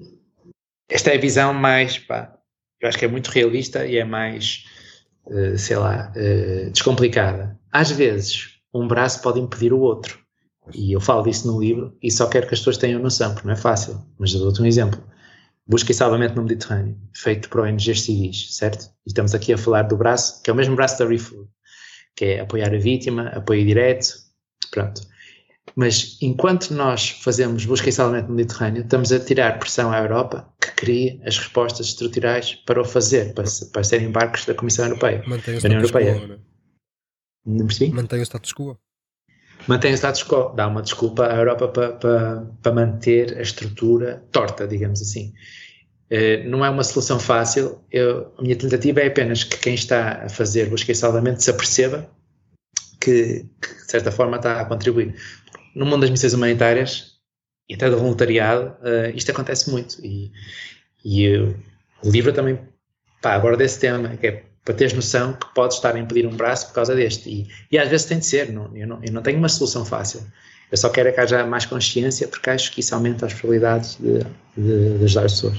esta 0.90 1.12
é 1.12 1.16
a 1.16 1.20
visão 1.20 1.54
mais, 1.54 1.98
pá, 1.98 2.38
eu 2.78 2.88
acho 2.88 2.98
que 2.98 3.06
é 3.06 3.08
muito 3.08 3.28
realista 3.28 3.86
e 3.86 3.96
é 3.96 4.04
mais 4.04 4.66
sei 5.56 5.76
lá, 5.76 6.12
uh, 6.14 6.70
descomplicada. 6.70 7.58
Às 7.72 7.90
vezes, 7.90 8.58
um 8.72 8.86
braço 8.86 9.20
pode 9.22 9.40
impedir 9.40 9.72
o 9.72 9.80
outro. 9.80 10.18
E 10.74 10.92
eu 10.92 11.00
falo 11.00 11.22
disso 11.22 11.50
no 11.50 11.60
livro 11.60 11.96
e 12.02 12.10
só 12.10 12.26
quero 12.26 12.46
que 12.46 12.54
as 12.54 12.60
pessoas 12.60 12.76
tenham 12.76 13.00
noção, 13.00 13.32
porque 13.32 13.46
não 13.46 13.54
é 13.54 13.56
fácil. 13.56 14.02
Mas 14.18 14.32
dou-te 14.32 14.60
um 14.60 14.66
exemplo. 14.66 15.02
Busca 15.66 15.92
e 15.92 15.94
salvamento 15.94 16.34
no 16.34 16.42
Mediterrâneo, 16.42 16.96
feito 17.14 17.48
por 17.48 17.60
ONGs 17.60 18.02
civis, 18.02 18.56
certo? 18.56 18.86
E 19.06 19.08
estamos 19.08 19.34
aqui 19.34 19.52
a 19.52 19.58
falar 19.58 19.82
do 19.82 19.96
braço, 19.96 20.42
que 20.42 20.48
é 20.48 20.52
o 20.52 20.56
mesmo 20.56 20.74
braço 20.74 20.98
da 20.98 21.06
ReFood, 21.06 21.46
que 22.16 22.24
é 22.24 22.40
apoiar 22.40 22.74
a 22.74 22.78
vítima, 22.78 23.28
apoio 23.28 23.66
direto, 23.66 24.14
pronto. 24.70 25.02
Mas 25.76 26.18
enquanto 26.20 26.72
nós 26.72 27.10
fazemos 27.10 27.64
busca 27.64 27.88
e 27.88 27.92
salvamento 27.92 28.28
no 28.28 28.34
Mediterrâneo, 28.34 28.82
estamos 28.82 29.12
a 29.12 29.20
tirar 29.20 29.58
pressão 29.58 29.92
à 29.92 29.98
Europa 29.98 30.48
que 30.60 30.72
cria 30.72 31.20
as 31.24 31.38
respostas 31.38 31.86
estruturais 31.86 32.54
para 32.66 32.80
o 32.80 32.84
fazer, 32.84 33.34
para, 33.34 33.44
para 33.72 33.84
serem 33.84 34.10
barcos 34.10 34.44
da 34.44 34.54
Comissão 34.54 34.86
Europeia. 34.86 35.22
Mantém 35.26 35.54
o 35.54 35.58
status 35.58 35.76
Europeia. 35.76 36.14
quo, 36.14 36.26
não, 36.26 36.34
é? 36.34 36.38
não 37.46 37.66
percebi? 37.66 37.92
Mantém 37.92 38.20
o 38.20 38.22
status 38.22 38.52
quo. 38.52 38.78
Mantém 39.66 39.92
o 39.92 39.96
status 39.96 40.22
quo, 40.22 40.54
dá 40.54 40.66
uma 40.66 40.82
desculpa 40.82 41.26
à 41.26 41.36
Europa 41.36 41.68
para, 41.68 41.92
para, 41.92 42.46
para 42.62 42.72
manter 42.72 43.36
a 43.36 43.42
estrutura 43.42 44.24
torta, 44.32 44.66
digamos 44.66 45.00
assim. 45.00 45.32
Uh, 46.10 46.48
não 46.48 46.64
é 46.64 46.70
uma 46.70 46.82
solução 46.82 47.20
fácil. 47.20 47.84
Eu, 47.90 48.32
a 48.38 48.42
minha 48.42 48.56
tentativa 48.56 49.00
é 49.00 49.08
apenas 49.08 49.44
que 49.44 49.58
quem 49.58 49.74
está 49.74 50.24
a 50.24 50.28
fazer 50.28 50.70
busca 50.70 50.90
e 50.90 50.94
salvamento 50.94 51.42
se 51.42 51.50
aperceba 51.50 52.10
que, 53.00 53.46
que, 53.60 53.74
de 53.74 53.90
certa 53.90 54.10
forma, 54.10 54.36
está 54.36 54.60
a 54.60 54.64
contribuir 54.64 55.14
no 55.74 55.86
mundo 55.86 56.02
das 56.02 56.10
missões 56.10 56.34
humanitárias 56.34 57.18
e 57.68 57.74
até 57.74 57.90
do 57.90 57.98
voluntariado, 57.98 58.76
uh, 58.80 59.14
isto 59.14 59.30
acontece 59.30 59.70
muito. 59.70 60.04
E, 60.04 60.32
e 61.04 61.24
eu, 61.24 61.56
o 62.02 62.10
livro 62.10 62.32
também 62.32 62.58
pá, 63.20 63.34
aborda 63.34 63.64
esse 63.64 63.78
tema, 63.78 64.16
que 64.16 64.26
é 64.26 64.44
para 64.64 64.74
teres 64.74 64.92
noção 64.92 65.32
que 65.32 65.46
podes 65.54 65.76
estar 65.76 65.94
a 65.94 65.98
impedir 65.98 66.26
um 66.26 66.36
braço 66.36 66.68
por 66.68 66.74
causa 66.74 66.94
deste. 66.94 67.28
E, 67.28 67.48
e 67.70 67.78
às 67.78 67.88
vezes 67.88 68.06
tem 68.06 68.18
de 68.18 68.26
ser, 68.26 68.52
não, 68.52 68.74
eu, 68.76 68.86
não, 68.86 69.00
eu 69.02 69.12
não 69.12 69.22
tenho 69.22 69.38
uma 69.38 69.48
solução 69.48 69.84
fácil. 69.84 70.22
Eu 70.70 70.76
só 70.76 70.90
quero 70.90 71.08
é 71.08 71.12
que 71.12 71.20
haja 71.20 71.46
mais 71.46 71.64
consciência, 71.64 72.28
porque 72.28 72.50
acho 72.50 72.70
que 72.72 72.80
isso 72.80 72.94
aumenta 72.94 73.24
as 73.24 73.32
probabilidades 73.32 73.96
de, 73.96 74.18
de, 74.56 74.98
de 74.98 75.04
ajudar 75.04 75.24
as 75.24 75.32
pessoas. 75.32 75.58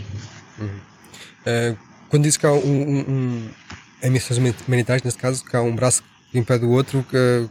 Uh, 0.59 1.77
quando 2.09 2.23
diz 2.23 2.37
que 2.37 2.45
há 2.45 2.51
um, 2.51 2.59
um, 2.59 2.99
um, 2.99 3.49
em 4.03 4.09
missões 4.11 4.37
humanitárias, 4.67 5.03
nesse 5.03 5.17
caso, 5.17 5.43
que 5.43 5.55
há 5.55 5.61
um 5.61 5.75
braço 5.75 6.03
que 6.31 6.37
impede 6.37 6.65
o 6.65 6.69
outro, 6.69 7.03
que, 7.09 7.49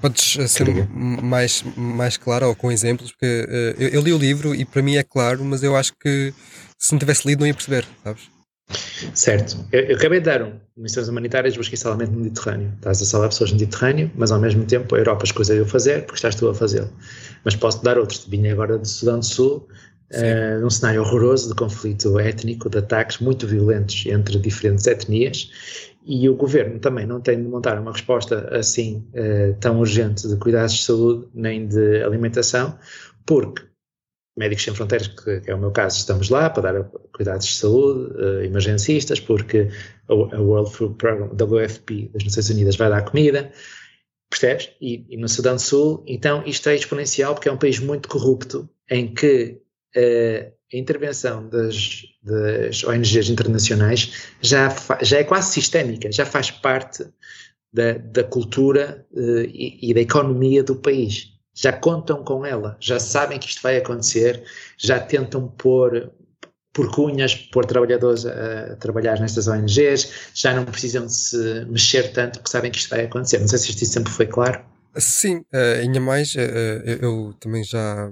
Podes 0.00 0.38
eh, 0.38 0.46
ser 0.46 0.88
mais, 0.92 1.64
mais 1.76 2.16
claro 2.16 2.48
ou 2.48 2.54
com 2.54 2.70
exemplos? 2.70 3.10
Porque 3.12 3.46
uh, 3.48 3.82
eu, 3.82 3.88
eu, 3.88 4.02
li 4.02 4.12
o 4.12 4.18
livro 4.18 4.54
e 4.54 4.64
para 4.64 4.82
mim 4.82 4.96
é 4.96 5.02
claro, 5.02 5.44
mas 5.44 5.62
eu 5.62 5.74
acho 5.76 5.92
que 5.98 6.32
se 6.78 6.92
não 6.92 6.98
tivesse 6.98 7.26
lido 7.26 7.40
não 7.40 7.46
ia 7.46 7.54
perceber, 7.54 7.86
sabes? 8.04 8.28
Certo. 9.14 9.64
Eu, 9.70 9.80
eu 9.82 9.96
acabei 9.96 10.18
de 10.18 10.26
dar 10.26 10.42
um 10.42 10.52
Missões 10.76 11.08
Humanitárias 11.08 11.56
Busca 11.56 11.74
e 11.74 11.78
Salvamento 11.78 12.12
no 12.12 12.18
Mediterrâneo. 12.18 12.72
Estás 12.76 13.00
a 13.00 13.04
salvar 13.04 13.28
pessoas 13.28 13.52
no 13.52 13.58
Mediterrâneo, 13.58 14.10
mas 14.16 14.32
ao 14.32 14.40
mesmo 14.40 14.64
tempo 14.64 14.94
a 14.94 14.98
Europa 14.98 15.24
escolheu 15.24 15.64
fazer 15.64 16.02
porque 16.02 16.16
estás 16.16 16.34
tu 16.34 16.48
a 16.48 16.54
fazê-lo. 16.54 16.90
Mas 17.44 17.54
posso 17.54 17.82
dar 17.82 17.98
outro. 17.98 18.18
Vinha 18.28 18.52
agora 18.52 18.76
do 18.76 18.86
Sudão 18.86 19.20
do 19.20 19.24
Sul, 19.24 19.68
uh, 20.12 20.60
num 20.60 20.70
cenário 20.70 21.00
horroroso 21.00 21.48
de 21.48 21.54
conflito 21.54 22.18
étnico, 22.18 22.68
de 22.68 22.78
ataques 22.78 23.18
muito 23.18 23.46
violentos 23.46 24.04
entre 24.06 24.38
diferentes 24.38 24.86
etnias 24.86 25.50
e 26.06 26.28
o 26.28 26.36
governo 26.36 26.78
também 26.78 27.06
não 27.06 27.20
tem 27.20 27.42
de 27.42 27.48
montar 27.48 27.78
uma 27.80 27.92
resposta 27.92 28.48
assim 28.56 29.04
uh, 29.12 29.58
tão 29.60 29.80
urgente 29.80 30.28
de 30.28 30.36
cuidados 30.36 30.74
de 30.74 30.84
saúde 30.84 31.28
nem 31.34 31.66
de 31.66 32.02
alimentação, 32.02 32.78
porque 33.26 33.64
Médicos 34.38 34.64
Sem 34.64 34.74
Fronteiras, 34.74 35.08
que, 35.08 35.42
é 35.46 35.54
o 35.54 35.58
meu 35.58 35.70
caso, 35.70 35.96
estamos 35.96 36.28
lá 36.28 36.50
para 36.50 36.72
dar 36.72 36.84
cuidados 37.14 37.46
de 37.46 37.54
saúde, 37.54 38.12
uh, 38.14 38.42
emergencistas, 38.44 39.18
porque 39.18 39.68
a, 40.08 40.14
World 40.14 40.70
Food 40.70 40.94
Program, 40.96 41.28
WFP, 41.28 42.10
das 42.12 42.24
Nações 42.24 42.50
Unidas, 42.50 42.76
vai 42.76 42.90
dar 42.90 43.02
comida, 43.02 43.50
Percebes? 44.28 44.72
E, 44.80 45.06
e, 45.08 45.16
no 45.16 45.28
Sudão 45.28 45.54
do 45.54 45.62
Sul, 45.62 46.02
então 46.06 46.42
isto 46.44 46.68
é 46.68 46.74
exponencial 46.74 47.34
porque 47.34 47.48
é 47.48 47.52
um 47.52 47.56
país 47.56 47.78
muito 47.78 48.08
corrupto 48.08 48.68
em 48.90 49.14
que 49.14 49.60
uh, 49.96 50.55
a 50.72 50.76
intervenção 50.76 51.48
das, 51.48 52.02
das 52.22 52.82
ONGs 52.84 53.30
internacionais 53.30 54.30
já, 54.40 54.74
já 55.02 55.18
é 55.18 55.24
quase 55.24 55.52
sistémica, 55.52 56.10
já 56.10 56.26
faz 56.26 56.50
parte 56.50 57.06
da, 57.72 57.92
da 57.92 58.24
cultura 58.24 59.06
uh, 59.12 59.42
e, 59.42 59.78
e 59.90 59.94
da 59.94 60.00
economia 60.00 60.62
do 60.62 60.76
país. 60.76 61.32
Já 61.54 61.72
contam 61.72 62.22
com 62.22 62.44
ela, 62.44 62.76
já 62.80 62.98
sabem 62.98 63.38
que 63.38 63.48
isto 63.48 63.62
vai 63.62 63.78
acontecer, 63.78 64.42
já 64.76 64.98
tentam 64.98 65.48
pôr 65.48 66.12
por 66.72 66.90
cunhas, 66.90 67.34
pôr 67.34 67.64
trabalhadores 67.64 68.26
a, 68.26 68.72
a, 68.72 68.76
trabalhar 68.76 69.18
nestas 69.18 69.48
ONGs, 69.48 70.30
já 70.34 70.52
não 70.52 70.66
precisam 70.66 71.06
de 71.06 71.14
se 71.14 71.64
mexer 71.64 72.12
tanto 72.12 72.38
porque 72.38 72.50
sabem 72.50 72.70
que 72.70 72.76
isto 72.76 72.90
vai 72.90 73.06
acontecer. 73.06 73.38
Não 73.38 73.48
sei 73.48 73.58
se 73.58 73.70
isto 73.70 73.86
sempre 73.86 74.12
foi 74.12 74.26
claro. 74.26 74.62
Sim, 74.98 75.38
uh, 75.52 75.80
ainda 75.80 76.00
mais, 76.00 76.34
uh, 76.34 76.40
eu, 76.84 76.98
eu, 77.02 77.34
também 77.38 77.62
já. 77.62 78.10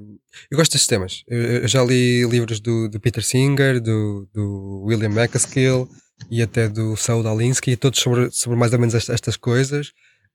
Eu 0.51 0.59
gosto 0.59 0.73
destes 0.73 0.87
temas. 0.87 1.25
Eu, 1.27 1.41
eu 1.41 1.69
já 1.69 1.83
li 1.83 2.25
livros 2.27 2.61
do, 2.61 2.89
do, 2.89 3.01
Peter 3.01 3.25
Singer, 3.25 3.81
do, 3.81 4.29
do 4.33 4.83
William 4.85 5.11
McCaskill 5.11 5.89
e 6.31 6.43
até 6.43 6.69
do 6.69 6.97
Saul 6.97 7.27
Alinsky, 7.27 7.77
todos 7.77 8.01
sobre, 8.01 8.31
sobre 8.31 8.59
mais 8.59 8.73
ou 8.73 8.79
menos 8.79 8.95
estas, 8.95 9.15
estas 9.15 9.37
coisas. 9.37 9.89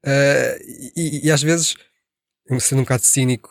Uh, 0.06 0.58
e, 0.96 1.28
e, 1.28 1.32
às 1.32 1.44
vezes, 1.44 1.76
sendo 2.60 2.80
um 2.80 2.84
bocado 2.84 3.04
cínico, 3.04 3.50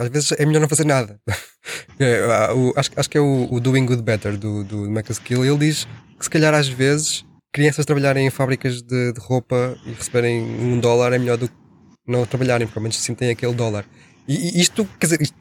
às 0.00 0.08
vezes 0.08 0.32
é 0.32 0.44
melhor 0.44 0.60
não 0.60 0.68
fazer 0.68 0.84
nada. 0.84 1.20
o, 2.56 2.72
acho, 2.76 2.90
acho 2.96 3.10
que 3.10 3.18
é 3.18 3.20
o, 3.20 3.46
o, 3.50 3.60
Doing 3.60 3.86
Good 3.86 4.02
Better 4.02 4.36
do, 4.36 4.64
do 4.64 4.86
McCaskill. 4.86 5.44
Ele 5.44 5.58
diz 5.58 5.86
que 6.18 6.24
se 6.24 6.30
calhar 6.30 6.52
às 6.52 6.66
vezes 6.66 7.24
crianças 7.52 7.86
trabalharem 7.86 8.26
em 8.26 8.30
fábricas 8.30 8.82
de, 8.82 9.12
de 9.12 9.20
roupa 9.20 9.78
e 9.86 9.92
receberem 9.92 10.42
um 10.42 10.80
dólar 10.80 11.12
é 11.12 11.18
melhor 11.18 11.36
do 11.36 11.48
que 11.48 11.65
não 12.06 12.24
trabalharem, 12.26 12.66
porque 12.66 12.78
ao 12.78 12.82
menos 12.82 12.96
assim 12.96 13.14
têm 13.14 13.30
aquele 13.30 13.54
dólar. 13.54 13.84
E, 14.28 14.58
e 14.58 14.60
isto, 14.60 14.84
quer 14.98 15.06
dizer, 15.06 15.22
isto 15.22 15.36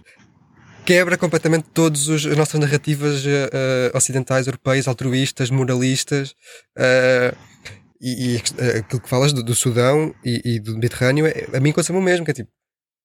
quebra 0.85 1.17
completamente 1.17 1.65
todas 1.73 2.07
as 2.09 2.25
nossas 2.37 2.59
narrativas 2.59 3.25
uh, 3.25 3.97
ocidentais, 3.97 4.45
europeias, 4.45 4.87
altruístas, 4.87 5.49
moralistas. 5.49 6.35
Uh, 6.77 7.35
e, 7.99 8.35
e 8.35 8.37
aquilo 8.77 9.01
que 9.01 9.09
falas 9.09 9.33
do, 9.33 9.41
do 9.41 9.55
Sudão 9.55 10.13
e, 10.23 10.41
e, 10.45 10.59
do 10.59 10.75
Mediterrâneo, 10.75 11.25
é, 11.25 11.47
a 11.53 11.59
mim 11.59 11.71
aconteceu 11.71 11.95
o 11.95 12.01
mesmo, 12.01 12.23
que 12.23 12.31
é 12.31 12.33
tipo, 12.35 12.51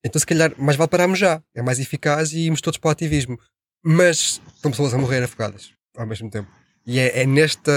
então 0.05 0.21
se 0.21 0.27
calhar 0.27 0.53
mais 0.59 0.77
vale 0.77 0.91
pararmos 0.91 1.19
já, 1.19 1.43
é 1.55 1.63
mais 1.63 1.79
eficaz 1.79 2.33
e 2.33 2.41
irmos 2.41 2.61
todos 2.61 2.79
para 2.79 2.89
o 2.89 2.93
ativismo. 2.93 3.39
Mas 3.83 4.43
estão 4.55 4.71
pessoas 4.71 4.93
a 4.93 4.99
morrer 4.99 5.23
afogadas 5.23 5.73
ao 5.97 6.07
mesmo 6.07 6.29
tempo. 6.29 6.51
E 6.87 6.99
é, 6.99 7.23
é 7.23 7.27
nesta, 7.27 7.73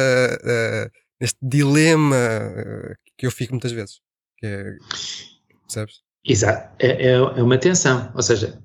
neste 1.20 1.38
dilema 1.42 2.18
que 3.18 3.26
eu 3.26 3.32
fico 3.32 3.54
muitas 3.54 3.72
vezes. 3.72 4.00
Que 4.38 4.48
é, 4.48 4.76
percebes? 5.74 6.02
Exato, 6.26 6.76
é, 6.80 6.88
é, 6.88 7.12
é, 7.12 7.44
uma 7.44 7.58
tensão, 7.58 8.12
ou 8.16 8.22
seja, 8.22 8.58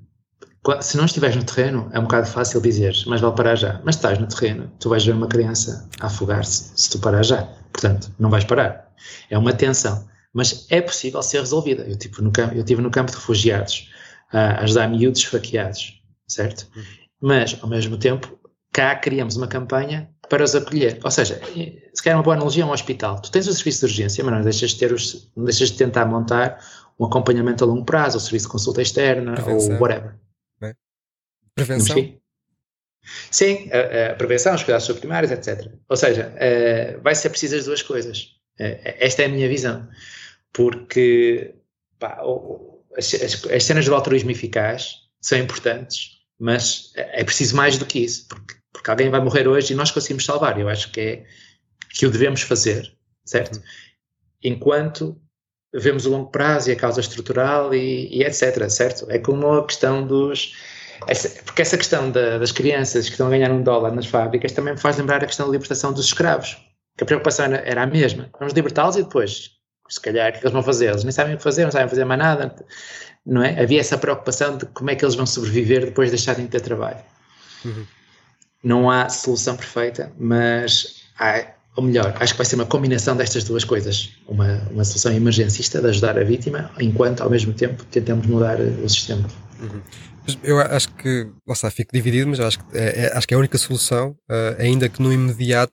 se 0.81 0.97
não 0.97 1.07
estiveres 1.07 1.35
no 1.35 1.45
terreno 1.45 1.89
é 1.93 1.99
um 1.99 2.03
bocado 2.03 2.27
fácil 2.27 2.61
dizer, 2.61 2.95
mas 3.07 3.21
vale 3.21 3.35
parar 3.35 3.57
já, 3.57 3.81
mas 3.85 3.97
estás 3.97 4.19
no 4.19 4.29
terreno, 4.29 4.71
tu 4.79 4.89
vais 4.89 5.05
ver 5.05 5.13
uma 5.13 5.27
criança 5.27 5.89
afogar-se 6.01 6.73
se 6.77 6.91
tu 6.91 6.99
parar 7.01 7.23
já, 7.23 7.43
portanto, 7.73 8.13
não 8.19 8.31
vais 8.31 8.45
parar. 8.45 8.93
É 9.31 9.39
uma 9.39 9.53
tensão, 9.53 10.07
mas 10.33 10.67
é 10.71 10.81
possível 10.81 11.23
ser 11.23 11.41
resolvida. 11.41 11.85
Eu, 11.85 11.97
tipo, 11.97 12.23
no, 12.23 12.31
eu 12.53 12.61
estive 12.61 12.83
no 12.83 12.91
campo 12.91 13.11
de 13.11 13.17
refugiados 13.17 13.91
a 14.33 14.63
ajudar 14.63 14.89
miúdos 14.89 15.21
esfaqueados, 15.21 16.03
certo? 16.29 16.69
Mas, 17.21 17.59
ao 17.61 17.69
mesmo 17.69 17.97
tempo, 17.97 18.39
cá 18.73 18.95
criamos 18.95 19.37
uma 19.37 19.49
campanha 19.49 20.11
para 20.29 20.45
os 20.45 20.55
acolher. 20.55 21.01
Ou 21.03 21.11
seja, 21.11 21.41
se 21.95 22.03
quer 22.03 22.15
uma 22.15 22.23
boa 22.23 22.37
analogia, 22.37 22.63
é 22.63 22.67
um 22.67 22.71
hospital. 22.71 23.21
Tu 23.21 23.31
tens 23.31 23.49
o 23.49 23.53
serviço 23.53 23.81
de 23.81 23.93
urgência, 23.93 24.25
mas 24.25 24.35
não 24.35 24.43
deixas 24.43 24.71
de, 24.71 24.79
ter 24.79 24.93
os, 24.93 25.31
não 25.35 25.45
deixas 25.45 25.71
de 25.71 25.79
tentar 25.79 26.05
montar 26.05 26.59
um 26.99 27.07
acompanhamento 27.07 27.65
a 27.65 27.67
longo 27.67 27.85
prazo, 27.85 28.19
o 28.19 28.21
serviço 28.21 28.47
de 28.47 28.53
consulta 28.53 28.83
externa, 28.83 29.35
Prevenção. 29.35 29.75
ou 29.75 29.81
whatever. 29.81 30.17
É? 30.63 30.75
Prevenção? 31.55 32.19
Sim, 33.31 33.71
a, 33.73 34.13
a, 34.13 34.15
prevenção, 34.17 34.55
os 34.55 34.63
cuidados 34.63 34.89
primários, 34.99 35.31
etc. 35.31 35.73
Ou 35.89 35.97
seja, 35.97 36.35
uh, 36.35 37.01
vai 37.01 37.15
ser 37.15 37.31
preciso 37.31 37.57
as 37.57 37.65
duas 37.65 37.83
coisas. 37.83 38.35
Uh, 38.61 38.77
esta 38.83 39.23
é 39.23 39.27
a 39.27 39.29
minha 39.29 39.49
visão. 39.49 39.89
Porque 40.53 41.55
pá, 41.99 42.21
as, 42.97 43.15
as, 43.15 43.45
as, 43.47 43.65
cenas 43.65 43.87
do 43.87 43.95
altruísmo 43.95 44.31
eficaz 44.31 44.95
são 45.21 45.39
importantes, 45.39 46.19
mas 46.39 46.93
é 46.97 47.25
preciso 47.25 47.57
mais 47.57 47.79
do 47.79 47.87
que 47.87 48.01
isso. 48.01 48.27
Porque, 48.29 48.55
porque 48.73 48.91
alguém 48.91 49.09
vai 49.09 49.21
morrer 49.21 49.47
hoje 49.47 49.73
e 49.73 49.77
nós 49.77 49.91
conseguimos 49.91 50.25
salvar. 50.25 50.59
Eu 50.59 50.69
acho 50.69 50.91
que 50.91 51.01
é 51.01 51.27
que 51.91 52.07
o 52.07 52.11
devemos 52.11 52.43
fazer, 52.43 52.93
certo? 53.25 53.57
Uhum. 53.57 53.63
Enquanto 54.43 55.21
vemos 55.75 56.07
o 56.07 56.11
longo 56.11 56.31
prazo 56.31 56.71
e 56.71 56.73
a 56.73 56.77
causa 56.77 57.01
estrutural 57.01 57.75
e, 57.75 58.09
e 58.11 58.23
etc, 58.23 58.69
certo? 58.69 59.07
É 59.11 59.19
como 59.19 59.53
a 59.53 59.67
questão 59.67 60.07
dos... 60.07 60.55
Essa, 61.07 61.29
porque 61.45 61.63
essa 61.63 61.77
questão 61.77 62.11
da, 62.11 62.39
das 62.39 62.51
crianças 62.51 63.07
que 63.07 63.13
estão 63.13 63.29
a 63.29 63.31
ganhar 63.31 63.53
um 63.53 63.63
dólar 63.63 63.93
nas 63.93 64.07
fábricas 64.07 64.53
também 64.53 64.75
me 64.75 64.81
faz 64.81 64.97
lembrar 64.97 65.23
a 65.23 65.27
questão 65.27 65.47
da 65.47 65.53
libertação 65.53 65.93
dos 65.93 66.07
escravos, 66.07 66.59
que 66.97 67.05
a 67.05 67.07
preocupação 67.07 67.45
era, 67.45 67.57
era 67.59 67.83
a 67.83 67.87
mesma. 67.87 68.29
Vamos 68.39 68.53
libertá-los 68.53 68.97
e 68.97 69.05
depois, 69.05 69.53
se 69.89 70.01
calhar, 70.01 70.31
o 70.31 70.33
que 70.33 70.39
eles 70.41 70.53
vão 70.53 70.63
fazer? 70.63 70.87
Eles 70.87 71.05
nem 71.05 71.13
sabem 71.13 71.35
o 71.35 71.37
que 71.37 71.43
fazer, 71.45 71.65
não 71.65 71.71
sabem 71.71 71.89
fazer 71.89 72.05
mais 72.05 72.19
nada, 72.19 72.55
não 73.25 73.45
é? 73.45 73.61
Havia 73.61 73.81
essa 73.81 73.97
preocupação 73.97 74.57
de 74.57 74.67
como 74.67 74.91
é 74.91 74.97
que 74.97 75.05
eles 75.05 75.15
vão 75.15 75.25
sobreviver 75.25 75.85
depois 75.85 76.11
de 76.11 76.17
deixarem 76.17 76.47
de 76.47 76.51
ter 76.51 76.61
trabalho. 76.61 76.99
Uhum. 77.65 77.87
Não 78.65 78.91
há 78.91 79.09
solução 79.09 79.57
perfeita, 79.57 80.13
mas 80.19 81.05
há, 81.17 81.45
ou 81.79 81.83
melhor, 81.85 82.13
acho 82.19 82.33
que 82.33 82.39
vai 82.39 82.45
ser 82.45 82.57
uma 82.57 82.67
combinação 82.67 83.17
destas 83.17 83.45
duas 83.45 83.63
coisas. 83.63 84.11
Uma, 84.27 84.61
uma 84.73 84.85
solução 84.85 85.13
emergencista 85.13 85.81
de 85.81 85.87
ajudar 85.87 86.19
a 86.19 86.25
vítima, 86.25 86.73
enquanto 86.81 87.23
ao 87.23 87.31
mesmo 87.31 87.53
tempo 87.53 87.85
tentamos 87.85 88.27
mudar 88.27 88.59
o 88.61 88.89
sistema. 88.89 89.29
Uhum. 89.61 89.81
Eu 90.43 90.59
acho 90.59 90.93
que, 90.95 91.29
está, 91.49 91.71
fico 91.71 91.93
dividido, 91.93 92.29
mas 92.31 92.41
acho 92.41 92.59
que 92.59 92.77
é, 92.77 93.05
é, 93.05 93.17
acho 93.17 93.29
que 93.29 93.33
é 93.33 93.37
a 93.37 93.39
única 93.39 93.57
solução, 93.57 94.11
uh, 94.29 94.61
ainda 94.61 94.89
que 94.89 95.01
no 95.01 95.13
imediato 95.13 95.73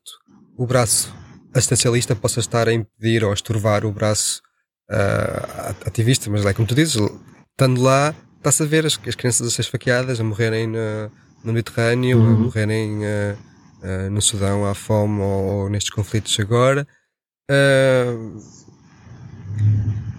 o 0.55 0.67
braço 0.67 1.11
assistencialista 1.51 2.15
possa 2.15 2.39
estar 2.39 2.67
a 2.67 2.73
impedir 2.73 3.23
ou 3.23 3.31
a 3.31 3.33
estorvar 3.33 3.83
o 3.83 3.91
braço 3.91 4.43
uh, 4.91 5.75
ativista, 5.87 6.29
mas 6.29 6.45
é 6.45 6.53
como 6.53 6.67
tu 6.67 6.75
dizes, 6.75 7.01
estando 7.49 7.81
lá, 7.81 8.13
está-se 8.37 8.61
a 8.61 8.65
ver 8.67 8.85
as, 8.85 8.99
as 9.07 9.15
crianças 9.15 9.47
a 9.47 9.49
ser 9.49 9.63
esfaqueadas, 9.63 10.19
a 10.19 10.23
morrerem 10.23 10.67
no, 10.67 11.11
no 11.43 11.51
Mediterrâneo, 11.51 12.19
uhum. 12.19 12.27
a 12.27 12.37
morrerem. 12.37 12.99
Uh, 12.99 13.54
uh, 13.83 14.09
no 14.09 14.21
Sudão 14.21 14.65
à 14.65 14.73
fome 14.73 15.21
ou, 15.21 15.45
ou 15.45 15.69
nestes 15.69 15.91
conflitos 15.91 16.37
agora. 16.39 16.87
Uh, 17.51 18.37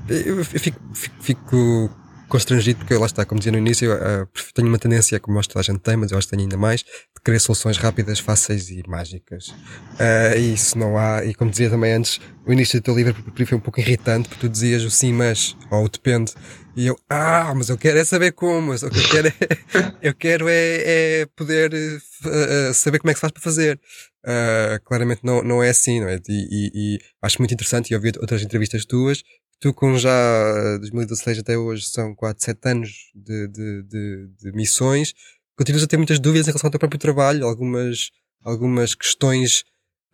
eu, 0.09 0.45
fico, 0.45 0.81
fico, 0.95 1.17
fico, 1.21 1.91
constrangido 2.29 2.79
porque 2.79 2.95
lá 2.95 3.07
está, 3.07 3.25
como 3.25 3.39
dizia 3.39 3.53
no 3.53 3.59
início, 3.59 3.91
eu, 3.91 4.29
tenho 4.55 4.69
uma 4.69 4.79
tendência, 4.79 5.19
como 5.21 5.39
acho 5.39 5.49
que 5.49 5.55
toda 5.55 5.61
a 5.61 5.65
gente 5.65 5.81
tem, 5.81 5.97
mas 5.97 6.11
eu 6.11 6.19
acho 6.19 6.27
que 6.27 6.31
tenho 6.31 6.43
ainda 6.43 6.57
mais, 6.57 6.81
de 6.83 7.23
querer 7.25 7.41
soluções 7.41 7.77
rápidas, 7.77 8.19
fáceis 8.19 8.71
e 8.71 8.83
mágicas. 8.87 9.49
Uh, 9.49 10.37
e 10.37 10.55
isso 10.55 10.79
não 10.79 10.97
há, 10.97 11.25
e 11.25 11.35
como 11.35 11.51
dizia 11.51 11.71
também 11.71 11.93
antes, 11.93 12.21
o 12.47 12.53
início 12.53 12.81
do 12.81 12.85
teu 12.85 12.95
livro 12.95 13.15
foi 13.47 13.59
um 13.59 13.61
pouco 13.61 13.81
irritante 13.81 14.29
porque 14.29 14.47
tu 14.47 14.49
dizias 14.49 14.83
o 14.83 14.91
sim, 14.91 15.13
mas, 15.13 15.57
ou 15.71 15.85
o 15.85 15.89
depende, 15.89 16.33
e 16.77 16.87
eu, 16.87 16.97
ah, 17.09 17.55
mas 17.55 17.71
eu 17.71 17.79
quero 17.79 17.99
é 17.99 18.05
saber 18.05 18.33
como, 18.33 18.75
o 18.75 18.79
que 18.79 18.85
eu 18.85 19.09
quero 19.11 19.29
é, 19.29 19.33
eu 20.03 20.15
quero 20.15 20.49
é, 20.49 21.23
é 21.23 21.27
poder 21.35 21.73
uh, 21.73 22.75
saber 22.75 22.99
como 22.99 23.11
é 23.11 23.15
que 23.15 23.19
se 23.19 23.23
faz 23.23 23.33
para 23.33 23.43
fazer. 23.43 23.81
Uh, 24.25 24.83
claramente 24.85 25.21
não, 25.25 25.43
não 25.43 25.63
é 25.63 25.71
assim, 25.71 26.01
não 26.01 26.09
é? 26.09 26.21
E, 26.29 26.49
e, 26.51 26.71
e 26.75 26.99
acho 27.23 27.39
muito 27.39 27.55
interessante, 27.55 27.91
e 27.91 27.95
ouvi 27.95 28.13
outras 28.21 28.43
entrevistas 28.43 28.85
tuas, 28.85 29.23
tu 29.61 29.73
com 29.73 29.97
já 29.97 30.79
2016 30.79 31.39
até 31.39 31.57
hoje 31.57 31.87
são 31.87 32.15
4, 32.15 32.45
7 32.45 32.69
anos 32.69 32.91
de, 33.15 33.49
de, 33.49 33.83
de, 33.85 34.29
de, 34.39 34.53
missões, 34.53 35.15
continuas 35.57 35.85
a 35.85 35.87
ter 35.87 35.97
muitas 35.97 36.19
dúvidas 36.19 36.47
em 36.47 36.51
relação 36.51 36.69
ao 36.69 36.73
teu 36.73 36.81
próprio 36.81 36.99
trabalho, 36.99 37.47
algumas, 37.47 38.11
algumas 38.43 38.95
questões 38.95 39.65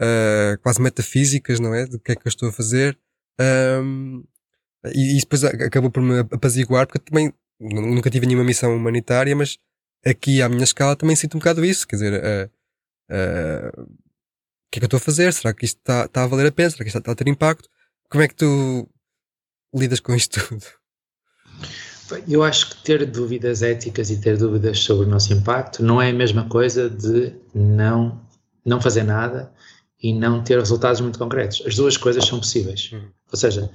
uh, 0.01 0.59
quase 0.63 0.81
metafísicas, 0.81 1.59
não 1.59 1.75
é? 1.75 1.87
Do 1.87 1.99
que 1.99 2.13
é 2.13 2.15
que 2.15 2.27
eu 2.27 2.31
estou 2.31 2.49
a 2.49 2.53
fazer. 2.53 2.97
Um, 3.41 4.25
e 4.85 5.17
isso 5.17 5.27
depois 5.27 5.45
acabou 5.45 5.91
por 5.91 6.03
me 6.03 6.21
apaziguar, 6.21 6.87
porque 6.87 6.99
também 6.99 7.33
nunca 7.61 8.11
tive 8.11 8.27
nenhuma 8.27 8.45
missão 8.45 8.75
humanitária, 8.75 9.35
mas 9.37 9.59
aqui 10.05 10.43
à 10.43 10.49
minha 10.49 10.65
escala 10.65 10.97
também 10.97 11.15
sinto 11.15 11.37
um 11.37 11.39
bocado 11.39 11.65
isso. 11.65 11.87
Quer 11.87 11.97
dizer, 11.97 12.13
uh, 12.15 12.51
uh, 13.11 13.83
o 13.83 13.87
que 14.71 14.79
é 14.79 14.81
que 14.81 14.85
eu 14.85 14.87
estou 14.87 14.97
a 14.97 15.01
fazer? 15.01 15.33
Será 15.33 15.55
que 15.55 15.65
isto 15.65 15.79
está, 15.79 16.07
está 16.07 16.25
a 16.25 16.27
valer 16.27 16.49
a 16.49 16.53
pena? 16.53 16.71
Será 16.71 16.85
que 16.85 16.89
isto 16.89 16.99
está 16.99 17.13
a 17.13 17.15
ter 17.15 17.29
impacto? 17.29 17.69
Como 18.11 18.23
é 18.23 18.29
que 18.29 18.35
tu 18.35 18.89
lidas 19.75 20.01
com 20.01 20.15
isto 20.15 20.41
tudo? 20.49 20.65
Eu 22.29 22.43
acho 22.43 22.71
que 22.71 22.85
ter 22.85 23.07
dúvidas 23.07 23.63
éticas 23.63 24.11
e 24.11 24.21
ter 24.21 24.37
dúvidas 24.37 24.81
sobre 24.81 25.07
o 25.07 25.09
nosso 25.09 25.33
impacto 25.33 25.83
não 25.83 26.03
é 26.03 26.11
a 26.11 26.13
mesma 26.13 26.47
coisa 26.47 26.91
de 26.91 27.35
não, 27.55 28.21
não 28.67 28.81
fazer 28.83 29.03
nada 29.03 29.51
e 30.03 30.13
não 30.13 30.43
ter 30.43 30.59
resultados 30.59 31.01
muito 31.01 31.19
concretos. 31.19 31.63
As 31.67 31.77
duas 31.77 31.97
coisas 31.97 32.27
são 32.27 32.39
possíveis. 32.39 32.91
Hum. 32.93 33.09
Ou 33.31 33.39
seja, 33.39 33.71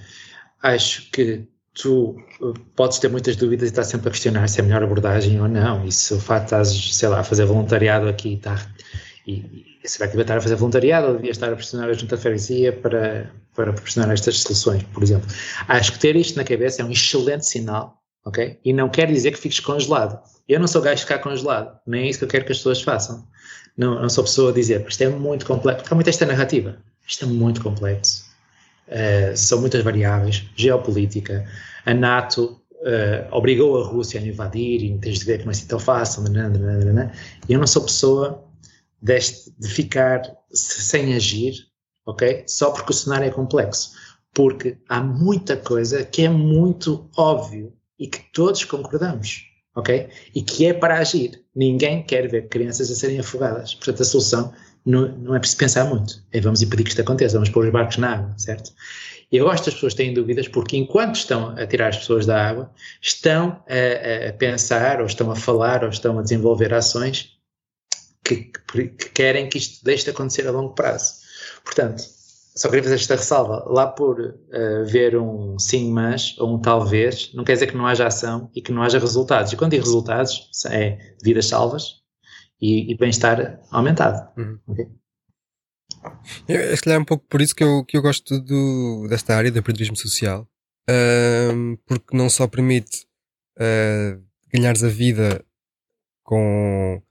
acho 0.61 1.09
que 1.11 1.47
tu 1.73 2.17
uh, 2.41 2.53
podes 2.75 2.99
ter 2.99 3.09
muitas 3.09 3.35
dúvidas 3.35 3.69
e 3.69 3.71
estás 3.71 3.87
sempre 3.87 4.09
a 4.09 4.11
questionar 4.11 4.47
se 4.49 4.59
é 4.59 4.63
a 4.63 4.65
melhor 4.65 4.83
abordagem 4.83 5.39
ou 5.39 5.47
não. 5.47 5.85
E 5.85 5.91
se 5.91 6.13
o 6.13 6.19
facto 6.19 6.45
estás, 6.45 6.95
sei 6.95 7.09
lá, 7.09 7.19
a 7.19 7.23
fazer 7.23 7.45
voluntariado 7.45 8.07
aqui 8.07 8.33
está, 8.33 8.55
E, 9.27 9.77
e 9.83 9.89
será 9.89 10.07
que 10.07 10.13
devia 10.13 10.23
estar 10.23 10.37
a 10.37 10.41
fazer 10.41 10.55
voluntariado 10.55 11.07
ou 11.07 11.15
devia 11.15 11.31
estar 11.31 11.51
a 11.51 11.55
pressionar 11.55 11.89
a 11.89 11.93
junta 11.93 12.15
de 12.15 12.21
freguesia 12.21 12.71
para, 12.71 13.29
para 13.53 13.73
proporcionar 13.73 14.11
estas 14.11 14.39
soluções, 14.39 14.83
por 14.93 15.03
exemplo? 15.03 15.29
Acho 15.67 15.91
que 15.91 15.99
ter 15.99 16.15
isto 16.15 16.37
na 16.37 16.45
cabeça 16.45 16.81
é 16.81 16.85
um 16.85 16.91
excelente 16.91 17.45
sinal, 17.45 18.01
ok? 18.25 18.57
E 18.63 18.71
não 18.71 18.89
quer 18.89 19.11
dizer 19.11 19.31
que 19.31 19.37
fiques 19.37 19.59
congelado. 19.59 20.17
Eu 20.47 20.59
não 20.61 20.67
sou 20.67 20.81
gajo 20.81 20.95
de 20.95 21.01
ficar 21.01 21.19
congelado, 21.19 21.77
nem 21.85 22.05
é 22.05 22.09
isso 22.09 22.19
que 22.19 22.25
eu 22.25 22.29
quero 22.29 22.45
que 22.45 22.53
as 22.53 22.57
pessoas 22.59 22.81
façam. 22.81 23.27
Não, 23.77 24.01
não 24.01 24.09
sou 24.09 24.23
pessoa 24.23 24.51
a 24.51 24.53
dizer, 24.53 24.85
isto 24.87 25.03
é 25.03 25.09
muito 25.09 25.45
complexo, 25.45 25.81
porque 25.81 25.93
há 25.93 25.95
muita 25.95 26.09
esta 26.09 26.25
narrativa. 26.25 26.77
Isto 27.05 27.25
é 27.25 27.27
muito 27.27 27.61
complexo. 27.61 28.26
Uh, 28.87 29.35
são 29.35 29.59
muitas 29.59 29.83
variáveis. 29.83 30.45
Geopolítica. 30.55 31.45
A 31.85 31.93
NATO 31.93 32.61
uh, 32.81 33.27
obrigou 33.31 33.81
a 33.81 33.85
Rússia 33.85 34.19
a 34.19 34.23
invadir 34.23 34.83
e 34.83 34.97
tens 34.99 35.19
de 35.19 35.25
ver 35.25 35.39
que 35.39 35.45
não 35.45 35.51
é 35.51 35.55
assim 35.55 35.67
tão 35.67 35.79
fácil. 35.79 36.23
E 37.47 37.53
eu 37.53 37.59
não 37.59 37.67
sou 37.67 37.83
pessoa 37.83 38.43
deste, 39.01 39.51
de 39.59 39.67
ficar 39.67 40.21
sem 40.51 41.13
agir, 41.13 41.53
ok? 42.05 42.43
Só 42.47 42.71
porque 42.71 42.91
o 42.91 42.95
cenário 42.95 43.27
é 43.27 43.31
complexo. 43.31 43.91
Porque 44.33 44.77
há 44.87 45.01
muita 45.01 45.57
coisa 45.57 46.05
que 46.05 46.23
é 46.23 46.29
muito 46.29 47.09
óbvio 47.17 47.73
e 47.99 48.07
que 48.07 48.19
todos 48.31 48.63
concordamos, 48.63 49.43
ok? 49.75 50.09
E 50.35 50.41
que 50.41 50.67
é 50.67 50.73
para 50.73 50.99
agir. 50.99 51.43
Ninguém 51.55 52.03
quer 52.03 52.29
ver 52.29 52.47
crianças 52.47 52.91
a 52.91 52.95
serem 52.95 53.19
afogadas. 53.19 53.73
Portanto, 53.73 54.01
a 54.01 54.05
solução 54.05 54.53
não, 54.87 55.07
não 55.17 55.35
é 55.35 55.39
preciso 55.39 55.59
pensar 55.59 55.83
muito. 55.83 56.23
É 56.31 56.39
vamos 56.39 56.61
impedir 56.61 56.83
que 56.83 56.89
isto 56.89 57.01
aconteça, 57.01 57.33
vamos 57.33 57.49
pôr 57.49 57.65
os 57.65 57.71
barcos 57.71 57.97
na 57.97 58.13
água, 58.13 58.33
certo? 58.37 58.71
Eu 59.29 59.43
gosto 59.43 59.65
das 59.65 59.73
pessoas 59.73 59.93
terem 59.93 60.13
dúvidas 60.13 60.47
porque 60.47 60.77
enquanto 60.77 61.15
estão 61.15 61.49
a 61.49 61.67
tirar 61.67 61.89
as 61.89 61.97
pessoas 61.97 62.25
da 62.25 62.41
água, 62.41 62.71
estão 63.01 63.61
a, 63.67 64.29
a 64.29 64.33
pensar, 64.33 65.01
ou 65.01 65.05
estão 65.05 65.29
a 65.29 65.35
falar, 65.35 65.83
ou 65.83 65.89
estão 65.89 66.17
a 66.17 66.21
desenvolver 66.21 66.73
ações 66.73 67.33
que, 68.23 68.49
que, 68.71 68.87
que 68.87 69.09
querem 69.09 69.49
que 69.49 69.57
isto 69.57 69.83
deixe 69.83 70.05
de 70.05 70.11
acontecer 70.11 70.47
a 70.47 70.51
longo 70.51 70.73
prazo. 70.73 71.15
Portanto, 71.65 72.01
só 72.55 72.69
queria 72.69 72.83
fazer 72.83 72.95
esta 72.95 73.15
ressalva. 73.17 73.65
Lá 73.67 73.87
por 73.87 74.21
uh, 74.21 74.85
ver 74.85 75.17
um 75.17 75.59
sim, 75.59 75.91
mas 75.91 76.33
ou 76.39 76.55
um 76.55 76.59
talvez, 76.59 77.31
não 77.33 77.43
quer 77.43 77.53
dizer 77.53 77.67
que 77.67 77.75
não 77.75 77.85
haja 77.85 78.07
ação 78.07 78.49
e 78.55 78.61
que 78.61 78.71
não 78.71 78.81
haja 78.81 78.99
resultados. 78.99 79.51
E 79.51 79.57
quando 79.57 79.71
digo 79.71 79.83
resultados, 79.83 80.49
é 80.71 80.97
vidas 81.21 81.47
salvas 81.47 82.06
e, 82.61 82.91
e 82.91 82.97
bem-estar 82.97 83.59
aumentado. 83.71 84.29
Uhum. 84.37 84.59
Okay? 84.67 84.87
É, 86.47 86.75
se 86.75 86.81
calhar 86.81 86.99
é 86.99 87.01
um 87.01 87.05
pouco 87.05 87.25
por 87.27 87.41
isso 87.41 87.55
que 87.55 87.63
eu, 87.63 87.83
que 87.85 87.97
eu 87.97 88.01
gosto 88.01 88.39
do, 88.39 89.07
desta 89.09 89.35
área 89.35 89.51
do 89.51 89.59
empreendedorismo 89.59 89.97
social, 89.97 90.47
uh, 90.89 91.77
porque 91.85 92.15
não 92.15 92.29
só 92.29 92.47
permite 92.47 93.05
uh, 93.57 94.21
ganhares 94.53 94.83
a 94.83 94.89
vida 94.89 95.43
com 96.23 97.01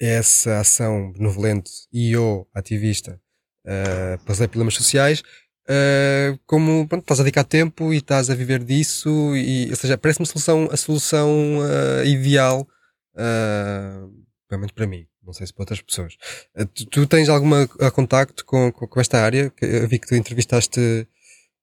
essa 0.00 0.60
ação 0.60 1.12
benevolente 1.12 1.70
e 1.92 2.16
ou 2.16 2.48
ativista 2.54 3.20
uh, 3.66 4.24
pelos 4.24 4.38
problemas 4.46 4.74
sociais, 4.74 5.22
uh, 5.68 6.38
como 6.46 6.86
pronto, 6.88 7.02
estás 7.02 7.20
a 7.20 7.22
dedicar 7.22 7.44
tempo 7.44 7.92
e 7.92 7.98
estás 7.98 8.28
a 8.30 8.34
viver 8.34 8.64
disso, 8.64 9.36
e, 9.36 9.70
ou 9.70 9.76
seja, 9.76 9.96
parece-me 9.96 10.24
a 10.24 10.26
solução, 10.26 10.68
a 10.70 10.76
solução 10.76 11.58
uh, 11.58 12.04
ideal, 12.04 12.66
uh, 13.14 14.21
pelo 14.52 14.60
menos 14.60 14.72
para 14.72 14.86
mim 14.86 15.06
não 15.24 15.32
sei 15.32 15.46
se 15.46 15.54
para 15.54 15.62
outras 15.62 15.80
pessoas. 15.80 16.16
Eh, 16.54 16.64
tu, 16.64 16.86
tu 16.86 17.06
tens 17.06 17.28
alguma 17.28 17.66
contacto 17.92 18.44
com, 18.44 18.70
com, 18.72 18.86
com, 18.86 19.00
esta 19.00 19.22
área? 19.22 19.52
Eu 19.60 19.88
vi 19.88 19.98
que 19.98 20.06
tu 20.06 20.14
entrevistaste 20.14 21.06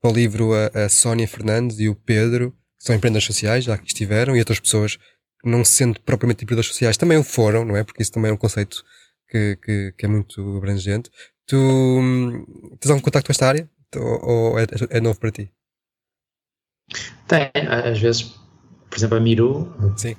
para 0.02 0.12
o 0.12 0.14
livro 0.14 0.52
a, 0.54 0.86
a 0.86 0.90
Sónia 0.90 1.28
Fernandes 1.28 1.80
e 1.80 1.90
o 1.90 1.96
Pedro, 1.96 2.52
que 2.78 2.86
são 2.86 2.96
empreendedores 2.96 3.28
sociais, 3.28 3.66
já 3.66 3.78
que 3.78 3.88
estiveram, 3.88 4.36
e 4.36 4.40
outras 4.40 4.60
pessoas 4.60 4.96
que 4.96 5.50
não 5.50 5.64
sendo 5.64 6.00
propriamente 6.02 6.44
empreendedores 6.44 6.70
sociais 6.70 6.98
também 6.98 7.18
o 7.18 7.24
foram, 7.24 7.66
não 7.66 7.76
é? 7.76 7.84
Porque 7.84 8.02
isso 8.02 8.12
também 8.12 8.32
é 8.32 8.34
um 8.34 8.38
conceito 8.38 8.84
que, 9.30 9.58
que, 9.62 9.94
que 9.98 10.06
é 10.06 10.10
muito 10.10 10.58
abrangente. 10.58 11.12
Tu 11.46 11.58
hum, 11.58 12.46
tens 12.80 12.90
algum 12.90 13.02
contacto 13.02 13.28
com 13.28 13.32
esta 13.32 13.48
área? 13.48 13.70
Ou, 13.96 14.26
ou 14.26 14.60
é, 14.60 14.66
é, 14.90 15.02
novo 15.02 15.20
para 15.20 15.32
ti? 15.32 15.52
Tem, 17.28 17.52
às 17.68 18.00
vezes, 18.00 18.24
por 18.90 18.98
exemplo, 18.98 19.18
a 19.18 19.20
Miru, 19.20 19.74
Sim 19.98 20.16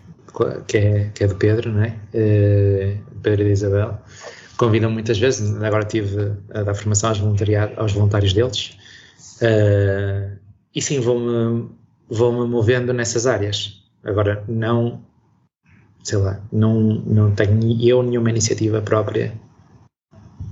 que 0.67 0.77
é, 0.77 1.11
que 1.15 1.25
é 1.25 1.27
do 1.27 1.35
Pedro, 1.37 1.73
não 1.73 1.83
é? 1.83 1.97
Uh, 2.15 3.21
Pedro 3.23 3.47
e 3.47 3.53
Isabel. 3.53 3.99
Convidam 4.57 4.91
muitas 4.91 5.19
vezes, 5.19 5.55
agora 5.63 5.85
tive 5.85 6.33
a 6.53 6.63
dar 6.63 6.75
formação 6.75 7.11
aos, 7.11 7.21
aos 7.77 7.93
voluntários 7.93 8.33
deles. 8.33 8.77
Uh, 9.41 10.37
e 10.75 10.83
sim, 10.83 11.01
vou-me 11.01 11.69
vou 12.09 12.33
-me 12.33 12.49
movendo 12.49 12.93
nessas 12.93 13.27
áreas. 13.27 13.83
Agora, 14.05 14.45
não, 14.49 15.03
sei 16.03 16.19
lá, 16.19 16.43
não, 16.53 16.81
não 17.07 17.35
tenho 17.35 17.81
eu 17.83 18.03
nenhuma 18.03 18.31
iniciativa 18.31 18.83
própria 18.83 19.33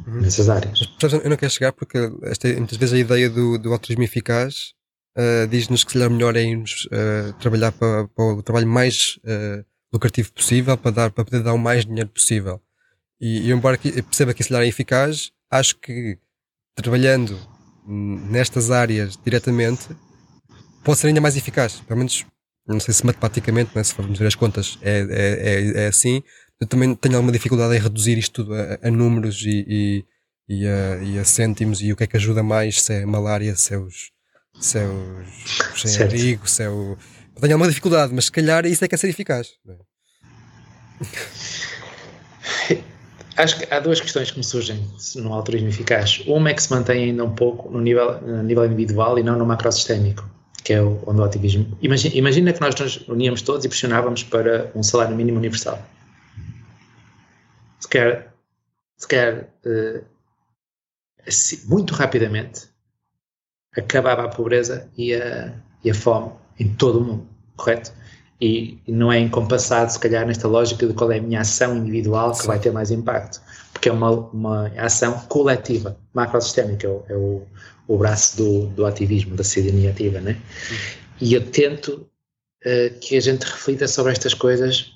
uhum. 0.07 0.21
nessas 0.21 0.49
áreas. 0.49 0.81
Eu 1.03 1.31
não 1.31 1.37
quero 1.37 1.53
chegar 1.53 1.73
porque 1.73 1.99
esta, 2.23 2.49
muitas 2.49 2.77
vezes 2.77 2.95
a 2.95 2.99
ideia 2.99 3.29
do, 3.29 3.59
do 3.59 3.73
altruísmo 3.73 4.05
eficaz 4.05 4.73
uh, 5.17 5.47
diz-nos 5.49 5.85
que 5.85 5.93
se 5.93 5.99
calhar 5.99 6.11
melhor 6.11 6.37
é 6.37 6.43
irmos 6.43 6.87
uh, 6.87 7.33
trabalhar 7.41 7.73
para, 7.73 8.09
para, 8.09 8.25
o 8.25 8.43
trabalho 8.43 8.67
mais 8.67 9.19
uh, 9.25 9.65
lucrativo 9.93 10.33
possível, 10.33 10.77
para, 10.77 10.91
dar, 10.91 11.11
para 11.11 11.25
poder 11.25 11.43
dar 11.43 11.55
o 11.55 11.59
mais 11.59 11.85
dinheiro 11.85 12.09
possível. 12.09 12.61
E, 13.21 13.49
e 13.49 13.53
embora 13.53 13.77
que, 13.77 14.03
perceba 14.03 14.33
que 14.33 14.43
isso 14.43 14.55
é 14.55 14.67
eficaz, 14.67 15.33
acho 15.51 15.77
que 15.79 16.19
trabalhando 16.75 17.39
nestas 17.87 18.71
áreas 18.71 19.19
diretamente 19.25 19.89
pode 20.85 20.99
ser 20.99 21.09
ainda 21.09 21.21
mais 21.21 21.37
eficaz. 21.37 21.81
Pelo 21.81 21.99
menos, 21.99 22.25
não 22.67 22.79
sei 22.79 22.95
se 22.95 23.05
matematicamente, 23.05 23.71
né, 23.75 23.83
se 23.83 23.95
formos 23.95 24.19
ver 24.19 24.27
as 24.27 24.35
contas, 24.35 24.79
é, 24.83 25.01
é, 25.01 25.81
é, 25.81 25.85
é 25.85 25.87
assim. 25.89 26.23
Eu 26.61 26.67
também 26.67 26.95
tenho 26.95 27.17
alguma 27.17 27.33
dificuldade 27.33 27.77
em 27.77 27.81
reduzir 27.81 28.19
isto 28.19 28.45
tudo 28.45 28.55
a, 28.55 28.79
a 28.83 28.91
números 28.91 29.43
e, 29.43 29.65
e, 29.69 30.05
e, 30.49 30.67
a, 30.67 31.03
e 31.03 31.19
a 31.19 31.25
cêntimos 31.25 31.81
e 31.81 31.93
o 31.93 31.97
que 31.97 32.05
é 32.05 32.07
que 32.07 32.17
ajuda 32.17 32.43
mais, 32.43 32.83
se 32.83 32.93
é 32.93 33.07
malária, 33.07 33.55
se 33.57 33.75
é 33.75 33.79
os, 33.79 34.11
se 34.61 34.79
é, 34.79 34.87
os, 34.87 35.81
se 35.81 36.03
é 36.03 36.05
abrigo, 36.05 36.49
se 36.49 36.63
é 36.63 36.69
o. 36.69 36.97
Tenho 37.41 37.53
alguma 37.55 37.69
dificuldade, 37.69 38.13
mas 38.13 38.27
se 38.27 38.33
calhar 38.33 38.67
isso 38.67 38.85
é 38.85 38.89
que 38.89 38.95
é 38.95 38.99
ser 38.99 39.09
eficaz. 39.09 39.53
É? 39.69 39.77
Acho 43.39 43.57
que 43.61 43.73
há 43.73 43.79
duas 43.79 44.01
questões 44.01 44.33
que 44.33 44.39
me 44.39 44.43
surgem 44.45 44.85
no 45.15 45.33
altruísmo 45.33 45.69
eficaz. 45.69 46.25
Uma 46.27 46.51
é 46.51 46.55
que 46.55 46.63
se 46.63 46.73
mantém 46.73 47.05
ainda 47.05 47.25
um 47.25 47.33
pouco 47.33 47.71
no 47.71 47.81
nível, 47.81 48.21
no 48.21 48.43
nível 48.43 48.65
individual 48.65 49.17
e 49.17 49.23
não 49.23 49.39
no 49.39 49.47
macrosistémico, 49.47 50.29
que 50.65 50.73
é 50.73 50.83
o, 50.83 51.01
onde 51.07 51.21
o 51.21 51.25
ativismo. 51.25 51.79
Imagina, 51.81 52.17
imagina 52.17 52.53
que 52.53 52.61
nós 52.61 52.75
nos 52.75 52.97
uníamos 53.07 53.41
todos 53.43 53.65
e 53.65 53.69
pressionávamos 53.69 54.25
para 54.25 54.73
um 54.75 54.83
salário 54.83 55.15
mínimo 55.15 55.39
universal. 55.39 55.81
Se 57.79 57.89
quer, 57.89 58.35
se 58.97 59.07
quer 59.07 59.55
uh, 59.65 60.05
assim, 61.25 61.61
muito 61.69 61.95
rapidamente, 61.95 62.63
acabava 63.77 64.25
a 64.25 64.29
pobreza 64.29 64.89
e 64.97 65.15
a, 65.15 65.53
e 65.85 65.91
a 65.91 65.95
fome 65.95 66.33
em 66.59 66.69
todo 66.75 66.99
o 66.99 67.05
mundo, 67.05 67.27
correto? 67.57 67.93
E, 68.41 68.79
e, 68.87 68.93
não 68.93 69.13
é 69.13 69.19
incompassado, 69.19 69.91
se 69.91 69.99
calhar, 69.99 70.27
nesta 70.27 70.47
lógica 70.47 70.87
de 70.87 70.95
qual 70.95 71.11
é 71.11 71.19
a 71.19 71.23
minha 71.23 71.41
ação 71.41 71.77
individual 71.77 72.33
que 72.33 72.43
Sim. 72.43 72.47
vai 72.47 72.59
ter 72.59 72.73
mais 72.73 72.91
impacto, 72.91 73.41
porque 73.73 73.89
é 73.89 73.93
uma, 73.93 74.11
uma 74.11 74.69
ação 74.77 75.19
coletiva, 75.29 75.97
macrosistémica, 76.15 76.87
é 76.87 76.91
o, 76.91 77.05
é 77.09 77.17
o, 77.17 77.47
o 77.89 77.99
braço 77.99 78.37
do, 78.37 78.67
do 78.69 78.87
ativismo, 78.87 79.35
da 79.35 79.43
cidadania 79.43 79.91
ativa, 79.91 80.21
né? 80.21 80.41
E 81.21 81.35
eu 81.35 81.45
tento 81.51 82.09
uh, 82.65 82.99
que 83.01 83.17
a 83.17 83.21
gente 83.21 83.43
reflita 83.43 83.89
sobre 83.89 84.13
estas 84.13 84.35
coisas, 84.35 84.93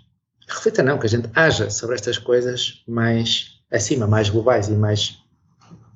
reflita 0.49 0.83
não, 0.83 0.99
que 0.99 1.07
a 1.07 1.11
gente 1.11 1.29
haja 1.35 1.69
sobre 1.69 1.97
estas 1.97 2.19
coisas 2.19 2.85
mais 2.87 3.61
acima, 3.73 4.07
mais 4.07 4.29
globais 4.29 4.69
e 4.69 4.73
mais, 4.73 5.19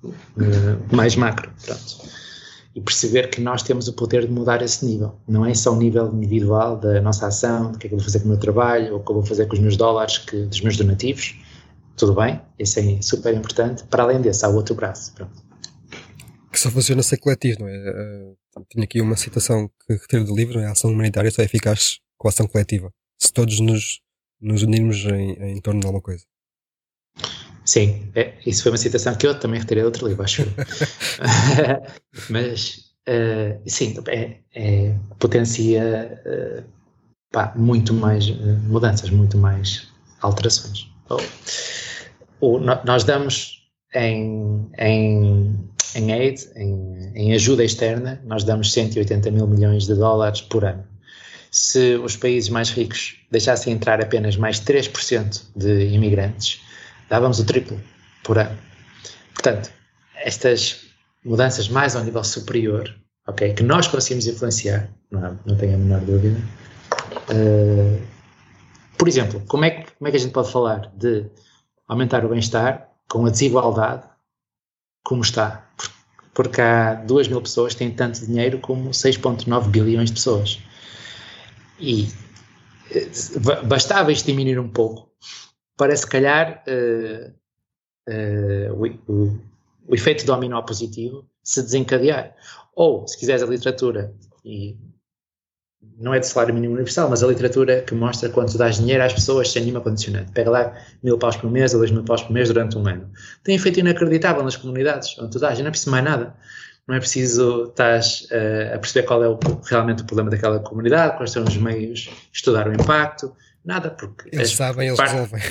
uh, 0.03 0.97
mais 0.97 1.15
macro, 1.15 1.53
pronto 1.65 2.16
e 2.77 2.81
perceber 2.83 3.31
que 3.31 3.41
nós 3.41 3.63
temos 3.63 3.89
o 3.89 3.93
poder 3.95 4.27
de 4.27 4.31
mudar 4.31 4.61
esse 4.61 4.85
nível. 4.85 5.19
Não 5.27 5.47
é 5.47 5.55
só 5.55 5.73
o 5.73 5.77
nível 5.77 6.13
individual 6.13 6.77
da 6.77 7.01
nossa 7.01 7.27
ação, 7.27 7.73
do 7.73 7.79
que 7.79 7.87
é 7.87 7.89
que 7.89 7.95
eu 7.95 7.99
vou 7.99 8.05
fazer 8.05 8.19
com 8.19 8.27
o 8.27 8.29
meu 8.29 8.39
trabalho, 8.39 8.93
ou 8.93 9.01
o 9.01 9.03
que 9.03 9.11
eu 9.11 9.15
vou 9.15 9.25
fazer 9.25 9.47
com 9.47 9.55
os 9.55 9.61
meus 9.61 9.79
dólares, 9.79 10.19
que, 10.19 10.43
dos 10.45 10.61
meus 10.61 10.77
donativos. 10.77 11.35
Tudo 11.97 12.15
bem, 12.15 12.39
isso 12.59 12.79
é 12.79 13.01
super 13.01 13.35
importante. 13.35 13.83
Para 13.85 14.03
além 14.03 14.21
desse, 14.21 14.45
há 14.45 14.51
o 14.51 14.55
outro 14.55 14.75
braço. 14.75 15.15
Pronto. 15.15 15.43
Que 16.53 16.61
só 16.61 16.71
funciona 16.71 17.03
ser 17.03 17.17
coletivo, 17.17 17.61
não 17.61 17.69
é? 17.69 17.79
Uh, 17.79 18.37
tenho 18.69 18.85
aqui 18.85 19.01
uma 19.01 19.17
citação 19.17 19.71
que 19.87 19.95
retiro 19.95 20.25
do 20.25 20.37
livro: 20.37 20.59
é? 20.59 20.67
a 20.67 20.73
ação 20.73 20.91
humanitária 20.91 21.31
só 21.31 21.41
é 21.41 21.47
eficaz 21.47 21.99
com 22.19 22.29
a 22.29 22.31
ação 22.31 22.47
coletiva. 22.47 22.93
Se 23.19 23.33
todos 23.33 23.59
nos, 23.59 24.03
nos 24.39 24.63
unirmos 24.63 25.03
em, 25.07 25.33
em 25.57 25.61
torno 25.63 25.81
de 25.81 25.87
alguma 25.87 26.03
coisa. 26.03 26.25
Sim, 27.67 28.11
é, 28.15 28.33
isso 28.47 28.63
foi 28.63 28.71
uma 28.71 28.79
citação 28.79 29.15
que 29.17 29.27
eu 29.27 29.39
também 29.39 29.59
retirei 29.59 29.83
de 29.83 29.87
outro 29.87 30.07
livro, 30.07 30.23
acho. 30.23 30.43
Mas, 32.31 32.87
uh, 33.09 33.61
sim, 33.67 33.97
é, 34.07 34.37
é, 34.55 34.95
potencia 35.19 36.23
uh, 36.25 36.65
pá, 37.33 37.53
muito 37.57 37.93
mais 37.93 38.29
uh, 38.29 38.59
mudanças, 38.69 39.11
muito 39.11 39.37
mais 39.37 39.89
alterações. 40.23 40.89
Nós 42.85 43.03
damos 43.03 43.69
em, 43.95 44.71
em, 44.79 45.69
em 45.97 46.13
aid, 46.13 46.49
em, 46.55 47.13
em 47.17 47.35
ajuda 47.35 47.65
externa, 47.65 48.21
nós 48.25 48.45
damos 48.45 48.73
180 48.73 49.29
mil 49.33 49.47
milhões 49.49 49.87
de 49.87 49.95
dólares 49.95 50.41
por 50.41 50.65
ano. 50.65 50.85
Se 51.51 51.97
os 51.97 52.17
países 52.17 52.49
mais 52.51 52.71
ricos 52.71 53.17
deixassem 53.31 53.73
entrar 53.73 54.01
apenas 54.01 54.37
mais 54.37 54.61
3% 54.61 55.43
de 55.57 55.87
imigrantes, 55.87 56.61
dávamos 57.09 57.39
o 57.39 57.45
triplo. 57.45 57.81
por 58.23 58.39
ano. 58.39 58.59
Portanto, 59.35 59.71
estas 60.17 60.87
mudanças 61.25 61.69
mais 61.69 61.95
ao 61.95 62.03
nível 62.03 62.25
superior, 62.25 62.93
ok, 63.27 63.55
que 63.55 63.63
nós 63.63 63.87
conseguimos 63.87 64.27
influenciar, 64.27 64.89
não, 65.11 65.39
não 65.47 65.57
tenho 65.57 65.75
a 65.75 65.79
menor 65.79 66.01
dúvida. 66.01 66.41
Uh, 67.31 68.01
por 68.99 69.07
exemplo, 69.09 69.43
como 69.47 69.65
é, 69.65 69.71
que, 69.71 69.93
como 69.93 70.09
é 70.09 70.11
que 70.11 70.17
a 70.17 70.21
gente 70.21 70.33
pode 70.33 70.51
falar 70.51 70.91
de 70.97 71.27
aumentar 71.87 72.25
o 72.25 72.29
bem-estar 72.29 72.89
com 73.09 73.27
a 73.27 73.31
desigualdade 73.31 74.05
como 75.05 75.23
está? 75.23 75.69
Porque 76.35 76.61
há 76.61 76.95
2 76.95 77.29
mil 77.29 77.41
pessoas 77.41 77.73
que 77.75 77.79
têm 77.79 77.91
tanto 77.91 78.27
dinheiro 78.27 78.59
como 78.59 78.91
6,9 78.91 79.69
bilhões 79.69 80.11
de 80.11 80.15
pessoas. 80.15 80.61
E 81.79 82.09
eh, 82.91 83.09
bastava 83.65 84.13
isto 84.13 84.27
diminuir 84.27 84.59
um 84.59 84.69
pouco 84.69 85.11
para, 85.77 85.95
se 85.97 86.07
calhar, 86.07 86.63
uh, 86.67 87.33
uh, 88.09 88.73
o, 88.75 89.13
o, 89.13 89.41
o 89.89 89.95
efeito 89.95 90.25
dominó 90.25 90.63
positivo 90.63 91.29
se 91.43 91.63
desencadear. 91.63 92.35
Ou, 92.75 93.07
se 93.07 93.19
quiseres 93.19 93.43
a 93.43 93.47
literatura, 93.47 94.13
e 94.45 94.77
não 95.99 96.13
é 96.13 96.19
de 96.19 96.27
salário 96.27 96.55
mínimo 96.55 96.75
universal, 96.75 97.09
mas 97.09 97.23
a 97.23 97.27
literatura 97.27 97.83
que 97.83 97.95
mostra 97.95 98.29
quanto 98.29 98.59
dás 98.59 98.77
dinheiro 98.77 99.03
às 99.03 99.13
pessoas 99.13 99.51
sem 99.51 99.63
nenhuma 99.63 99.81
condicionante. 99.81 100.33
Pega 100.33 100.51
lá 100.51 100.79
mil 101.03 101.19
paus 101.19 101.37
por 101.37 101.51
mês 101.51 101.73
ou 101.73 101.81
dois 101.81 101.91
mil 101.91 102.05
paus 102.05 102.23
por 102.23 102.33
mês 102.33 102.49
durante 102.49 102.77
um 102.77 102.87
ano. 102.87 103.11
Tem 103.43 103.55
efeito 103.55 103.81
inacreditável 103.81 104.43
nas 104.43 104.57
comunidades 104.57 105.19
onde 105.19 105.31
tu 105.31 105.39
dás, 105.39 105.59
e 105.59 105.63
não 105.63 105.69
é 105.69 105.71
preciso 105.71 105.91
mais 105.91 106.05
nada. 106.05 106.35
Não 106.87 106.95
é 106.95 106.99
preciso 106.99 107.65
estás 107.65 108.29
uh, 108.31 108.75
a 108.75 108.79
perceber 108.79 109.07
qual 109.07 109.25
é 109.25 109.29
o, 109.29 109.39
realmente 109.65 110.03
o 110.03 110.07
problema 110.07 110.31
daquela 110.31 110.61
comunidade, 110.61 111.17
quais 111.17 111.33
são 111.33 111.43
os 111.43 111.57
meios, 111.57 112.11
estudar 112.33 112.69
o 112.69 112.73
impacto, 112.73 113.35
nada, 113.65 113.91
porque... 113.91 114.29
Eles 114.33 114.53
sabem, 114.53 114.89
eles 114.89 115.01
resolvem. 115.01 115.43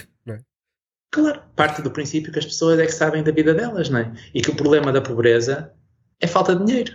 É? 1.16 1.16
Claro, 1.16 1.42
parte 1.56 1.82
do 1.82 1.92
princípio 1.92 2.32
que 2.32 2.40
as 2.40 2.46
pessoas 2.46 2.80
é 2.80 2.86
que 2.86 2.92
sabem 2.92 3.24
da 3.24 3.32
vida 3.32 3.54
delas, 3.54 3.90
não 3.90 4.00
é? 4.00 4.14
E 4.34 4.42
que 4.42 4.50
o 4.50 4.56
problema 4.56 4.92
da 4.92 5.02
pobreza 5.02 5.74
é 6.20 6.28
falta 6.28 6.56
de 6.56 6.66
dinheiro. 6.66 6.94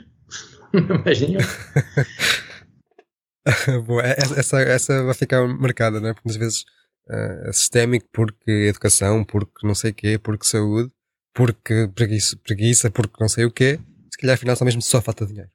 Mais 1.04 1.20
nenhum. 1.20 1.40
Boa, 3.86 4.06
é, 4.06 4.16
essa, 4.36 4.60
essa 4.60 5.02
vai 5.02 5.14
ficar 5.14 5.46
marcada, 5.48 6.00
né? 6.00 6.12
Porque 6.12 6.28
às 6.28 6.36
vezes 6.36 6.60
uh, 7.08 7.48
é 7.48 7.52
sistémico 7.52 8.06
porque 8.12 8.50
educação, 8.68 9.24
porque 9.24 9.66
não 9.66 9.74
sei 9.74 9.90
o 9.90 9.94
quê, 9.94 10.18
porque 10.18 10.46
saúde, 10.46 10.92
porque 11.34 11.90
preguiça, 11.94 12.36
preguiça, 12.36 12.90
porque 12.90 13.16
não 13.18 13.28
sei 13.28 13.46
o 13.46 13.50
quê. 13.50 13.80
Se 14.12 14.18
calhar 14.18 14.34
afinal 14.34 14.54
só 14.54 14.64
mesmo 14.64 14.82
só 14.82 15.00
falta 15.00 15.24
de 15.24 15.32
dinheiro. 15.32 15.50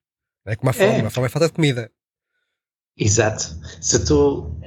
É 0.47 0.55
como 0.55 0.72
a 0.72 0.74
fome, 0.74 1.01
é. 1.01 1.05
a 1.05 1.09
fome 1.09 1.28
é 1.28 1.30
falta 1.30 1.47
de 1.47 1.53
comida. 1.53 1.91
Exato. 2.97 3.43
Se 3.82 4.05
tu, 4.05 4.57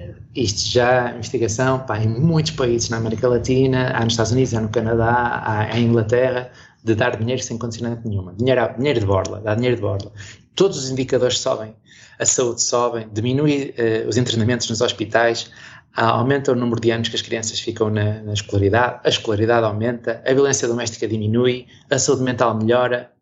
isto 0.43 0.71
já, 0.71 1.13
investigação, 1.15 1.81
pá, 1.81 1.99
em 1.99 2.09
muitos 2.09 2.53
países 2.53 2.89
na 2.89 2.99
América 2.99 3.29
Latina, 3.29 3.93
há 3.95 4.05
nos 4.05 4.13
Estados 4.13 4.33
Unidos, 4.33 4.55
há 4.55 4.61
no 4.61 4.69
Canadá, 4.69 5.43
há 5.45 5.79
em 5.79 5.87
Inglaterra, 5.87 6.51
de 6.85 6.95
dar 6.95 7.17
dinheiro 7.17 7.43
sem 7.43 7.59
condicionante 7.59 8.07
nenhuma. 8.07 8.33
Dinheiro, 8.35 8.75
dinheiro 8.77 9.01
de 9.01 9.07
borla, 9.07 9.41
dá 9.41 9.55
dinheiro 9.55 9.77
de 9.77 9.83
borla. 9.83 10.13
Todos 10.55 10.79
os 10.79 10.91
indicadores 10.91 11.39
sobem 11.39 11.75
a 12.19 12.25
saúde 12.25 12.63
sobe, 12.63 13.07
diminui 13.13 13.75
uh, 13.79 14.09
os 14.09 14.17
internamentos 14.17 14.69
nos 14.69 14.81
hospitais, 14.81 15.51
aumenta 15.95 16.53
o 16.53 16.55
número 16.55 16.81
de 16.81 16.91
anos 16.91 17.09
que 17.09 17.17
as 17.17 17.23
crianças 17.23 17.61
ficam 17.61 17.91
na, 17.91 18.23
na, 18.23 18.33
escolaridade, 18.33 19.01
a 19.05 19.09
escolaridade 19.09 19.67
aumenta, 19.67 20.23
a 20.27 20.33
violência 20.33 20.69
doméstica 20.69 21.07
diminui, 21.09 21.67
a 21.91 21.99
saúde 21.99 22.23
mental 22.23 22.57
melhora, 22.57 23.13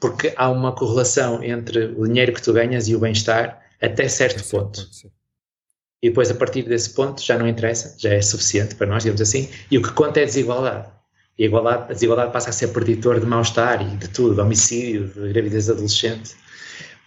porque 0.00 0.32
há 0.36 0.50
uma 0.50 0.72
correlação 0.72 1.42
entre 1.42 1.94
o 1.96 2.06
dinheiro 2.06 2.32
que 2.32 2.42
tu 2.42 2.52
ganhas 2.52 2.88
e 2.88 2.96
o 2.96 2.98
bem-estar 2.98 3.60
até 3.80 4.08
certo 4.08 4.48
ponto. 4.48 4.88
E 6.02 6.08
depois, 6.08 6.30
a 6.30 6.34
partir 6.34 6.62
desse 6.64 6.90
ponto, 6.90 7.22
já 7.22 7.38
não 7.38 7.46
interessa, 7.46 7.94
já 7.96 8.12
é 8.12 8.20
suficiente 8.20 8.74
para 8.74 8.88
nós, 8.88 9.04
digamos 9.04 9.20
assim, 9.20 9.48
e 9.70 9.78
o 9.78 9.82
que 9.82 9.92
conta 9.92 10.18
é 10.18 10.24
a 10.24 10.26
desigualdade. 10.26 10.88
E 11.38 11.44
a, 11.44 11.46
igualdade, 11.46 11.84
a 11.84 11.92
desigualdade 11.92 12.32
passa 12.32 12.50
a 12.50 12.52
ser 12.52 12.68
preditor 12.68 13.20
de 13.20 13.26
mal-estar 13.26 13.80
e 13.80 13.96
de 13.96 14.08
tudo, 14.08 14.34
de 14.34 14.40
homicídio, 14.40 15.06
de 15.08 15.32
gravidez 15.32 15.70
adolescente. 15.70 16.34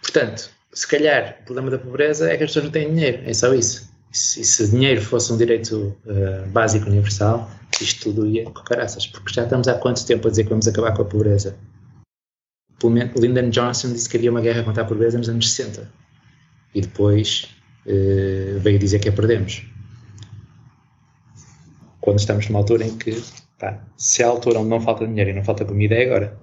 Portanto, 0.00 0.50
se 0.72 0.86
calhar 0.88 1.38
o 1.42 1.44
problema 1.44 1.70
da 1.70 1.78
pobreza 1.78 2.30
é 2.30 2.36
que 2.36 2.44
as 2.44 2.50
pessoas 2.50 2.64
não 2.64 2.72
têm 2.72 2.88
dinheiro, 2.94 3.22
é 3.26 3.34
só 3.34 3.52
isso. 3.54 3.90
E 4.12 4.16
se, 4.16 4.44
se 4.44 4.70
dinheiro 4.70 5.02
fosse 5.02 5.32
um 5.32 5.36
direito 5.36 5.94
uh, 6.06 6.48
básico 6.48 6.88
universal, 6.88 7.50
isto 7.80 8.04
tudo 8.04 8.26
ia 8.26 8.44
com 8.44 8.62
caraças, 8.62 9.06
porque 9.06 9.32
já 9.32 9.44
estamos 9.44 9.68
há 9.68 9.74
quanto 9.74 10.06
tempo 10.06 10.26
a 10.26 10.30
dizer 10.30 10.44
que 10.44 10.50
vamos 10.50 10.66
acabar 10.66 10.94
com 10.94 11.02
a 11.02 11.04
pobreza? 11.04 11.56
Lyndon 12.82 13.50
Johnson 13.50 13.92
disse 13.92 14.08
que 14.08 14.16
havia 14.16 14.30
uma 14.30 14.40
guerra 14.40 14.62
contra 14.62 14.82
a 14.82 14.86
pobreza 14.86 15.18
nos 15.18 15.28
anos 15.28 15.50
60 15.52 15.90
e 16.74 16.80
depois 16.82 17.55
uh, 17.86 18.60
veio 18.60 18.78
dizer 18.78 18.98
que 18.98 19.08
a 19.08 19.12
perdemos. 19.12 19.64
Quando 22.00 22.18
estamos 22.18 22.48
numa 22.48 22.60
altura 22.60 22.84
em 22.84 22.96
que, 22.96 23.22
pá, 23.58 23.80
se 23.96 24.22
a 24.22 24.28
altura 24.28 24.60
onde 24.60 24.68
não 24.68 24.80
falta 24.80 25.06
dinheiro 25.06 25.30
e 25.30 25.32
não 25.32 25.44
falta 25.44 25.64
comida 25.64 25.94
é 25.94 26.04
agora. 26.04 26.38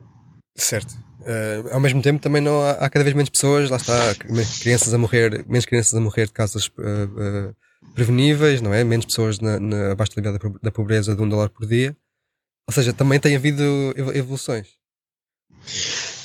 Certo. 0.56 0.94
Uh, 1.22 1.72
ao 1.72 1.80
mesmo 1.80 2.02
tempo 2.02 2.22
também 2.22 2.42
não 2.42 2.62
há, 2.62 2.72
há, 2.72 2.90
cada 2.90 3.04
vez 3.04 3.16
menos 3.16 3.30
pessoas, 3.30 3.70
lá 3.70 3.78
está, 3.78 4.14
crianças 4.62 4.94
a 4.94 4.98
morrer, 4.98 5.46
menos 5.48 5.66
crianças 5.66 5.94
a 5.94 6.02
morrer 6.02 6.26
de 6.26 6.34
causas 6.34 6.68
uh, 6.68 7.50
uh, 7.50 7.56
preveníveis, 7.94 8.62
não 8.62 8.74
é? 8.74 8.84
Menos 8.84 9.06
pessoas 9.06 9.40
na, 9.40 9.58
na, 9.58 9.92
abaixo 9.94 10.20
da 10.20 10.38
da 10.62 10.72
pobreza 10.72 11.16
de 11.16 11.22
um 11.22 11.30
dólar 11.30 11.50
por 11.50 11.66
dia. 11.66 11.96
Ou 12.68 12.74
seja, 12.74 12.94
também 12.94 13.20
tem 13.20 13.36
havido 13.36 13.64
evoluções. 14.14 14.68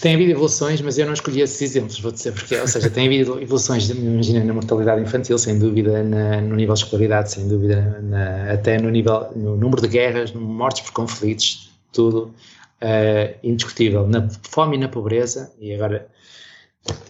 Tem 0.00 0.14
havido 0.14 0.30
evoluções, 0.30 0.80
mas 0.80 0.96
eu 0.96 1.06
não 1.06 1.12
escolhi 1.12 1.40
esses 1.40 1.60
exemplos, 1.60 1.98
vou 1.98 2.12
dizer 2.12 2.32
porque, 2.32 2.56
ou 2.56 2.68
seja, 2.68 2.88
tem 2.88 3.06
havido 3.06 3.40
evoluções, 3.40 3.90
imagina, 3.90 4.44
na 4.44 4.54
mortalidade 4.54 5.02
infantil, 5.02 5.36
sem 5.38 5.58
dúvida, 5.58 6.04
na, 6.04 6.40
no 6.40 6.54
nível 6.54 6.74
de 6.74 6.80
escolaridade, 6.84 7.32
sem 7.32 7.48
dúvida, 7.48 8.00
na, 8.02 8.52
até 8.52 8.80
no 8.80 8.90
nível, 8.90 9.28
no 9.34 9.56
número 9.56 9.82
de 9.82 9.88
guerras, 9.88 10.32
mortes 10.32 10.82
por 10.82 10.92
conflitos, 10.92 11.70
tudo 11.92 12.32
uh, 12.80 13.38
indiscutível. 13.42 14.06
Na 14.06 14.28
fome 14.42 14.76
e 14.76 14.80
na 14.80 14.88
pobreza, 14.88 15.52
e 15.58 15.74
agora 15.74 16.08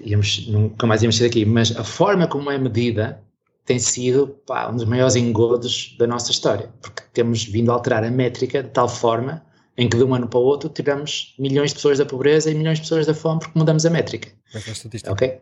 íamos, 0.01 0.49
nunca 0.49 0.86
mais 0.86 1.03
íamos 1.03 1.18
sair 1.18 1.28
daqui, 1.28 1.45
mas 1.45 1.76
a 1.76 1.84
forma 1.84 2.26
como 2.26 2.51
é 2.51 2.57
medida 2.57 3.20
tem 3.66 3.78
sido 3.78 4.28
pá, 4.47 4.70
um 4.70 4.76
dos 4.76 4.86
maiores 4.86 5.14
engodos 5.14 5.95
da 5.99 6.07
nossa 6.07 6.30
história, 6.30 6.70
porque 6.80 7.03
temos 7.12 7.45
vindo 7.45 7.70
a 7.70 7.74
alterar 7.74 8.03
a 8.03 8.11
métrica 8.11 8.62
de 8.62 8.70
tal 8.70 8.89
forma 8.89 9.43
em 9.79 9.89
que 9.89 9.97
de 9.97 10.03
um 10.03 10.12
ano 10.12 10.29
para 10.29 10.41
o 10.41 10.43
outro 10.43 10.68
tivemos 10.68 11.35
milhões 11.39 11.70
de 11.70 11.76
pessoas 11.76 11.99
da 11.99 12.05
pobreza 12.05 12.51
e 12.51 12.55
milhões 12.55 12.79
de 12.79 12.83
pessoas 12.83 13.07
da 13.07 13.14
fome 13.14 13.39
porque 13.39 13.57
mudamos 13.57 13.87
a 13.87 13.91
métrica. 13.91 14.29
É 14.53 14.59
a 14.59 14.72
estatística. 14.72 15.12
Ok? 15.12 15.41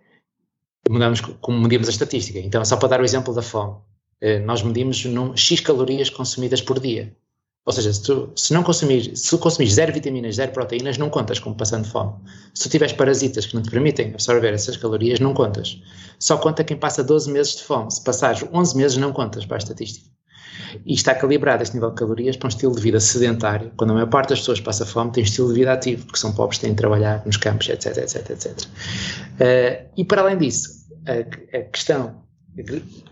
Mudamos 0.90 1.20
como 1.20 1.58
medimos 1.58 1.88
a 1.88 1.90
estatística. 1.90 2.38
Então, 2.38 2.62
só 2.62 2.76
para 2.76 2.88
dar 2.90 3.00
o 3.00 3.04
exemplo 3.04 3.34
da 3.34 3.40
fome, 3.40 3.76
eh, 4.20 4.38
nós 4.40 4.62
medimos 4.62 5.02
X 5.34 5.60
calorias 5.60 6.10
consumidas 6.10 6.60
por 6.60 6.78
dia. 6.78 7.16
Ou 7.64 7.72
seja, 7.72 7.92
se, 7.92 8.02
tu, 8.02 8.30
se 8.36 8.52
não 8.52 8.62
consumir, 8.62 9.16
se 9.16 9.36
consumir 9.38 9.68
zero 9.68 9.92
vitaminas, 9.92 10.36
zero 10.36 10.52
proteínas, 10.52 10.98
não 10.98 11.10
contas 11.10 11.40
como 11.40 11.56
passando 11.56 11.88
fome. 11.88 12.12
Se 12.54 12.62
tu 12.64 12.68
tiveres 12.68 12.94
parasitas 12.94 13.46
que 13.46 13.54
não 13.56 13.62
te 13.62 13.70
permitem 13.70 14.12
absorver 14.12 14.52
essas 14.52 14.76
calorias, 14.76 15.18
não 15.18 15.34
contas. 15.34 15.82
Só 16.20 16.36
conta 16.36 16.62
quem 16.62 16.76
passa 16.76 17.02
12 17.02 17.28
meses 17.32 17.56
de 17.56 17.64
fome. 17.64 17.90
Se 17.90 18.04
passares 18.04 18.44
11 18.52 18.76
meses, 18.76 18.96
não 18.98 19.12
contas 19.12 19.44
para 19.44 19.56
a 19.56 19.58
estatística. 19.58 20.15
E 20.84 20.94
está 20.94 21.14
calibrado 21.14 21.62
este 21.62 21.74
nível 21.74 21.90
de 21.90 21.96
calorias 21.96 22.36
para 22.36 22.46
um 22.46 22.48
estilo 22.48 22.74
de 22.74 22.80
vida 22.80 23.00
sedentário. 23.00 23.72
Quando 23.76 23.90
a 23.90 23.94
maior 23.94 24.08
parte 24.08 24.30
das 24.30 24.40
pessoas 24.40 24.60
passa 24.60 24.84
fome, 24.84 25.12
tem 25.12 25.22
um 25.22 25.26
estilo 25.26 25.48
de 25.48 25.54
vida 25.54 25.72
ativo, 25.72 26.04
porque 26.04 26.18
são 26.18 26.32
pobres, 26.34 26.58
têm 26.58 26.70
de 26.70 26.76
trabalhar 26.76 27.24
nos 27.24 27.36
campos, 27.36 27.68
etc, 27.68 27.96
etc, 27.96 28.30
etc. 28.30 28.58
Uh, 28.60 29.90
e 29.96 30.04
para 30.04 30.22
além 30.22 30.38
disso, 30.38 30.86
a, 31.06 31.56
a 31.58 31.62
questão, 31.62 32.22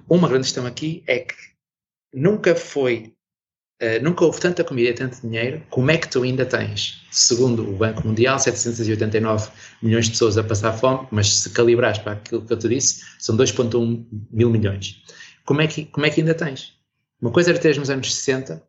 uma 0.09 0.29
grande 0.29 0.45
questão 0.45 0.67
aqui 0.67 1.03
é 1.07 1.21
que 1.21 1.35
nunca 2.13 2.55
foi 2.55 3.15
Uh, 3.83 4.01
nunca 4.01 4.25
houve 4.25 4.41
tanta 4.41 4.63
comida 4.63 4.91
e 4.91 4.95
tanto 4.95 5.21
dinheiro, 5.21 5.61
como 5.69 5.91
é 5.91 5.99
que 5.99 6.09
tu 6.09 6.23
ainda 6.23 6.47
tens, 6.47 7.05
segundo 7.11 7.69
o 7.69 7.77
Banco 7.77 8.07
Mundial, 8.07 8.39
789 8.39 9.51
milhões 9.83 10.05
de 10.05 10.13
pessoas 10.13 10.39
a 10.39 10.45
passar 10.45 10.73
fome, 10.75 11.09
mas 11.11 11.37
se 11.39 11.51
calibrares 11.51 11.99
para 11.99 12.13
aquilo 12.13 12.43
que 12.43 12.53
eu 12.53 12.57
te 12.57 12.69
disse, 12.69 13.05
são 13.19 13.37
2,1 13.37 14.07
mil 14.31 14.49
milhões. 14.49 15.03
Como 15.45 15.61
é, 15.61 15.67
que, 15.67 15.87
como 15.87 16.07
é 16.07 16.11
que 16.11 16.21
ainda 16.21 16.35
tens? 16.35 16.73
Uma 17.25 17.33
coisa 17.33 17.53
era 17.53 17.59
teres 17.59 17.79
nos 17.79 17.89
anos 17.89 18.15
60, 18.15 18.63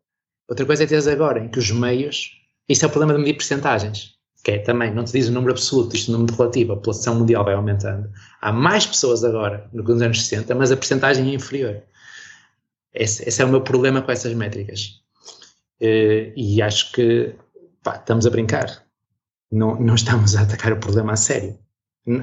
outra 0.47 0.66
coisa 0.66 0.86
é 0.86 0.88
teres 0.88 1.08
agora, 1.08 1.43
em 1.43 1.49
que 1.49 1.60
os 1.60 1.72
meios, 1.72 2.39
isso 2.70 2.86
é 2.86 2.88
o 2.88 2.89
problema 2.89 3.14
de 3.14 3.20
medir 3.20 3.34
percentagens, 3.34 4.14
que 4.45 4.51
é 4.51 4.60
também, 4.60 4.93
não 4.93 5.03
te 5.03 5.12
diz 5.12 5.28
o 5.28 5.34
número 5.34 5.51
absoluto, 5.51 5.93
é 5.93 5.99
o 6.08 6.14
número 6.14 6.34
relativo, 6.34 6.72
a 6.72 6.76
população 6.78 7.16
mundial 7.16 7.43
vai 7.43 7.53
aumentando. 7.53 8.10
Há 8.39 8.53
mais 8.53 8.86
pessoas 8.86 9.26
agora 9.26 9.70
do 9.74 9.84
que 9.84 9.91
nos 9.91 10.01
anos 10.01 10.26
60, 10.26 10.56
mas 10.56 10.72
a 10.72 10.78
percentagem 10.78 11.30
é 11.30 11.34
inferior. 11.34 11.84
Esse, 12.93 13.28
esse, 13.28 13.41
é 13.41 13.45
o 13.45 13.49
meu 13.49 13.60
problema 13.60 14.01
com 14.01 14.10
essas 14.10 14.34
métricas. 14.34 15.01
Uh, 15.82 16.32
e 16.38 16.62
acho 16.62 16.93
que 16.93 17.36
pá, 17.84 17.97
estamos 17.97 18.26
a 18.26 18.30
brincar. 18.30 18.86
Não, 19.51 19.78
não 19.82 19.95
estamos 19.95 20.34
a 20.34 20.43
atacar 20.43 20.72
o 20.72 20.80
problema 20.80 21.12
a 21.12 21.18
sério. 21.18 21.60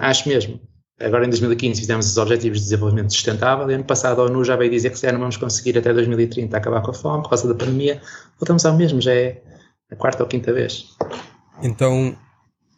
Acho 0.00 0.30
mesmo. 0.30 0.58
Agora 1.02 1.26
em 1.26 1.28
2015 1.28 1.80
fizemos 1.80 2.06
os 2.06 2.16
Objetivos 2.16 2.58
de 2.58 2.64
Desenvolvimento 2.64 3.12
Sustentável 3.12 3.70
e 3.70 3.74
ano 3.74 3.84
passado 3.84 4.20
a 4.20 4.24
ONU 4.24 4.44
já 4.44 4.56
veio 4.56 4.70
dizer 4.70 4.90
que 4.90 4.98
se 4.98 5.10
não 5.10 5.18
vamos 5.18 5.36
conseguir 5.36 5.76
até 5.76 5.92
2030 5.92 6.56
acabar 6.56 6.80
com 6.82 6.90
a 6.90 6.94
fome 6.94 7.22
por 7.22 7.30
causa 7.30 7.48
da 7.48 7.54
pandemia. 7.54 8.00
Voltamos 8.38 8.64
ao 8.64 8.76
mesmo, 8.76 9.00
já 9.00 9.12
é 9.12 9.42
a 9.90 9.96
quarta 9.96 10.22
ou 10.22 10.28
quinta 10.28 10.52
vez. 10.52 10.86
Então 11.62 12.16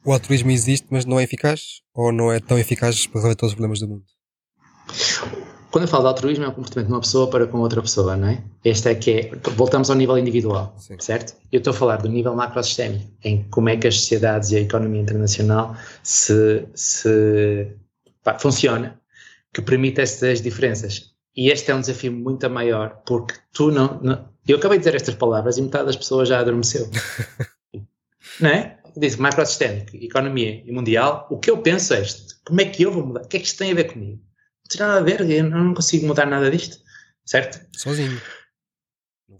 o 0.04 0.12
altruísmo 0.12 0.50
existe, 0.50 0.86
mas 0.90 1.04
não 1.04 1.20
é 1.20 1.24
eficaz? 1.24 1.82
Ou 1.94 2.12
não 2.12 2.32
é 2.32 2.40
tão 2.40 2.58
eficaz 2.58 3.06
para 3.06 3.20
resolver 3.20 3.36
todos 3.36 3.52
os 3.52 3.54
problemas 3.54 3.80
do 3.80 3.88
mundo? 3.88 4.04
quando 5.74 5.86
eu 5.86 5.88
falo 5.88 6.04
de 6.04 6.08
altruísmo, 6.10 6.44
é 6.44 6.46
o 6.46 6.52
comportamento 6.52 6.86
de 6.86 6.92
uma 6.92 7.00
pessoa 7.00 7.28
para 7.28 7.48
com 7.48 7.58
outra 7.58 7.82
pessoa, 7.82 8.16
não 8.16 8.28
é? 8.28 8.44
Este 8.64 8.90
é 8.90 8.94
que 8.94 9.10
é. 9.10 9.32
Voltamos 9.56 9.90
ao 9.90 9.96
nível 9.96 10.16
individual, 10.16 10.72
Sim. 10.78 10.94
certo? 11.00 11.34
Eu 11.50 11.58
estou 11.58 11.72
a 11.72 11.74
falar 11.74 11.96
do 11.96 12.08
nível 12.08 12.32
macrosistémico, 12.32 13.04
em 13.24 13.42
como 13.50 13.68
é 13.68 13.76
que 13.76 13.88
as 13.88 13.98
sociedades 13.98 14.52
e 14.52 14.56
a 14.56 14.60
economia 14.60 15.00
internacional 15.02 15.74
se, 16.00 16.64
se 16.76 17.66
pá, 18.24 18.38
funciona, 18.38 19.00
que 19.52 19.62
permite 19.62 20.00
estas 20.00 20.40
diferenças. 20.40 21.14
E 21.36 21.50
este 21.50 21.70
é 21.70 21.74
um 21.74 21.80
desafio 21.80 22.12
muito 22.12 22.48
maior, 22.48 23.02
porque 23.06 23.34
tu 23.52 23.70
não, 23.70 24.00
não. 24.02 24.28
Eu 24.46 24.56
acabei 24.56 24.78
de 24.78 24.84
dizer 24.84 24.96
estas 24.96 25.14
palavras 25.14 25.58
e 25.58 25.62
metade 25.62 25.86
das 25.86 25.96
pessoas 25.96 26.28
já 26.28 26.40
adormeceu. 26.40 26.88
não 28.40 28.50
é? 28.50 28.78
Disse 28.96 29.20
macrosistémico, 29.20 29.96
economia 29.96 30.62
e 30.64 30.72
mundial. 30.72 31.26
O 31.30 31.38
que 31.38 31.50
eu 31.50 31.58
penso 31.58 31.94
é 31.94 32.00
este: 32.00 32.36
como 32.44 32.60
é 32.60 32.64
que 32.64 32.84
eu 32.84 32.92
vou 32.92 33.06
mudar? 33.06 33.22
O 33.22 33.28
que 33.28 33.36
é 33.36 33.40
que 33.40 33.46
isto 33.46 33.58
tem 33.58 33.72
a 33.72 33.74
ver 33.74 33.92
comigo? 33.92 34.12
Não 34.12 34.68
tem 34.68 34.80
nada 34.80 34.98
a 34.98 35.02
ver, 35.02 35.30
eu 35.30 35.44
não 35.44 35.74
consigo 35.74 36.06
mudar 36.06 36.26
nada 36.26 36.50
disto, 36.50 36.78
certo? 37.24 37.60
Sozinho. 37.76 38.20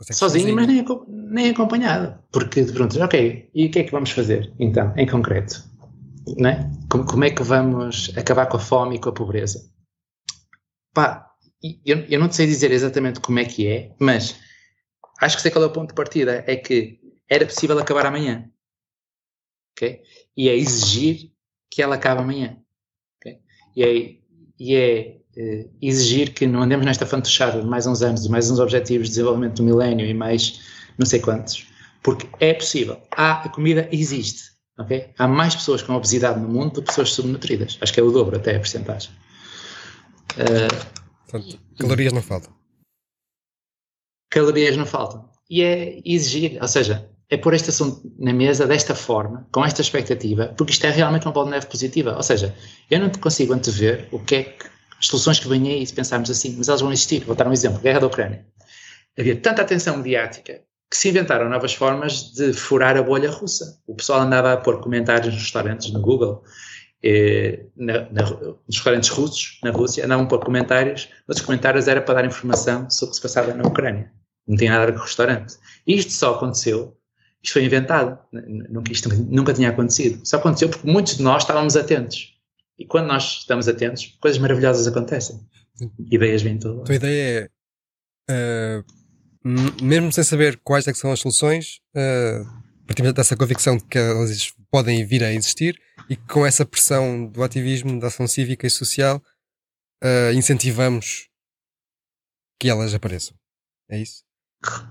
Sozinho, 0.01 0.17
sozinho, 0.19 0.55
mas 0.55 0.67
nem, 0.67 0.85
nem 1.09 1.51
acompanhado. 1.51 2.19
Porque 2.33 2.65
te 2.65 2.73
perguntas, 2.73 2.99
ok, 2.99 3.49
e 3.55 3.67
o 3.67 3.71
que 3.71 3.79
é 3.79 3.85
que 3.85 3.93
vamos 3.93 4.11
fazer, 4.11 4.53
então, 4.59 4.93
em 4.97 5.07
concreto? 5.07 5.63
Né? 6.37 6.71
Como, 6.95 7.05
como 7.05 7.25
é 7.25 7.31
que 7.31 7.43
vamos 7.43 8.17
acabar 8.17 8.47
com 8.47 8.57
a 8.57 8.61
fome 8.61 8.95
e 8.95 9.01
com 9.01 9.09
a 9.09 9.13
pobreza? 9.13 9.69
Pá, 10.95 11.29
eu, 11.85 12.07
eu 12.09 12.21
não 12.21 12.31
sei 12.31 12.47
dizer 12.47 12.71
exatamente 12.71 13.19
como 13.19 13.41
é 13.41 13.45
que 13.45 13.67
é, 13.67 13.93
mas 13.99 14.39
acho 15.21 15.35
que 15.35 15.43
sei 15.43 15.51
qual 15.51 15.65
é 15.65 15.67
o 15.67 15.73
ponto 15.73 15.89
de 15.89 15.97
partida. 15.97 16.45
É 16.47 16.55
que 16.55 17.01
era 17.29 17.45
possível 17.47 17.77
acabar 17.81 18.07
amanhã. 18.07 18.49
ok? 19.73 20.03
E 20.37 20.49
é 20.49 20.55
exigir 20.55 21.33
que 21.69 21.83
ela 21.83 21.97
acabe 21.97 22.21
amanhã. 22.21 22.63
E 23.75 23.83
é 23.83 24.17
e 24.57 24.77
é 24.77 25.21
eh, 25.37 25.69
exigir 25.83 26.33
que 26.33 26.47
não 26.47 26.63
andemos 26.63 26.87
nesta 26.87 27.05
fantochada 27.05 27.61
de 27.61 27.67
mais 27.67 27.89
uns 27.89 28.03
anos 28.03 28.25
e 28.25 28.31
mais 28.31 28.49
uns 28.53 28.61
objetivos 28.61 29.09
de 29.09 29.15
desenvolvimento 29.17 29.57
do 29.57 29.65
milénio 29.65 30.07
e 30.07 30.15
mais 30.15 30.61
não 30.97 31.05
sei 31.05 31.19
quantos, 31.19 31.67
porque 32.05 32.29
é 32.39 32.55
possível. 32.55 33.03
Há, 33.11 33.43
a 33.43 33.49
comida 33.49 33.89
existe, 33.91 34.54
ok? 34.79 35.13
Há 35.19 35.29
mais 35.29 35.55
pessoas 35.55 35.83
com 35.83 35.95
obesidade 35.95 36.41
no 36.41 36.49
mundo 36.49 36.75
do 36.75 36.83
que 36.83 36.89
pessoas 36.89 37.13
subnutridas. 37.13 37.79
Acho 37.81 37.93
que 37.93 38.01
é 38.01 38.03
o 38.03 38.11
dobro 38.11 38.37
até 38.37 38.57
a 38.57 38.59
porcentagem. 38.59 39.11
Uh, 40.33 41.05
Portanto, 41.35 41.59
calorias 41.79 42.13
não 42.13 42.23
faltam. 42.23 42.53
Calorias 44.31 44.77
não 44.77 44.87
faltam. 44.87 45.29
E 45.51 45.63
é 45.63 46.01
exigir, 46.05 46.59
ou 46.61 46.69
seja, 46.69 47.11
é 47.29 47.37
pôr 47.37 47.55
este 47.55 47.71
assunto 47.71 48.13
na 48.19 48.33
mesa 48.33 48.67
desta 48.67 48.95
forma, 48.95 49.47
com 49.53 49.65
esta 49.65 49.81
expectativa, 49.81 50.55
porque 50.57 50.73
isto 50.73 50.87
é 50.87 50.91
realmente 50.91 51.27
uma 51.27 51.33
bola 51.33 51.47
de 51.47 51.53
neve 51.53 51.67
positiva. 51.67 52.17
Ou 52.17 52.23
seja, 52.23 52.55
eu 52.91 53.01
não 53.01 53.11
consigo 53.11 53.53
antever 53.53 54.09
o 54.13 54.19
que 54.19 54.35
é 54.37 54.43
que, 54.45 54.67
as 54.99 55.07
soluções 55.07 55.41
que 55.41 55.49
vêm 55.49 55.69
aí, 55.71 55.87
se 55.87 55.93
pensarmos 55.93 56.31
assim, 56.31 56.55
mas 56.57 56.69
elas 56.69 56.81
vão 56.81 56.93
existir. 56.93 57.25
Vou 57.25 57.35
dar 57.35 57.49
um 57.49 57.53
exemplo: 57.53 57.81
Guerra 57.81 58.01
da 58.01 58.07
Ucrânia. 58.07 58.47
Havia 59.19 59.37
tanta 59.37 59.63
atenção 59.63 59.97
mediática 59.97 60.63
que 60.95 61.01
se 61.01 61.09
inventaram 61.09 61.49
novas 61.49 61.75
formas 61.75 62.33
de 62.33 62.53
furar 62.53 62.97
a 62.97 63.03
bolha 63.03 63.29
russa. 63.29 63.81
O 63.85 63.97
pessoal 63.97 64.21
andava 64.21 64.53
a 64.53 64.57
pôr 64.57 64.81
comentários 64.81 65.35
nos 65.35 65.43
restaurantes 65.43 65.91
no 65.91 66.01
Google, 66.01 66.45
eh, 67.03 67.67
na, 67.77 68.09
na, 68.13 68.23
nos 68.23 68.77
restaurantes 68.77 69.09
russos, 69.09 69.59
na 69.65 69.73
Rússia, 69.73 70.05
andavam 70.05 70.27
a 70.27 70.29
pôr 70.29 70.39
comentários, 70.39 71.09
mas 71.27 71.39
os 71.39 71.43
comentários 71.43 71.89
era 71.89 72.01
para 72.01 72.15
dar 72.15 72.25
informação 72.25 72.89
sobre 72.89 73.09
o 73.09 73.11
que 73.11 73.17
se 73.17 73.23
passava 73.23 73.53
na 73.53 73.67
Ucrânia. 73.67 74.13
Não 74.47 74.57
tinha 74.57 74.71
nada 74.71 74.85
a 74.85 74.87
ver 74.87 74.93
com 74.93 75.01
o 75.01 75.03
restaurante. 75.03 75.57
E 75.85 75.97
isto 75.97 76.13
só 76.13 76.37
aconteceu 76.37 76.97
isto 77.45 77.53
foi 77.53 77.65
inventado, 77.67 78.19
nunca, 78.33 78.91
isto 78.91 79.11
nunca 79.11 79.53
tinha 79.53 79.69
acontecido. 79.69 80.27
Só 80.27 80.39
aconteceu 80.39 80.71
porque 80.71 80.91
muitos 80.91 81.19
de 81.19 81.23
nós 81.23 81.43
estávamos 81.43 81.77
atentos. 81.77 82.35
E 82.79 82.87
quando 82.87 83.09
nós 83.09 83.41
estamos 83.41 83.69
atentos, 83.69 84.17
coisas 84.19 84.41
maravilhosas 84.41 84.87
acontecem. 84.87 85.39
Ideias 86.11 86.41
vêm 86.41 86.59
todas. 86.59 86.81
A 86.81 86.85
tua 86.85 86.95
ideia 86.95 87.51
é, 88.31 88.81
uh, 88.81 88.85
mesmo 89.45 90.13
sem 90.13 90.25
saber 90.25 90.59
quais 90.65 90.87
é 90.89 90.95
são 90.95 91.13
as 91.13 91.21
soluções, 91.21 91.81
uh, 91.95 92.45
partimos 92.87 93.13
dessa 93.13 93.37
convicção 93.37 93.77
de 93.77 93.85
que 93.85 93.99
elas 93.99 94.53
podem 94.71 95.05
vir 95.05 95.23
a 95.23 95.33
existir 95.33 95.79
e 96.09 96.17
que 96.17 96.27
com 96.27 96.47
essa 96.47 96.65
pressão 96.65 97.27
do 97.27 97.43
ativismo, 97.43 98.01
da 98.01 98.07
ação 98.07 98.27
cívica 98.27 98.67
e 98.67 98.71
social, 98.71 99.23
uh, 100.03 100.33
incentivamos 100.35 101.29
que 102.59 102.69
elas 102.69 102.95
apareçam. 102.95 103.37
É 103.91 103.99
isso? 103.99 104.25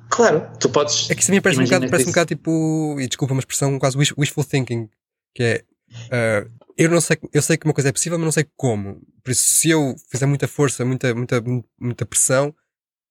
Claro, 0.10 0.52
tu 0.60 0.70
podes. 0.70 1.10
É 1.10 1.16
que 1.16 1.22
isso 1.22 1.32
a 1.32 1.34
mim 1.34 1.42
parece 1.42 1.60
um 1.60 1.64
bocado, 1.64 1.90
parece 1.90 2.06
um 2.06 2.12
bocado 2.12 2.28
tipo, 2.28 2.96
e 3.00 3.08
desculpa 3.08 3.34
uma 3.34 3.40
expressão 3.40 3.80
quase 3.80 3.98
wishful 3.98 4.44
thinking, 4.44 4.88
que 5.34 5.44
é 5.44 5.66
uh, 6.12 6.64
eu 6.78 6.90
não 6.90 7.02
sei, 7.02 7.18
eu 7.32 7.42
sei 7.42 7.58
que 7.58 7.66
uma 7.66 7.74
coisa 7.74 7.90
é 7.90 7.92
possível, 7.92 8.18
mas 8.18 8.26
não 8.26 8.32
sei 8.32 8.46
como. 8.56 9.02
Por 9.24 9.32
isso, 9.32 9.44
se 9.44 9.70
eu 9.70 9.96
fizer 10.10 10.26
muita 10.26 10.48
força, 10.48 10.84
muita, 10.84 11.14
muita, 11.14 11.42
muita 11.80 12.06
pressão, 12.06 12.54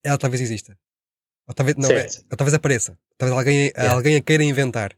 ela 0.04 0.18
talvez 0.18 0.40
exista. 0.40 0.76
Ou 1.52 1.54
talvez, 1.54 1.76
não, 1.76 1.90
é, 1.90 2.06
ou 2.30 2.36
talvez 2.36 2.54
apareça. 2.54 2.96
Talvez 3.18 3.38
alguém, 3.38 3.72
alguém 3.76 4.16
a 4.16 4.20
queira 4.22 4.42
inventar. 4.42 4.92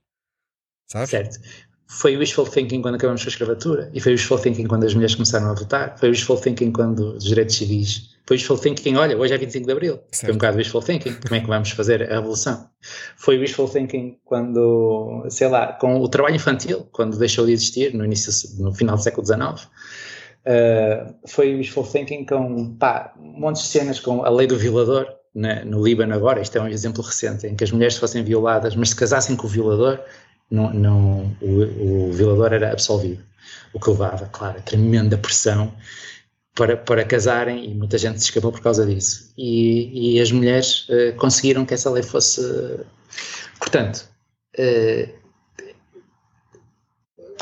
Sabe? 0.86 1.09
Certo. 1.09 1.40
Foi 1.86 2.16
wishful 2.16 2.46
thinking 2.46 2.80
quando 2.80 2.94
acabamos 2.94 3.22
com 3.22 3.28
a 3.28 3.30
escravatura, 3.30 3.90
e 3.92 4.00
foi 4.00 4.12
wishful 4.12 4.38
thinking 4.38 4.66
quando 4.66 4.84
as 4.84 4.94
mulheres 4.94 5.14
começaram 5.14 5.50
a 5.50 5.55
votar, 5.55 5.98
foi 5.98 6.09
wishful 6.09 6.36
thinking 6.36 6.72
quando 6.72 7.16
os 7.16 7.24
direitos 7.24 7.57
civis 7.57 8.14
foi 8.26 8.36
wishful 8.36 8.57
thinking, 8.57 8.96
olha, 8.96 9.18
hoje 9.18 9.34
é 9.34 9.38
25 9.38 9.66
de 9.66 9.72
Abril. 9.72 10.00
Certo. 10.11 10.20
Foi 10.20 10.30
um 10.30 10.38
bocado 10.38 10.57
wishful 10.57 10.80
thinking. 10.80 11.14
Como 11.14 11.34
é 11.34 11.40
que 11.40 11.46
vamos 11.46 11.70
fazer 11.70 12.02
a 12.11 12.14
revolução? 12.14 12.70
Foi 13.16 13.38
wishful 13.38 13.68
thinking 13.68 14.18
quando, 14.24 15.26
sei 15.28 15.48
lá, 15.48 15.74
com 15.74 16.00
o 16.00 16.09
trabalho 16.09 16.36
infantil, 16.36 16.88
quando 16.90 17.18
deixou 17.18 17.44
de 17.44 17.52
existir, 17.52 17.92
no 17.92 18.02
início, 18.02 18.32
no 18.62 18.74
final 18.74 18.96
do 18.96 19.02
século 19.02 19.26
XIX. 19.26 19.68
Uh, 20.46 21.14
foi 21.26 21.55
wishful 21.55 21.84
thinking 21.84 22.24
com, 22.24 22.74
pá, 22.76 23.12
um 23.18 23.40
monte 23.40 23.57
de 23.57 23.66
cenas 23.66 24.00
com 24.00 24.24
a 24.24 24.30
lei 24.30 24.46
do 24.46 24.57
violador, 24.57 25.07
né, 25.35 25.64
no 25.64 25.82
Líbano 25.82 26.14
agora, 26.14 26.41
isto 26.41 26.57
é 26.57 26.61
um 26.61 26.68
exemplo 26.68 27.03
recente, 27.03 27.47
em 27.47 27.57
que 27.57 27.64
as 27.64 27.72
mulheres 27.72 27.97
fossem 27.97 28.22
violadas, 28.22 28.76
mas 28.76 28.91
se 28.91 28.97
casassem 28.97 29.35
com 29.35 29.47
o 29.47 29.51
violador, 29.51 30.01
não, 30.51 30.72
não, 30.72 31.37
o, 31.41 32.09
o 32.09 32.12
violador 32.12 32.53
era 32.53 32.70
absolvido. 32.70 33.22
O 33.72 33.80
que 33.80 33.91
levava, 33.91 34.26
claro, 34.26 34.59
a 34.59 34.62
tremenda 34.62 35.18
pressão 35.18 35.74
para, 36.55 36.76
para 36.76 37.05
casarem 37.05 37.70
e 37.70 37.74
muita 37.74 37.99
gente 37.99 38.18
se 38.20 38.26
escapou 38.26 38.53
por 38.53 38.61
causa 38.61 38.87
disso. 38.87 39.32
E, 39.37 40.14
e 40.16 40.20
as 40.20 40.30
mulheres 40.30 40.89
uh, 40.89 41.14
conseguiram 41.16 41.66
que 41.66 41.74
essa 41.74 41.91
lei 41.91 42.03
fosse. 42.03 42.41
Portanto, 43.59 44.09
uh, 44.59 45.24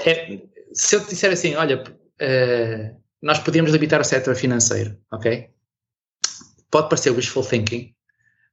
é, 0.04 0.38
se 0.72 0.96
eu 0.96 1.04
te 1.04 1.10
disser 1.10 1.32
assim, 1.32 1.54
olha, 1.54 1.82
uh, 1.82 2.96
nós 3.20 3.38
podíamos 3.38 3.70
limitar 3.70 4.00
o 4.00 4.04
setor 4.04 4.34
financeiro, 4.34 4.96
ok? 5.12 5.50
Pode 6.72 6.88
parecer 6.88 7.10
wishful 7.10 7.44
thinking, 7.44 7.94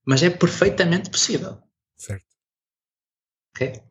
mas 0.05 0.21
é 0.21 0.29
perfeitamente 0.29 1.09
possível. 1.09 1.57
Certo. 1.97 2.25
Ok? 3.55 3.81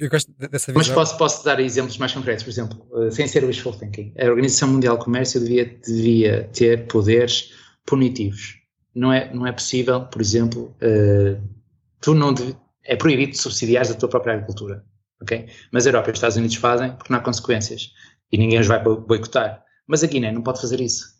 eu 0.00 0.08
gosto 0.08 0.32
dessa 0.32 0.72
visão. 0.72 0.74
Mas 0.74 0.88
posso, 0.88 1.18
posso 1.18 1.44
dar 1.44 1.60
exemplos 1.60 1.98
mais 1.98 2.12
concretos, 2.12 2.42
por 2.42 2.50
exemplo, 2.50 2.86
uh, 2.90 3.12
sem 3.12 3.28
ser 3.28 3.44
wishful 3.44 3.74
thinking. 3.74 4.14
A 4.18 4.24
Organização 4.24 4.70
Mundial 4.70 4.96
do 4.96 5.04
Comércio 5.04 5.38
devia, 5.38 5.66
devia 5.66 6.48
ter 6.54 6.86
poderes 6.86 7.52
punitivos. 7.84 8.58
Não 8.94 9.12
é, 9.12 9.32
não 9.32 9.46
é 9.46 9.52
possível, 9.52 10.06
por 10.06 10.20
exemplo, 10.20 10.74
uh, 10.82 11.40
tu 12.00 12.14
não 12.14 12.32
deve, 12.32 12.56
é 12.84 12.96
proibido 12.96 13.36
subsidiar 13.36 13.88
a 13.88 13.94
tua 13.94 14.08
própria 14.08 14.32
agricultura, 14.32 14.82
ok? 15.20 15.46
Mas 15.70 15.86
a 15.86 15.90
Europa 15.90 16.08
e 16.08 16.12
os 16.12 16.16
Estados 16.16 16.36
Unidos 16.38 16.56
fazem 16.56 16.92
porque 16.96 17.12
não 17.12 17.20
há 17.20 17.22
consequências 17.22 17.92
e 18.32 18.38
ninguém 18.38 18.58
os 18.58 18.66
vai 18.66 18.82
boicotar. 18.82 19.62
Mas 19.86 20.02
a 20.02 20.06
Guiné 20.06 20.32
não 20.32 20.42
pode 20.42 20.62
fazer 20.62 20.80
isso, 20.80 21.14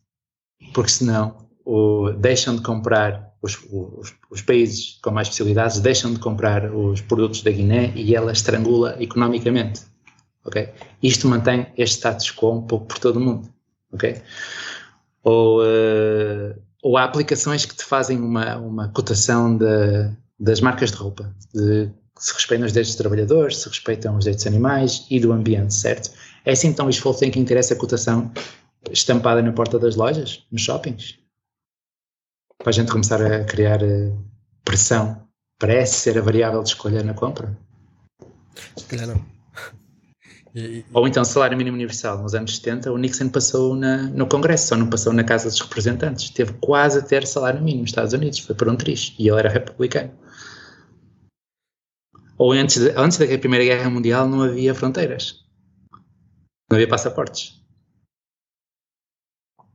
porque 0.72 0.90
senão 0.90 1.49
o, 1.70 2.10
deixam 2.10 2.56
de 2.56 2.62
comprar 2.62 3.32
os, 3.40 3.56
os, 3.70 4.12
os, 4.28 4.42
países 4.42 4.98
com 5.00 5.12
mais 5.12 5.28
especialidades 5.28 5.78
deixam 5.78 6.12
de 6.12 6.18
comprar 6.18 6.74
os 6.74 7.00
produtos 7.00 7.42
da 7.42 7.50
Guiné 7.52 7.92
e 7.94 8.14
ela 8.14 8.32
estrangula 8.32 8.96
economicamente. 9.00 9.82
Okay? 10.44 10.70
Isto 11.00 11.28
mantém 11.28 11.68
este 11.78 11.98
status 11.98 12.32
quo 12.32 12.54
um 12.54 12.62
pouco 12.62 12.86
por 12.86 12.98
todo 12.98 13.18
o 13.18 13.20
mundo. 13.20 13.48
Okay? 13.92 14.20
Ou, 15.22 15.62
uh, 15.62 16.60
ou 16.82 16.96
há 16.96 17.04
aplicações 17.04 17.64
que 17.64 17.76
te 17.76 17.84
fazem 17.84 18.18
uma, 18.18 18.56
uma 18.56 18.88
cotação 18.88 19.56
de, 19.56 20.10
das 20.40 20.60
marcas 20.60 20.90
de 20.90 20.96
roupa, 20.96 21.32
de 21.54 21.88
se 22.18 22.34
respeitam 22.34 22.66
os 22.66 22.72
direitos 22.72 22.90
dos 22.90 22.98
trabalhadores, 22.98 23.58
se 23.58 23.68
respeitam 23.68 24.16
os 24.16 24.24
direitos 24.24 24.44
dos 24.44 24.52
animais 24.52 25.06
e 25.08 25.20
do 25.20 25.32
ambiente, 25.32 25.72
certo? 25.72 26.10
É 26.44 26.50
assim 26.50 26.68
então 26.68 26.88
o 26.88 27.14
tem 27.14 27.30
que 27.30 27.38
interessa 27.38 27.74
a 27.74 27.76
cotação 27.76 28.30
estampada 28.90 29.40
na 29.40 29.52
porta 29.52 29.78
das 29.78 29.94
lojas, 29.94 30.44
nos 30.50 30.62
shoppings? 30.62 31.19
Para 32.60 32.70
a 32.70 32.72
gente 32.72 32.92
começar 32.92 33.20
a 33.22 33.44
criar 33.44 33.82
eh, 33.82 34.12
pressão, 34.64 35.26
parece 35.58 36.00
ser 36.00 36.18
a 36.18 36.22
variável 36.22 36.62
de 36.62 36.68
escolha 36.68 37.02
na 37.02 37.14
compra? 37.14 37.58
Se 38.76 38.84
calhar 38.84 39.08
não. 39.08 39.24
E, 40.52 40.84
Ou 40.92 41.06
então 41.06 41.24
salário 41.24 41.56
mínimo 41.56 41.76
universal. 41.76 42.20
Nos 42.20 42.34
anos 42.34 42.56
70, 42.56 42.90
o 42.90 42.98
Nixon 42.98 43.28
passou 43.28 43.76
na, 43.76 43.98
no 44.08 44.26
Congresso, 44.26 44.66
só 44.66 44.76
não 44.76 44.90
passou 44.90 45.12
na 45.12 45.22
Casa 45.22 45.48
dos 45.48 45.60
Representantes. 45.60 46.28
Teve 46.30 46.54
quase 46.54 46.98
a 46.98 47.02
ter 47.02 47.24
salário 47.24 47.62
mínimo 47.62 47.82
nos 47.82 47.90
Estados 47.90 48.12
Unidos, 48.12 48.40
foi 48.40 48.56
por 48.56 48.68
um 48.68 48.74
triz, 48.74 49.14
e 49.16 49.28
ele 49.28 49.38
era 49.38 49.48
republicano. 49.48 50.12
Ou 52.36 52.50
antes, 52.50 52.80
de, 52.82 52.90
antes 52.96 53.16
da 53.18 53.26
Primeira 53.38 53.64
Guerra 53.64 53.88
Mundial 53.90 54.28
não 54.28 54.42
havia 54.42 54.74
fronteiras. 54.74 55.44
Não 56.68 56.74
havia 56.74 56.88
passaportes. 56.88 57.62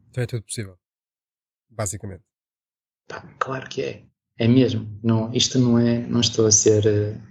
Então 0.09 0.25
é 0.25 0.27
tudo 0.27 0.43
possível. 0.43 0.77
basicamente. 1.69 2.34
Pá, 3.07 3.23
claro 3.39 3.69
que 3.69 3.81
é. 3.81 4.03
É 4.37 4.47
mesmo. 4.47 4.87
Não, 5.03 5.33
isto 5.33 5.59
não 5.59 5.79
é. 5.79 5.99
Não 5.99 6.21
estou 6.21 6.45
a 6.45 6.51
ser 6.51 6.85
uh, 6.85 7.21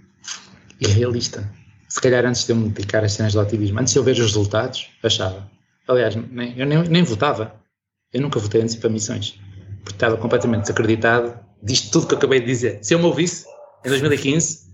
irrealista. 0.79 1.49
Se 1.87 2.01
calhar 2.01 2.25
antes 2.25 2.45
de 2.45 2.51
eu 2.51 2.55
me 2.55 2.69
dedicar 2.69 3.03
às 3.03 3.13
cenas 3.13 3.33
do 3.33 3.39
ativismo, 3.39 3.79
antes 3.79 3.93
de 3.93 3.99
eu 3.99 4.03
ver 4.03 4.11
os 4.11 4.19
resultados, 4.19 4.89
achava. 5.03 5.49
Aliás, 5.87 6.15
nem, 6.15 6.57
eu 6.57 6.65
nem, 6.65 6.83
nem 6.89 7.03
votava. 7.03 7.61
Eu 8.11 8.21
nunca 8.21 8.39
votei 8.39 8.61
antes 8.61 8.75
para 8.75 8.89
missões. 8.89 9.39
Porque 9.83 9.97
estava 9.97 10.17
completamente 10.17 10.61
desacreditado 10.61 11.37
disto 11.61 11.91
tudo 11.91 12.07
que 12.07 12.13
eu 12.13 12.17
acabei 12.17 12.39
de 12.39 12.47
dizer. 12.47 12.79
Se 12.83 12.93
eu 12.93 12.99
me 12.99 13.05
ouvisse 13.05 13.45
em 13.85 13.89
2015, 13.89 14.65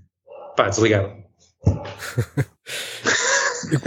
pá, 0.55 0.69
desligava. 0.69 1.17
o, 1.65 1.83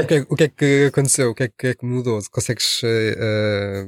que 0.07 0.15
é, 0.15 0.27
o 0.29 0.37
que 0.37 0.45
é 0.45 0.49
que 0.49 0.87
aconteceu? 0.87 1.31
O 1.31 1.35
que 1.35 1.45
é 1.45 1.49
que, 1.49 1.67
é 1.69 1.75
que 1.75 1.85
mudou? 1.85 2.21
Consegues 2.31 2.83
uh, 2.83 3.87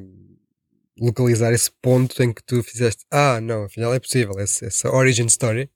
localizar 1.01 1.53
esse 1.53 1.71
ponto 1.83 2.23
em 2.23 2.33
que 2.33 2.43
tu 2.45 2.63
fizeste 2.63 3.05
ah, 3.11 3.41
não, 3.41 3.65
afinal 3.65 3.95
é 3.95 4.01
possível, 4.01 4.39
essa, 4.39 4.67
essa 4.67 4.91
origin 4.91 5.27
story? 5.27 5.71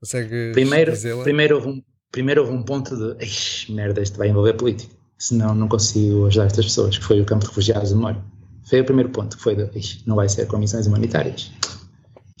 Consegues 0.00 0.52
primeiro, 0.52 0.92
primeiro 1.22 1.56
houve 1.56 1.68
um 1.68 1.82
primeiro 2.10 2.42
houve 2.42 2.52
um 2.52 2.62
ponto 2.62 2.96
de 2.96 3.72
merda, 3.72 4.00
isto 4.00 4.16
vai 4.16 4.28
envolver 4.28 4.52
política, 4.54 4.94
senão 5.18 5.54
não 5.54 5.66
consigo 5.66 6.26
ajudar 6.26 6.46
estas 6.46 6.66
pessoas, 6.66 6.96
que 6.96 7.04
foi 7.04 7.20
o 7.20 7.24
campo 7.24 7.42
de 7.42 7.48
refugiados 7.48 7.88
de 7.88 7.96
memória. 7.96 8.22
Foi 8.68 8.80
o 8.80 8.84
primeiro 8.84 9.10
ponto, 9.10 9.36
que 9.36 9.42
foi 9.42 9.56
de 9.56 10.02
não 10.06 10.16
vai 10.16 10.28
ser 10.28 10.46
com 10.46 10.56
missões 10.56 10.86
humanitárias. 10.86 11.50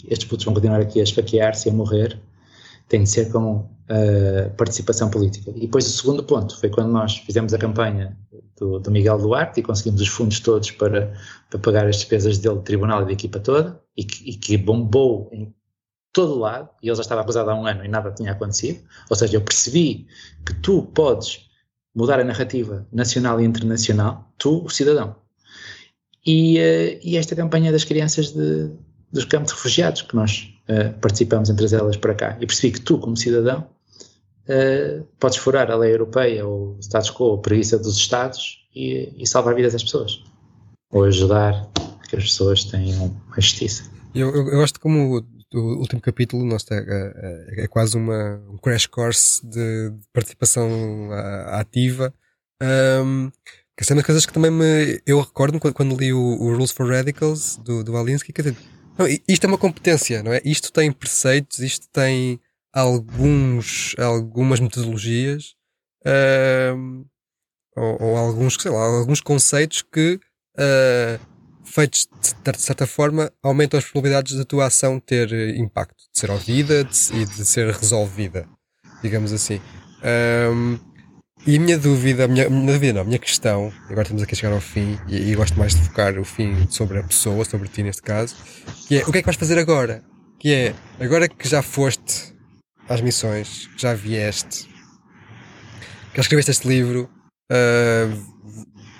Estes 0.08 0.28
putos 0.28 0.44
vão 0.44 0.54
continuar 0.54 0.80
aqui 0.80 1.00
a 1.00 1.02
esfaquear-se 1.02 1.68
e 1.68 1.70
a 1.70 1.74
morrer, 1.74 2.18
tem 2.88 3.02
de 3.02 3.10
ser 3.10 3.30
com 3.30 3.56
uh, 3.56 4.50
participação 4.56 5.10
política. 5.10 5.50
E 5.54 5.60
depois 5.60 5.86
o 5.86 5.90
segundo 5.90 6.22
ponto 6.22 6.58
foi 6.58 6.68
quando 6.68 6.90
nós 6.90 7.18
fizemos 7.18 7.52
a 7.54 7.58
campanha 7.58 8.16
do, 8.58 8.78
do, 8.78 8.90
Miguel 8.90 9.18
Duarte 9.18 9.60
e 9.60 9.62
conseguimos 9.62 10.00
os 10.00 10.08
fundos 10.08 10.40
todos 10.40 10.70
para, 10.70 11.12
para 11.50 11.58
pagar 11.58 11.86
as 11.86 11.96
despesas 11.96 12.38
dele, 12.38 12.56
do 12.56 12.62
tribunal 12.62 13.02
e 13.02 13.06
da 13.06 13.12
equipa 13.12 13.40
toda, 13.40 13.80
e 13.96 14.04
que, 14.04 14.30
e 14.30 14.34
que 14.34 14.56
bombou 14.56 15.28
em 15.32 15.54
todo 16.12 16.38
lado, 16.38 16.70
e 16.80 16.88
ele 16.88 16.94
já 16.94 17.02
estava 17.02 17.22
acusado 17.22 17.50
há 17.50 17.54
um 17.54 17.66
ano 17.66 17.84
e 17.84 17.88
nada 17.88 18.12
tinha 18.12 18.32
acontecido. 18.32 18.84
Ou 19.10 19.16
seja, 19.16 19.36
eu 19.36 19.40
percebi 19.40 20.06
que 20.46 20.54
tu 20.54 20.82
podes 20.82 21.48
mudar 21.94 22.20
a 22.20 22.24
narrativa 22.24 22.86
nacional 22.92 23.40
e 23.40 23.44
internacional, 23.44 24.32
tu, 24.38 24.64
o 24.64 24.70
cidadão. 24.70 25.16
E, 26.24 26.58
uh, 26.58 27.00
e 27.02 27.16
esta 27.16 27.34
campanha 27.34 27.72
das 27.72 27.84
crianças 27.84 28.32
de, 28.32 28.70
dos 29.14 29.24
campos 29.24 29.52
de 29.52 29.54
refugiados, 29.54 30.02
que 30.02 30.14
nós 30.14 30.52
uh, 30.68 30.92
participamos 31.00 31.48
entre 31.48 31.72
elas 31.74 31.96
para 31.96 32.14
cá, 32.14 32.36
e 32.40 32.46
percebi 32.46 32.72
que 32.72 32.80
tu, 32.80 32.98
como 32.98 33.16
cidadão, 33.16 33.66
uh, 34.48 35.04
podes 35.18 35.38
furar 35.38 35.70
a 35.70 35.76
lei 35.76 35.94
europeia 35.94 36.44
ou 36.44 36.76
o 36.76 36.80
status 36.80 37.10
quo, 37.10 37.24
ou 37.24 37.38
preguiça 37.38 37.78
dos 37.78 37.96
Estados 37.96 38.66
e, 38.74 39.14
e 39.16 39.26
salvar 39.26 39.54
vidas 39.54 39.72
das 39.72 39.84
pessoas. 39.84 40.22
Ou 40.90 41.04
ajudar 41.04 41.70
que 42.08 42.16
as 42.16 42.24
pessoas 42.24 42.64
tenham 42.64 43.16
a 43.30 43.40
justiça. 43.40 43.84
Eu, 44.14 44.34
eu, 44.34 44.48
eu 44.48 44.58
gosto 44.58 44.80
como 44.80 45.24
o 45.52 45.58
último 45.78 46.00
capítulo 46.00 46.44
nós 46.44 46.66
é, 46.70 46.76
é, 46.76 47.64
é, 47.64 47.68
quase 47.68 47.96
uma, 47.96 48.42
um 48.48 48.58
crash 48.58 48.86
course 48.86 49.44
de, 49.46 49.90
de 49.90 50.06
participação 50.12 51.10
ativa. 51.52 52.12
Um, 52.62 53.30
que 53.76 53.84
são 53.84 53.98
as 53.98 54.04
coisas 54.04 54.24
que 54.24 54.32
também 54.32 54.50
me. 54.50 55.00
Eu 55.04 55.20
recordo 55.20 55.58
quando, 55.58 55.74
quando 55.74 55.96
li 55.96 56.12
o, 56.12 56.18
o, 56.18 56.52
Rules 56.52 56.70
for 56.70 56.88
Radicals 56.88 57.56
do, 57.56 57.82
do 57.82 57.96
Alinsky, 57.96 58.32
dizer, 58.32 58.56
não, 58.98 59.06
isto 59.28 59.44
é 59.44 59.46
uma 59.46 59.58
competência, 59.58 60.22
não 60.22 60.32
é? 60.32 60.40
Isto 60.44 60.72
tem 60.72 60.90
preceitos, 60.92 61.58
isto 61.58 61.88
tem 61.88 62.40
alguns, 62.72 63.94
algumas 63.98 64.60
metodologias 64.60 65.54
um, 66.76 67.04
ou, 67.76 68.02
ou, 68.02 68.16
alguns, 68.16 68.56
sei 68.60 68.70
lá, 68.70 68.84
alguns 68.84 69.20
conceitos 69.20 69.82
que 69.82 70.20
uh, 70.58 71.34
feitos 71.64 72.08
de 72.52 72.60
certa 72.60 72.86
forma, 72.86 73.32
aumentam 73.42 73.78
as 73.78 73.84
probabilidades 73.84 74.36
da 74.36 74.44
tua 74.44 74.66
ação 74.66 75.00
ter 75.00 75.32
eh, 75.32 75.56
impacto, 75.56 75.96
de 76.12 76.18
ser 76.18 76.30
ouvida 76.30 76.84
de, 76.84 76.96
e 77.14 77.24
de 77.24 77.44
ser 77.44 77.72
resolvida, 77.72 78.46
digamos 79.02 79.32
assim. 79.32 79.60
E 81.46 81.56
a 81.56 81.60
minha 81.60 81.78
dúvida, 81.78 82.24
a 82.24 82.28
minha, 82.28 82.48
minha 82.48 82.72
dúvida 82.72 82.92
não, 82.94 83.00
a 83.02 83.04
minha 83.04 83.18
questão, 83.18 83.72
agora 83.84 84.02
estamos 84.02 84.22
aqui 84.22 84.34
a 84.34 84.36
chegar 84.36 84.52
ao 84.54 84.60
fim, 84.60 84.98
e, 85.06 85.30
e, 85.30 85.34
gosto 85.34 85.58
mais 85.58 85.74
de 85.74 85.82
focar 85.82 86.18
o 86.18 86.24
fim 86.24 86.66
sobre 86.70 86.98
a 86.98 87.02
pessoa, 87.02 87.44
sobre 87.44 87.68
ti 87.68 87.82
neste 87.82 88.02
caso, 88.02 88.34
que 88.88 88.98
é 88.98 89.02
o 89.02 89.12
que 89.12 89.18
é 89.18 89.22
que 89.22 89.26
vais 89.26 89.36
fazer 89.36 89.58
agora? 89.58 90.02
Que 90.38 90.52
é, 90.52 90.74
agora 90.98 91.28
que 91.28 91.48
já 91.48 91.62
foste 91.62 92.34
às 92.88 93.00
missões, 93.00 93.66
que 93.76 93.82
já 93.82 93.94
vieste, 93.94 94.64
que 96.10 96.16
já 96.16 96.22
escreveste 96.22 96.50
este 96.50 96.66
livro, 96.66 97.10
uh, 97.52 98.08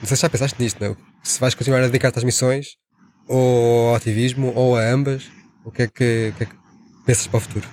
não 0.01 0.07
sei 0.07 0.17
se 0.17 0.23
já 0.23 0.29
pensaste 0.29 0.63
nisto, 0.63 0.83
não? 0.83 0.97
se 1.23 1.41
vais 1.41 1.55
continuar 1.55 1.83
a 1.83 1.87
dedicar-te 1.87 2.19
às 2.19 2.25
missões, 2.25 2.77
ou 3.27 3.89
ao 3.89 3.95
ativismo, 3.95 4.53
ou 4.55 4.77
a 4.77 4.83
ambas, 4.87 5.31
o 5.65 5.71
que 5.71 5.83
é 5.83 5.87
que, 5.87 6.35
que, 6.37 6.43
é 6.43 6.47
que 6.47 6.55
pensas 7.07 7.27
para 7.27 7.39
o 7.39 7.41
futuro? 7.41 7.69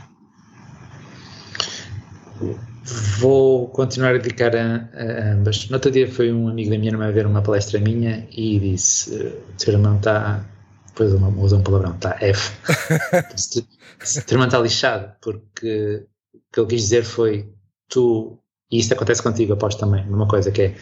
Vou 3.19 3.67
continuar 3.69 4.15
a 4.15 4.17
dedicar 4.17 4.55
a, 4.55 4.89
a, 4.93 5.33
ambas. 5.33 5.69
No 5.69 5.75
outro 5.75 5.91
dia 5.91 6.11
foi 6.11 6.31
um 6.31 6.47
amigo 6.47 6.71
da 6.71 6.77
minha 6.77 6.91
irmã 6.91 7.11
ver 7.11 7.27
uma 7.27 7.41
palestra 7.41 7.79
minha 7.79 8.27
e 8.31 8.59
disse: 8.59 9.15
o 9.15 9.53
teu 9.57 9.73
irmão 9.73 9.97
está. 9.97 10.43
Depois 10.87 11.13
usou 11.13 11.59
um 11.59 11.63
palavrão, 11.63 11.95
está 11.95 12.17
F. 12.19 12.51
o 14.19 14.25
teu 14.25 14.35
irmão 14.35 14.47
está 14.47 14.59
lixado, 14.59 15.15
porque 15.21 16.05
o 16.33 16.39
que 16.53 16.59
ele 16.59 16.67
quis 16.67 16.81
dizer 16.81 17.03
foi: 17.03 17.53
tu, 17.87 18.39
e 18.71 18.79
isto 18.79 18.93
acontece 18.93 19.21
contigo, 19.21 19.53
aposto 19.53 19.79
também, 19.79 20.03
uma 20.09 20.27
coisa 20.27 20.51
que 20.51 20.61
é: 20.63 20.75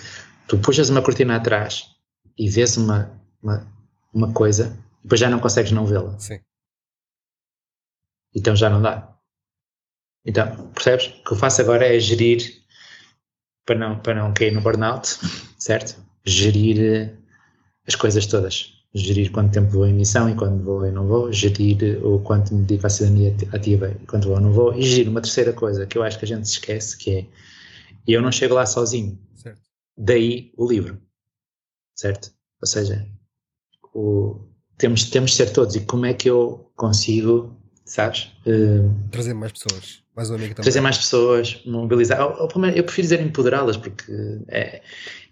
tu 0.48 0.58
puxas 0.58 0.90
uma 0.90 1.02
cortina 1.02 1.36
atrás 1.36 1.86
e 2.38 2.50
vês 2.50 2.78
uma, 2.78 3.12
uma, 3.44 3.68
uma 4.14 4.34
coisa, 4.34 4.78
depois 5.04 5.20
já 5.20 5.30
não 5.30 5.40
consegues 5.40 5.74
não 5.74 5.86
vê-la. 5.86 6.18
Sim. 6.18 6.40
Então 8.34 8.56
já 8.56 8.70
não 8.70 8.82
dá. 8.82 9.09
Então, 10.26 10.70
percebes? 10.72 11.08
O 11.08 11.24
que 11.24 11.32
eu 11.34 11.38
faço 11.38 11.62
agora 11.62 11.86
é 11.86 12.00
gerir 12.00 12.62
para 13.66 13.78
não, 13.78 14.00
para 14.00 14.16
não 14.16 14.34
cair 14.34 14.52
no 14.52 14.62
burnout, 14.62 15.18
certo? 15.58 16.02
Gerir 16.26 16.82
eh, 16.82 17.14
as 17.88 17.96
coisas 17.96 18.26
todas. 18.26 18.74
Gerir 18.94 19.32
quanto 19.32 19.54
tempo 19.54 19.70
vou 19.70 19.86
em 19.86 19.94
missão 19.94 20.30
e 20.30 20.36
quando 20.36 20.64
vou 20.64 20.86
e 20.86 20.92
não 20.92 21.08
vou, 21.08 21.32
gerir 21.32 22.04
o 22.04 22.20
quanto 22.20 22.54
me 22.54 22.64
dedico 22.64 22.88
à 22.88 22.90
cidadania 22.90 23.36
ativa 23.54 23.96
e 24.02 24.06
quando 24.08 24.26
vou 24.26 24.36
ou 24.36 24.42
não 24.42 24.52
vou, 24.52 24.74
e 24.74 24.82
gerir 24.82 25.10
uma 25.10 25.22
terceira 25.22 25.54
coisa 25.54 25.86
que 25.86 25.98
eu 25.98 26.04
acho 26.04 26.18
que 26.18 26.26
a 26.26 26.28
gente 26.28 26.48
se 26.48 26.54
esquece, 26.54 26.98
que 26.98 27.12
é 27.12 27.26
eu 28.08 28.22
não 28.22 28.32
chego 28.32 28.56
lá 28.56 28.66
sozinho. 28.66 29.20
Certo. 29.36 29.62
Daí 29.96 30.52
o 30.58 30.68
livro 30.68 31.00
certo? 32.00 32.32
Ou 32.62 32.68
seja, 32.68 33.06
o, 33.94 34.40
temos, 34.78 35.10
temos 35.10 35.32
de 35.32 35.38
ser 35.38 35.52
todos. 35.52 35.76
E 35.76 35.82
como 35.82 36.06
é 36.06 36.14
que 36.14 36.30
eu 36.30 36.72
consigo, 36.76 37.56
sabes? 37.84 38.32
Uh, 38.46 39.10
trazer 39.12 39.34
mais 39.34 39.52
pessoas, 39.52 40.04
mais 40.20 40.30
um 40.30 40.36
amigo 40.36 40.54
também. 40.54 40.64
Trazer 40.64 40.82
mais 40.82 40.98
pessoas, 40.98 41.62
mobilizar. 41.66 42.22
Ou, 42.22 42.50
ou, 42.54 42.66
eu 42.66 42.84
prefiro 42.84 43.04
dizer 43.04 43.22
empoderá-las, 43.22 43.78
porque 43.78 44.04
é, 44.50 44.82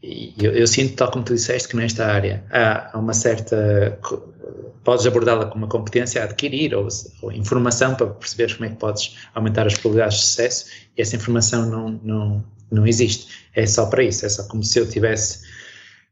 eu, 0.02 0.54
eu, 0.54 0.66
sinto, 0.66 0.96
tal 0.96 1.12
como 1.12 1.26
tu 1.26 1.34
disseste, 1.34 1.68
que 1.68 1.76
nesta 1.76 2.06
área 2.06 2.44
há, 2.52 2.98
uma 2.98 3.14
certa. 3.14 4.00
Podes 4.84 5.06
abordá-la 5.06 5.48
como 5.48 5.66
uma 5.66 5.70
competência 5.70 6.22
a 6.22 6.24
adquirir 6.24 6.74
ou, 6.74 6.88
ou, 7.22 7.32
informação 7.34 7.94
para 7.96 8.08
perceberes 8.08 8.54
como 8.54 8.66
é 8.66 8.70
que 8.70 8.78
podes 8.78 9.18
aumentar 9.36 9.68
as 9.68 9.74
probabilidades 9.74 10.20
de 10.20 10.26
sucesso 10.26 10.66
e 10.98 11.02
essa 11.02 11.18
informação 11.18 11.70
não, 11.70 12.00
não, 12.02 12.46
não 12.72 12.88
existe. 12.88 13.28
É 13.54 13.68
só 13.68 13.88
para 13.88 14.02
isso, 14.04 14.26
é 14.26 14.30
só 14.30 14.48
como 14.48 14.64
se 14.64 14.80
eu 14.80 14.88
tivesse 14.88 15.42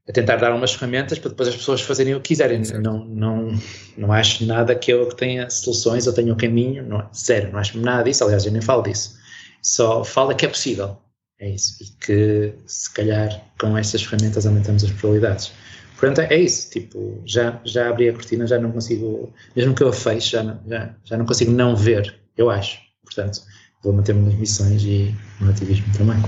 a 0.07 0.11
tentar 0.11 0.35
dar 0.37 0.53
umas 0.53 0.73
ferramentas 0.73 1.17
para 1.17 1.29
depois 1.29 1.49
as 1.49 1.55
pessoas 1.55 1.81
fazerem 1.81 2.13
o 2.13 2.21
que 2.21 2.29
quiserem. 2.29 2.61
Não, 2.81 3.05
não, 3.05 3.59
não 3.97 4.11
acho 4.11 4.45
nada 4.45 4.75
que 4.75 4.91
eu 4.91 5.07
tenha 5.09 5.49
soluções 5.49 6.05
ou 6.05 6.13
tenha 6.13 6.31
um 6.31 6.37
caminho, 6.37 6.83
não, 6.83 7.09
zero, 7.13 7.51
não 7.51 7.59
acho 7.59 7.77
nada 7.79 8.03
disso, 8.03 8.23
aliás, 8.23 8.45
eu 8.45 8.51
nem 8.51 8.61
falo 8.61 8.83
disso. 8.83 9.17
Só 9.61 10.03
falo 10.03 10.35
que 10.35 10.45
é 10.45 10.49
possível, 10.49 10.97
é 11.39 11.49
isso, 11.49 11.77
e 11.81 11.85
que 12.05 12.53
se 12.67 12.93
calhar 12.93 13.29
com 13.59 13.75
estas 13.75 14.03
ferramentas 14.03 14.45
aumentamos 14.45 14.83
as 14.83 14.91
probabilidades. 14.91 15.51
Portanto, 15.97 16.19
é 16.29 16.37
isso, 16.37 16.69
tipo, 16.69 17.21
já, 17.25 17.59
já 17.65 17.89
abri 17.89 18.09
a 18.09 18.13
cortina, 18.13 18.45
já 18.45 18.59
não 18.59 18.71
consigo, 18.71 19.33
mesmo 19.55 19.73
que 19.73 19.81
eu 19.81 19.87
a 19.87 19.93
feche, 19.93 20.31
já 20.31 20.43
não, 20.43 20.59
já, 20.67 20.95
já 21.03 21.17
não 21.17 21.25
consigo 21.25 21.51
não 21.51 21.75
ver, 21.75 22.13
eu 22.37 22.49
acho. 22.49 22.79
Portanto, 23.03 23.41
vou 23.85 23.93
manter-me 23.93 24.25
nas 24.25 24.35
missões 24.35 24.81
e 24.83 25.15
no 25.39 25.49
ativismo 25.49 25.85
também. 25.95 26.21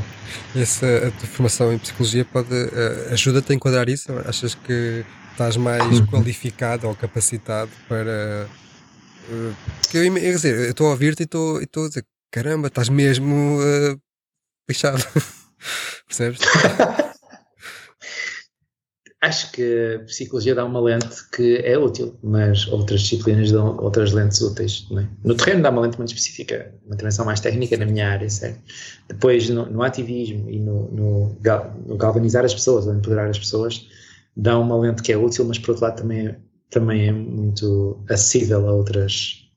Essa 0.56 0.86
a 1.08 1.12
tua 1.12 1.28
formação 1.28 1.74
em 1.74 1.80
psicologia 1.80 2.24
pode 2.24 2.54
uh, 2.54 3.12
ajuda-te 3.12 3.52
a 3.52 3.56
enquadrar 3.56 3.90
isso? 3.90 4.12
Achas 4.26 4.54
que 4.56 5.04
estás 5.32 5.58
mais 5.58 6.00
uhum. 6.00 6.06
qualificado 6.08 6.88
ou 6.88 6.96
capacitado 6.96 7.72
para 7.88 8.48
uh, 9.30 9.56
eu, 9.94 10.14
quer 10.14 10.36
dizer, 10.36 10.56
eu 10.56 10.70
estou 10.70 10.88
a 10.88 10.92
ouvir-te 10.92 11.22
e 11.22 11.24
estou, 11.24 11.62
estou 11.62 11.86
a 11.86 11.88
dizer 11.90 12.06
caramba, 12.32 12.68
estás 12.68 12.90
mesmo 12.90 13.60
uh. 13.60 14.00
Percebes? 16.08 16.40
Acho 19.20 19.52
que 19.52 19.96
a 19.96 20.06
psicologia 20.06 20.54
dá 20.54 20.64
uma 20.64 20.80
lente 20.80 21.28
que 21.36 21.58
é 21.58 21.76
útil, 21.78 22.16
mas 22.22 22.68
outras 22.68 23.02
disciplinas 23.02 23.52
dão 23.52 23.76
outras 23.78 24.14
lentes 24.14 24.40
úteis. 24.42 24.88
É? 24.92 25.08
No 25.24 25.36
terreno 25.36 25.64
dá 25.64 25.72
uma 25.72 25.82
lente 25.82 25.98
muito 25.98 26.10
específica, 26.10 26.72
uma 26.86 26.96
dimensão 26.96 27.26
mais 27.26 27.40
técnica 27.40 27.76
na 27.78 27.86
minha 27.86 28.08
área, 28.08 28.30
certo? 28.30 28.62
Depois, 29.08 29.50
no, 29.50 29.66
no 29.66 29.82
ativismo 29.82 30.48
e 30.50 30.60
no, 30.60 30.92
no, 30.92 31.38
no, 31.88 31.98
galvanizar 31.98 32.46
as 32.46 32.54
pessoas, 32.54 32.86
ou 32.86 32.94
empoderar 32.94 33.28
as 33.28 33.40
pessoas, 33.40 33.88
dá 34.36 34.58
uma 34.60 34.78
lente 34.78 35.02
que 35.02 35.12
é 35.12 35.18
útil, 35.18 35.46
mas 35.46 35.58
por 35.58 35.72
outro 35.72 35.86
lado 35.86 35.98
também 35.98 36.36
também 36.70 37.08
é 37.08 37.12
muito 37.12 38.04
acessível 38.10 38.68
a 38.68 38.74
outras 38.74 39.50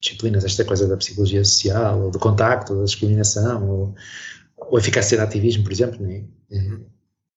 disciplinas, 0.00 0.44
esta 0.44 0.64
coisa 0.64 0.86
da 0.86 0.96
psicologia 0.96 1.44
social, 1.44 2.02
ou 2.02 2.10
do 2.10 2.18
contacto, 2.18 2.76
da 2.76 2.84
discriminação, 2.84 3.68
ou, 3.68 3.94
ou 4.56 4.76
a 4.76 4.80
eficácia 4.80 5.16
do 5.16 5.24
ativismo, 5.24 5.64
por 5.64 5.72
exemplo. 5.72 6.00
Né? 6.00 6.24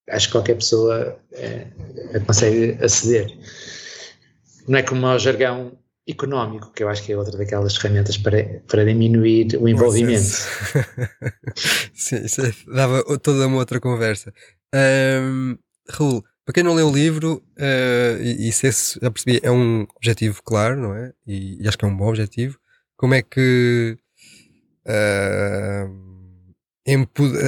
Acho 0.09 0.27
que 0.27 0.31
qualquer 0.31 0.55
pessoa 0.55 1.19
é, 1.33 1.67
é, 2.13 2.19
consegue 2.19 2.77
aceder. 2.83 3.37
Não 4.67 4.79
é 4.79 4.83
como 4.83 5.05
ao 5.05 5.19
jargão 5.19 5.77
económico, 6.07 6.71
que 6.73 6.83
eu 6.83 6.89
acho 6.89 7.03
que 7.03 7.13
é 7.13 7.17
outra 7.17 7.37
daquelas 7.37 7.75
ferramentas 7.77 8.17
para, 8.17 8.61
para 8.67 8.85
diminuir 8.85 9.55
o 9.59 9.67
envolvimento. 9.67 10.21
Sim, 11.93 12.25
isso 12.25 12.41
é, 12.41 12.53
dava 12.67 13.03
toda 13.19 13.47
uma 13.47 13.57
outra 13.57 13.79
conversa. 13.79 14.33
Um, 14.73 15.57
Raul, 15.89 16.23
para 16.45 16.53
quem 16.53 16.63
não 16.63 16.73
leu 16.73 16.87
o 16.87 16.93
livro, 16.93 17.43
uh, 17.57 18.21
e, 18.21 18.49
e 18.49 18.51
se 18.51 18.67
esse, 18.67 18.99
já 19.01 19.11
percebi, 19.11 19.39
é 19.43 19.51
um 19.51 19.85
objetivo 19.95 20.41
claro, 20.43 20.75
não 20.75 20.95
é? 20.95 21.13
E, 21.25 21.61
e 21.61 21.67
acho 21.67 21.77
que 21.77 21.85
é 21.85 21.87
um 21.87 21.95
bom 21.95 22.09
objetivo. 22.09 22.57
Como 22.97 23.13
é 23.13 23.21
que 23.21 23.97
uh, 24.85 26.10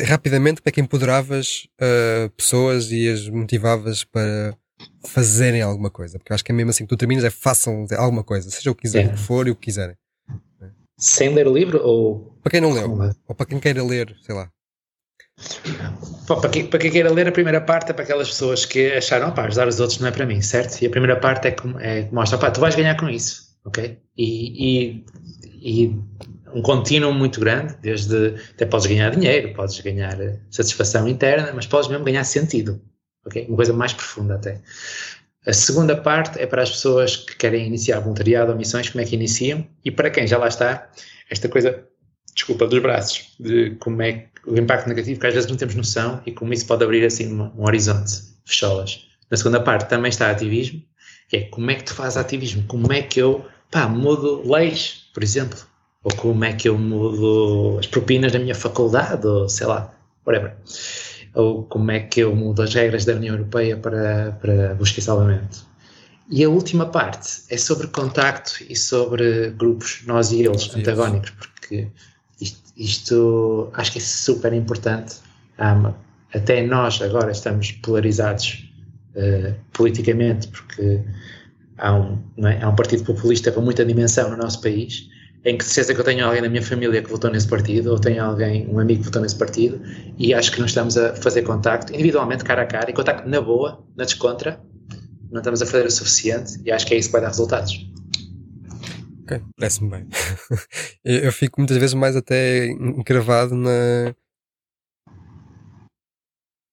rapidamente 0.06 0.62
como 0.62 0.70
é 0.70 0.72
que 0.72 0.82
empoderavas 0.82 1.68
uh, 1.82 2.30
pessoas 2.32 2.92
e 2.92 3.10
as 3.10 3.28
motivavas 3.30 4.04
para 4.04 4.56
fazerem 5.06 5.62
alguma 5.62 5.90
coisa? 5.90 6.18
Porque 6.18 6.34
acho 6.34 6.44
que 6.44 6.52
é 6.52 6.56
mesmo 6.56 6.70
assim 6.70 6.84
que 6.86 6.90
tu 6.90 6.98
terminas, 6.98 7.24
é 7.24 7.30
façam 7.30 7.86
alguma 7.98 8.24
coisa, 8.24 8.50
seja 8.50 8.72
o 8.72 8.76
que 8.76 8.84
quiserem, 8.84 9.10
é. 9.10 9.12
o 9.12 9.16
que 9.16 9.22
for 9.22 9.48
e 9.48 9.52
o 9.52 9.56
que 9.56 9.66
quiserem. 9.66 9.96
Sem 10.98 11.34
ler 11.34 11.48
o 11.48 11.54
livro 11.54 11.82
ou. 11.84 12.38
Para 12.42 12.52
quem 12.52 12.62
não 12.62 12.72
leu, 12.72 13.14
ou 13.28 13.36
para 13.36 13.46
quem 13.46 13.60
queira 13.60 13.84
ler, 13.84 14.16
sei 14.22 14.36
lá. 14.36 14.50
Pô, 16.28 16.40
para, 16.40 16.50
quem, 16.50 16.68
para 16.68 16.80
quem 16.80 16.92
queira 16.92 17.12
ler 17.12 17.28
a 17.28 17.32
primeira 17.32 17.60
parte 17.60 17.90
é 17.90 17.94
para 17.94 18.04
aquelas 18.04 18.30
pessoas 18.30 18.66
que 18.66 18.94
acharam, 18.94 19.34
pá, 19.34 19.46
ajudar 19.46 19.68
os 19.68 19.80
outros 19.80 20.00
não 20.00 20.08
é 20.08 20.12
para 20.12 20.26
mim, 20.26 20.42
certo? 20.42 20.82
E 20.82 20.86
a 20.86 20.90
primeira 20.90 21.20
parte 21.20 21.48
é 21.48 21.52
que, 21.52 21.68
é 21.80 22.04
que 22.04 22.14
mostra, 22.14 22.38
pá, 22.38 22.52
tu 22.52 22.62
vais 22.62 22.76
ganhar 22.76 22.96
com 22.96 23.10
isso, 23.10 23.58
ok? 23.66 24.00
E, 24.16 24.96
e, 24.96 25.06
e 25.62 26.00
um 26.54 26.62
contínuo 26.62 27.14
muito 27.14 27.40
grande, 27.40 27.76
desde 27.82 28.36
até 28.54 28.66
podes 28.66 28.88
ganhar 28.88 29.10
dinheiro, 29.10 29.54
podes 29.54 29.80
ganhar 29.80 30.18
satisfação 30.50 31.08
interna, 31.08 31.52
mas 31.54 31.66
podes 31.66 31.90
mesmo 31.90 32.06
ganhar 32.06 32.24
sentido, 32.24 32.82
ok? 33.26 33.46
Uma 33.48 33.56
coisa 33.56 33.74
mais 33.74 33.94
profunda 33.94 34.36
até. 34.36 34.62
A 35.46 35.52
segunda 35.52 35.96
parte 35.96 36.40
é 36.40 36.46
para 36.46 36.64
as 36.64 36.70
pessoas 36.70 37.18
que 37.18 37.36
querem 37.36 37.68
iniciar 37.68 38.00
voluntariado 38.00 38.52
ou 38.52 38.58
missões, 38.58 38.90
como 38.90 39.02
é 39.02 39.06
que 39.06 39.16
iniciam, 39.16 39.68
e 39.84 39.92
para 39.92 40.10
quem 40.10 40.26
já 40.26 40.38
lá 40.38 40.48
está, 40.48 40.90
esta 41.30 41.50
coisa, 41.50 41.84
desculpa, 42.34 42.66
dos 42.66 42.80
braços, 42.80 43.36
de 43.40 43.72
como 43.80 44.02
é 44.02 44.28
o 44.48 44.58
impacto 44.58 44.88
negativo, 44.88 45.20
que 45.20 45.28
às 45.28 45.34
vezes 45.34 45.50
não 45.50 45.58
temos 45.58 45.76
noção 45.76 46.22
e 46.26 46.32
como 46.32 46.54
isso 46.54 46.66
pode 46.66 46.84
abrir 46.84 47.06
assim 47.06 47.34
um, 47.34 47.52
um 47.58 47.66
horizonte, 47.66 48.14
fechá-las. 48.46 49.06
Na 49.30 49.38
segunda 49.38 49.60
parte 49.60 49.90
também 49.90 50.10
está 50.10 50.30
ativismo, 50.30 50.82
que 51.28 51.38
é 51.38 51.42
como 51.44 51.72
é 51.72 51.76
que 51.76 51.84
tu 51.84 51.94
fazes 51.94 52.18
ativismo, 52.18 52.64
como 52.68 52.92
é 52.94 53.02
que 53.02 53.20
eu, 53.20 53.46
pá, 53.70 53.88
mudo 53.88 54.50
leis, 54.50 55.10
por 55.14 55.24
exemplo, 55.24 55.60
ou 56.04 56.12
como 56.18 56.44
é 56.44 56.54
que 56.54 56.68
eu 56.68 56.78
mudo 56.78 57.78
as 57.80 57.88
propinas 57.88 58.32
da 58.32 58.40
minha 58.40 58.56
faculdade, 58.56 59.26
ou 59.26 59.48
sei 59.48 59.68
lá, 59.68 59.94
whatever. 60.26 60.56
Ou 61.34 61.64
como 61.64 61.92
é 61.92 62.02
que 62.02 62.20
eu 62.20 62.36
mudo 62.36 62.62
as 62.62 62.74
regras 62.74 63.06
da 63.06 63.14
União 63.14 63.36
Europeia 63.36 63.78
para, 63.78 64.38
para 64.40 64.76
busca 64.76 65.00
e 65.00 65.04
salvamento. 65.04 65.66
E 66.30 66.44
a 66.44 66.50
última 66.50 66.86
parte 66.86 67.44
é 67.50 67.58
sobre 67.58 67.88
contacto 67.88 68.64
e 68.70 68.76
sobre 68.76 69.52
grupos, 69.52 70.04
nós 70.06 70.32
e 70.32 70.42
eles, 70.42 70.74
antagónicos, 70.76 71.32
porque 71.32 71.88
isto, 72.40 72.62
isto, 72.78 73.70
acho 73.74 73.92
que 73.92 73.98
é 73.98 74.02
super 74.02 74.54
importante. 74.54 75.16
Um, 75.60 75.94
até 76.34 76.66
nós 76.66 77.02
agora 77.02 77.32
estamos 77.32 77.72
polarizados 77.72 78.70
uh, 79.16 79.54
politicamente, 79.72 80.48
porque 80.48 81.02
há 81.78 81.94
um, 81.94 82.18
é? 82.38 82.62
há 82.62 82.70
um 82.70 82.76
partido 82.76 83.04
populista 83.04 83.52
com 83.52 83.62
muita 83.62 83.86
dimensão 83.86 84.30
no 84.32 84.38
nosso 84.38 84.62
país 84.62 85.10
em 85.46 85.58
que 85.58 85.66
certeza 85.66 85.94
que 85.94 86.00
eu 86.00 86.06
tenho 86.06 86.26
alguém 86.26 86.42
na 86.42 86.50
minha 86.50 86.62
família 86.62 87.02
que 87.02 87.10
votou 87.10 87.30
nesse 87.30 87.48
partido, 87.48 87.92
ou 87.92 88.00
tenho 88.00 88.24
alguém, 88.24 88.68
um 88.68 88.80
amigo 88.80 89.00
que 89.00 89.06
votou 89.06 89.22
nesse 89.22 89.36
partido, 89.36 89.82
e 90.18 90.34
acho 90.34 90.52
que 90.52 90.60
não 90.60 90.66
estamos 90.66 90.98
a 90.98 91.16
fazer 91.16 91.42
contacto 91.42 91.94
individualmente, 91.94 92.44
cara 92.44 92.62
a 92.62 92.66
cara, 92.66 92.90
e 92.90 92.94
contacto 92.94 93.28
na 93.28 93.42
boa, 93.42 93.86
na 93.96 94.06
descontra, 94.06 94.62
não 95.30 95.40
estamos 95.40 95.62
a 95.62 95.66
fazer 95.66 95.86
o 95.86 95.92
suficiente, 95.92 96.62
e 96.64 96.72
acho 96.72 96.86
que 96.86 96.94
é 96.94 96.98
isso 96.98 97.10
que 97.10 97.14
vai 97.14 97.22
dar 97.22 97.28
resultados. 97.28 97.94
Ok, 99.24 99.42
parece-me 99.58 99.90
bem. 99.90 100.08
eu 101.04 101.32
fico 101.32 101.60
muitas 101.60 101.78
vezes 101.78 101.94
mais 101.94 102.16
até 102.16 102.68
encravado 102.68 103.56
na. 103.56 104.16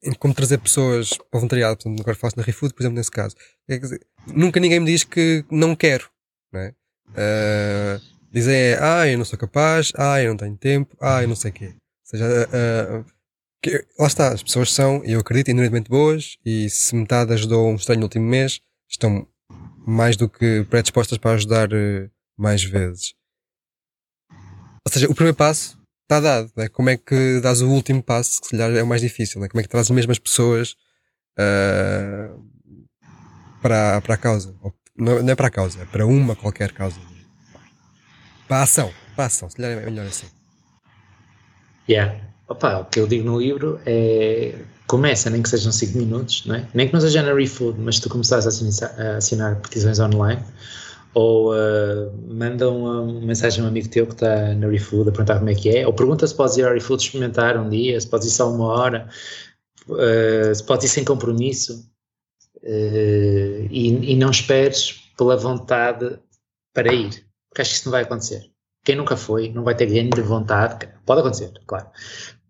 em 0.02 0.12
como 0.14 0.34
trazer 0.34 0.58
pessoas 0.58 1.10
para 1.10 1.26
o 1.26 1.40
voluntariado, 1.40 1.76
portanto, 1.76 2.00
agora 2.00 2.16
faço 2.16 2.36
na 2.36 2.42
ReFood, 2.44 2.74
por 2.74 2.82
exemplo, 2.82 2.96
nesse 2.96 3.10
caso. 3.10 3.34
É 3.68 3.78
dizer, 3.78 4.00
nunca 4.26 4.60
ninguém 4.60 4.80
me 4.80 4.86
diz 4.86 5.02
que 5.04 5.44
não 5.50 5.74
quero, 5.74 6.08
não 6.52 6.60
é? 6.60 6.74
Uh, 7.10 8.19
Dizem 8.32 8.54
é, 8.54 8.78
ah, 8.80 9.08
eu 9.08 9.18
não 9.18 9.24
sou 9.24 9.38
capaz, 9.38 9.92
ah, 9.96 10.22
eu 10.22 10.30
não 10.30 10.36
tenho 10.36 10.56
tempo, 10.56 10.96
ah, 11.00 11.22
eu 11.22 11.28
não 11.28 11.34
sei 11.34 11.50
o 11.50 11.54
quê. 11.54 11.66
Ou 11.66 12.04
seja, 12.04 12.26
uh, 12.26 13.04
que, 13.62 13.84
lá 13.98 14.06
está, 14.06 14.32
as 14.32 14.42
pessoas 14.42 14.72
são, 14.72 15.02
eu 15.04 15.18
acredito, 15.20 15.50
inerente 15.50 15.90
boas 15.90 16.36
e 16.44 16.70
se 16.70 16.94
metade 16.94 17.32
ajudou 17.32 17.68
um 17.68 17.74
estranho 17.74 18.00
no 18.00 18.06
último 18.06 18.26
mês, 18.26 18.60
estão 18.88 19.26
mais 19.86 20.16
do 20.16 20.28
que 20.28 20.64
predispostas 20.70 21.18
para 21.18 21.32
ajudar 21.32 21.72
uh, 21.72 22.10
mais 22.38 22.62
vezes. 22.62 23.14
Ou 24.86 24.92
seja, 24.92 25.06
o 25.10 25.14
primeiro 25.14 25.36
passo 25.36 25.76
está 26.04 26.20
dado. 26.20 26.52
Né? 26.56 26.68
Como 26.68 26.88
é 26.88 26.96
que 26.96 27.40
dás 27.40 27.60
o 27.60 27.68
último 27.68 28.02
passo, 28.02 28.40
que 28.40 28.46
se 28.46 28.50
calhar 28.52 28.70
é 28.76 28.82
o 28.82 28.86
mais 28.86 29.00
difícil? 29.00 29.40
Né? 29.40 29.48
Como 29.48 29.60
é 29.60 29.62
que 29.64 29.68
traz 29.68 29.86
as 29.86 29.94
mesmas 29.94 30.18
pessoas 30.18 30.76
uh, 31.38 32.42
para, 33.60 34.00
para 34.00 34.14
a 34.14 34.18
causa? 34.18 34.56
Ou, 34.62 34.72
não, 34.96 35.22
não 35.22 35.32
é 35.32 35.34
para 35.34 35.48
a 35.48 35.50
causa, 35.50 35.82
é 35.82 35.84
para 35.84 36.06
uma 36.06 36.36
qualquer 36.36 36.72
causa. 36.72 37.09
Ação, 39.16 39.48
se 39.48 39.56
calhar 39.56 39.82
é 39.82 39.84
melhor 39.84 40.06
assim. 40.06 40.26
Yeah. 41.88 42.20
Opa, 42.48 42.78
o 42.78 42.84
que 42.86 42.98
eu 42.98 43.06
digo 43.06 43.24
no 43.24 43.40
livro 43.40 43.80
é 43.86 44.54
começa, 44.86 45.30
nem 45.30 45.40
que 45.40 45.48
sejam 45.48 45.70
5 45.70 45.96
minutos, 45.96 46.44
não 46.46 46.56
é? 46.56 46.68
nem 46.74 46.88
que 46.88 46.92
não 46.92 47.00
seja 47.00 47.22
na 47.22 47.32
ReFood, 47.32 47.78
mas 47.78 48.00
tu 48.00 48.10
começares 48.10 48.44
a 48.44 48.48
assinar, 48.48 49.00
a 49.00 49.16
assinar 49.18 49.60
petições 49.60 50.00
online 50.00 50.42
ou 51.14 51.52
uh, 51.54 52.12
manda 52.28 52.68
uma 52.68 53.04
mensagem 53.20 53.62
a 53.62 53.66
um 53.66 53.68
amigo 53.68 53.88
teu 53.88 54.04
que 54.04 54.14
está 54.14 54.52
na 54.54 54.66
ReFood 54.66 55.08
a 55.08 55.12
perguntar 55.12 55.38
como 55.38 55.50
é 55.50 55.54
que 55.54 55.68
é, 55.68 55.86
ou 55.86 55.92
pergunta 55.92 56.26
se 56.26 56.34
podes 56.34 56.56
ir 56.56 56.66
à 56.66 56.72
ReFood 56.72 57.04
experimentar 57.04 57.56
um 57.56 57.68
dia, 57.68 58.00
se 58.00 58.08
podes 58.08 58.26
ir 58.26 58.30
só 58.32 58.52
uma 58.52 58.66
hora, 58.66 59.08
uh, 59.88 60.52
se 60.52 60.64
podes 60.64 60.86
ir 60.86 60.88
sem 60.88 61.04
compromisso 61.04 61.88
uh, 62.56 63.66
e, 63.70 64.12
e 64.12 64.16
não 64.16 64.30
esperes 64.30 65.04
pela 65.16 65.36
vontade 65.36 66.18
para 66.74 66.92
ir 66.92 67.29
porque 67.50 67.62
acho 67.62 67.70
que 67.70 67.76
isso 67.76 67.86
não 67.86 67.92
vai 67.92 68.02
acontecer. 68.02 68.50
Quem 68.84 68.96
nunca 68.96 69.16
foi 69.16 69.52
não 69.52 69.62
vai 69.62 69.74
ter 69.74 69.86
grande 69.86 70.22
vontade, 70.22 70.88
pode 71.04 71.20
acontecer, 71.20 71.52
claro, 71.66 71.90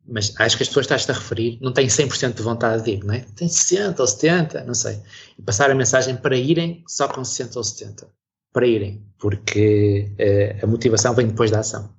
mas 0.07 0.35
acho 0.39 0.57
que 0.57 0.63
as 0.63 0.69
pessoas 0.69 0.85
estás-te 0.85 1.11
a 1.11 1.15
referir 1.15 1.59
não 1.61 1.73
têm 1.73 1.87
100% 1.87 2.35
de 2.35 2.43
vontade 2.43 2.83
de 2.85 2.91
ir, 2.93 3.05
não 3.05 3.15
é? 3.15 3.21
Tem 3.37 3.49
60 3.49 4.03
ou 4.03 4.07
70, 4.07 4.65
não 4.65 4.75
sei. 4.75 5.01
E 5.39 5.43
passar 5.43 5.71
a 5.71 5.75
mensagem 5.75 6.17
para 6.17 6.37
irem 6.37 6.83
só 6.87 7.09
com 7.09 7.25
60 7.25 7.59
ou 7.59 7.65
70. 7.65 8.09
Para 8.53 8.67
irem, 8.67 9.07
porque 9.19 10.13
uh, 10.19 10.65
a 10.65 10.67
motivação 10.67 11.15
vem 11.15 11.29
depois 11.29 11.51
da 11.51 11.61
ação. 11.61 11.95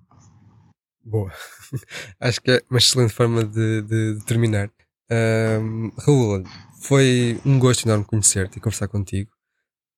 Boa. 1.04 1.32
acho 2.20 2.42
que 2.42 2.52
é 2.52 2.62
uma 2.70 2.80
excelente 2.80 3.14
forma 3.14 3.46
de, 3.46 3.82
de, 3.84 4.16
de 4.18 4.26
terminar. 4.26 4.70
Um, 5.10 5.92
Raul, 5.98 6.44
foi 6.82 7.40
um 7.46 7.58
gosto 7.58 7.88
enorme 7.88 8.06
conhecer-te 8.06 8.58
e 8.58 8.62
conversar 8.62 8.90
contigo. 8.90 9.32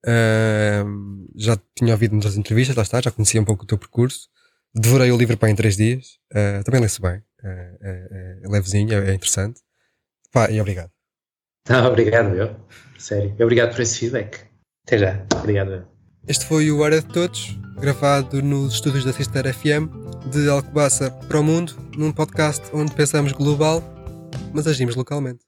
Uh, 0.06 1.28
já 1.36 1.58
tinha 1.76 1.93
ouvido 1.93 2.12
muitas 2.12 2.36
entrevistas, 2.36 2.76
lá 2.76 2.84
está, 2.84 3.01
já 3.01 3.12
conhecia 3.12 3.41
um 3.41 3.45
pouco 3.45 3.64
o 3.64 3.68
teu 3.68 3.78
percurso. 3.78 4.28
Devorei 4.76 5.12
o 5.12 5.18
livro 5.18 5.38
para 5.38 5.49
em 5.49 5.56
três 5.56 5.78
dias. 5.78 6.20
Uh, 6.32 6.64
também 6.64 6.82
lê-se 6.82 7.01
bem. 7.01 7.18
Uh, 7.43 7.78
é, 7.82 8.39
levezinho, 8.45 8.93
é, 8.93 9.12
é 9.12 9.14
interessante. 9.14 9.62
Pá, 10.32 10.49
e 10.49 10.60
obrigado. 10.60 10.91
Ah, 11.70 11.88
obrigado, 11.88 12.36
eu. 12.36 12.56
Sério. 12.97 13.34
Obrigado 13.39 13.74
por 13.74 13.82
esse 13.82 13.99
feedback. 13.99 14.41
Até 14.86 14.97
já. 14.97 15.26
Obrigado. 15.38 15.88
Este 16.28 16.45
foi 16.45 16.72
o 16.72 16.84
Área 16.84 17.01
de 17.01 17.08
Todos, 17.08 17.58
gravado 17.80 18.41
nos 18.41 18.76
estúdios 18.76 19.04
da 19.04 19.12
Sister 19.12 19.54
FM, 19.54 19.89
de 20.32 20.49
Alcobaça 20.49 21.12
para 21.12 21.39
o 21.39 21.43
Mundo, 21.43 21.76
num 21.97 22.12
podcast 22.12 22.64
onde 22.74 22.93
pensamos 22.93 23.34
global, 23.34 23.84
mas 24.54 24.66
agimos 24.66 24.95
localmente. 24.95 25.43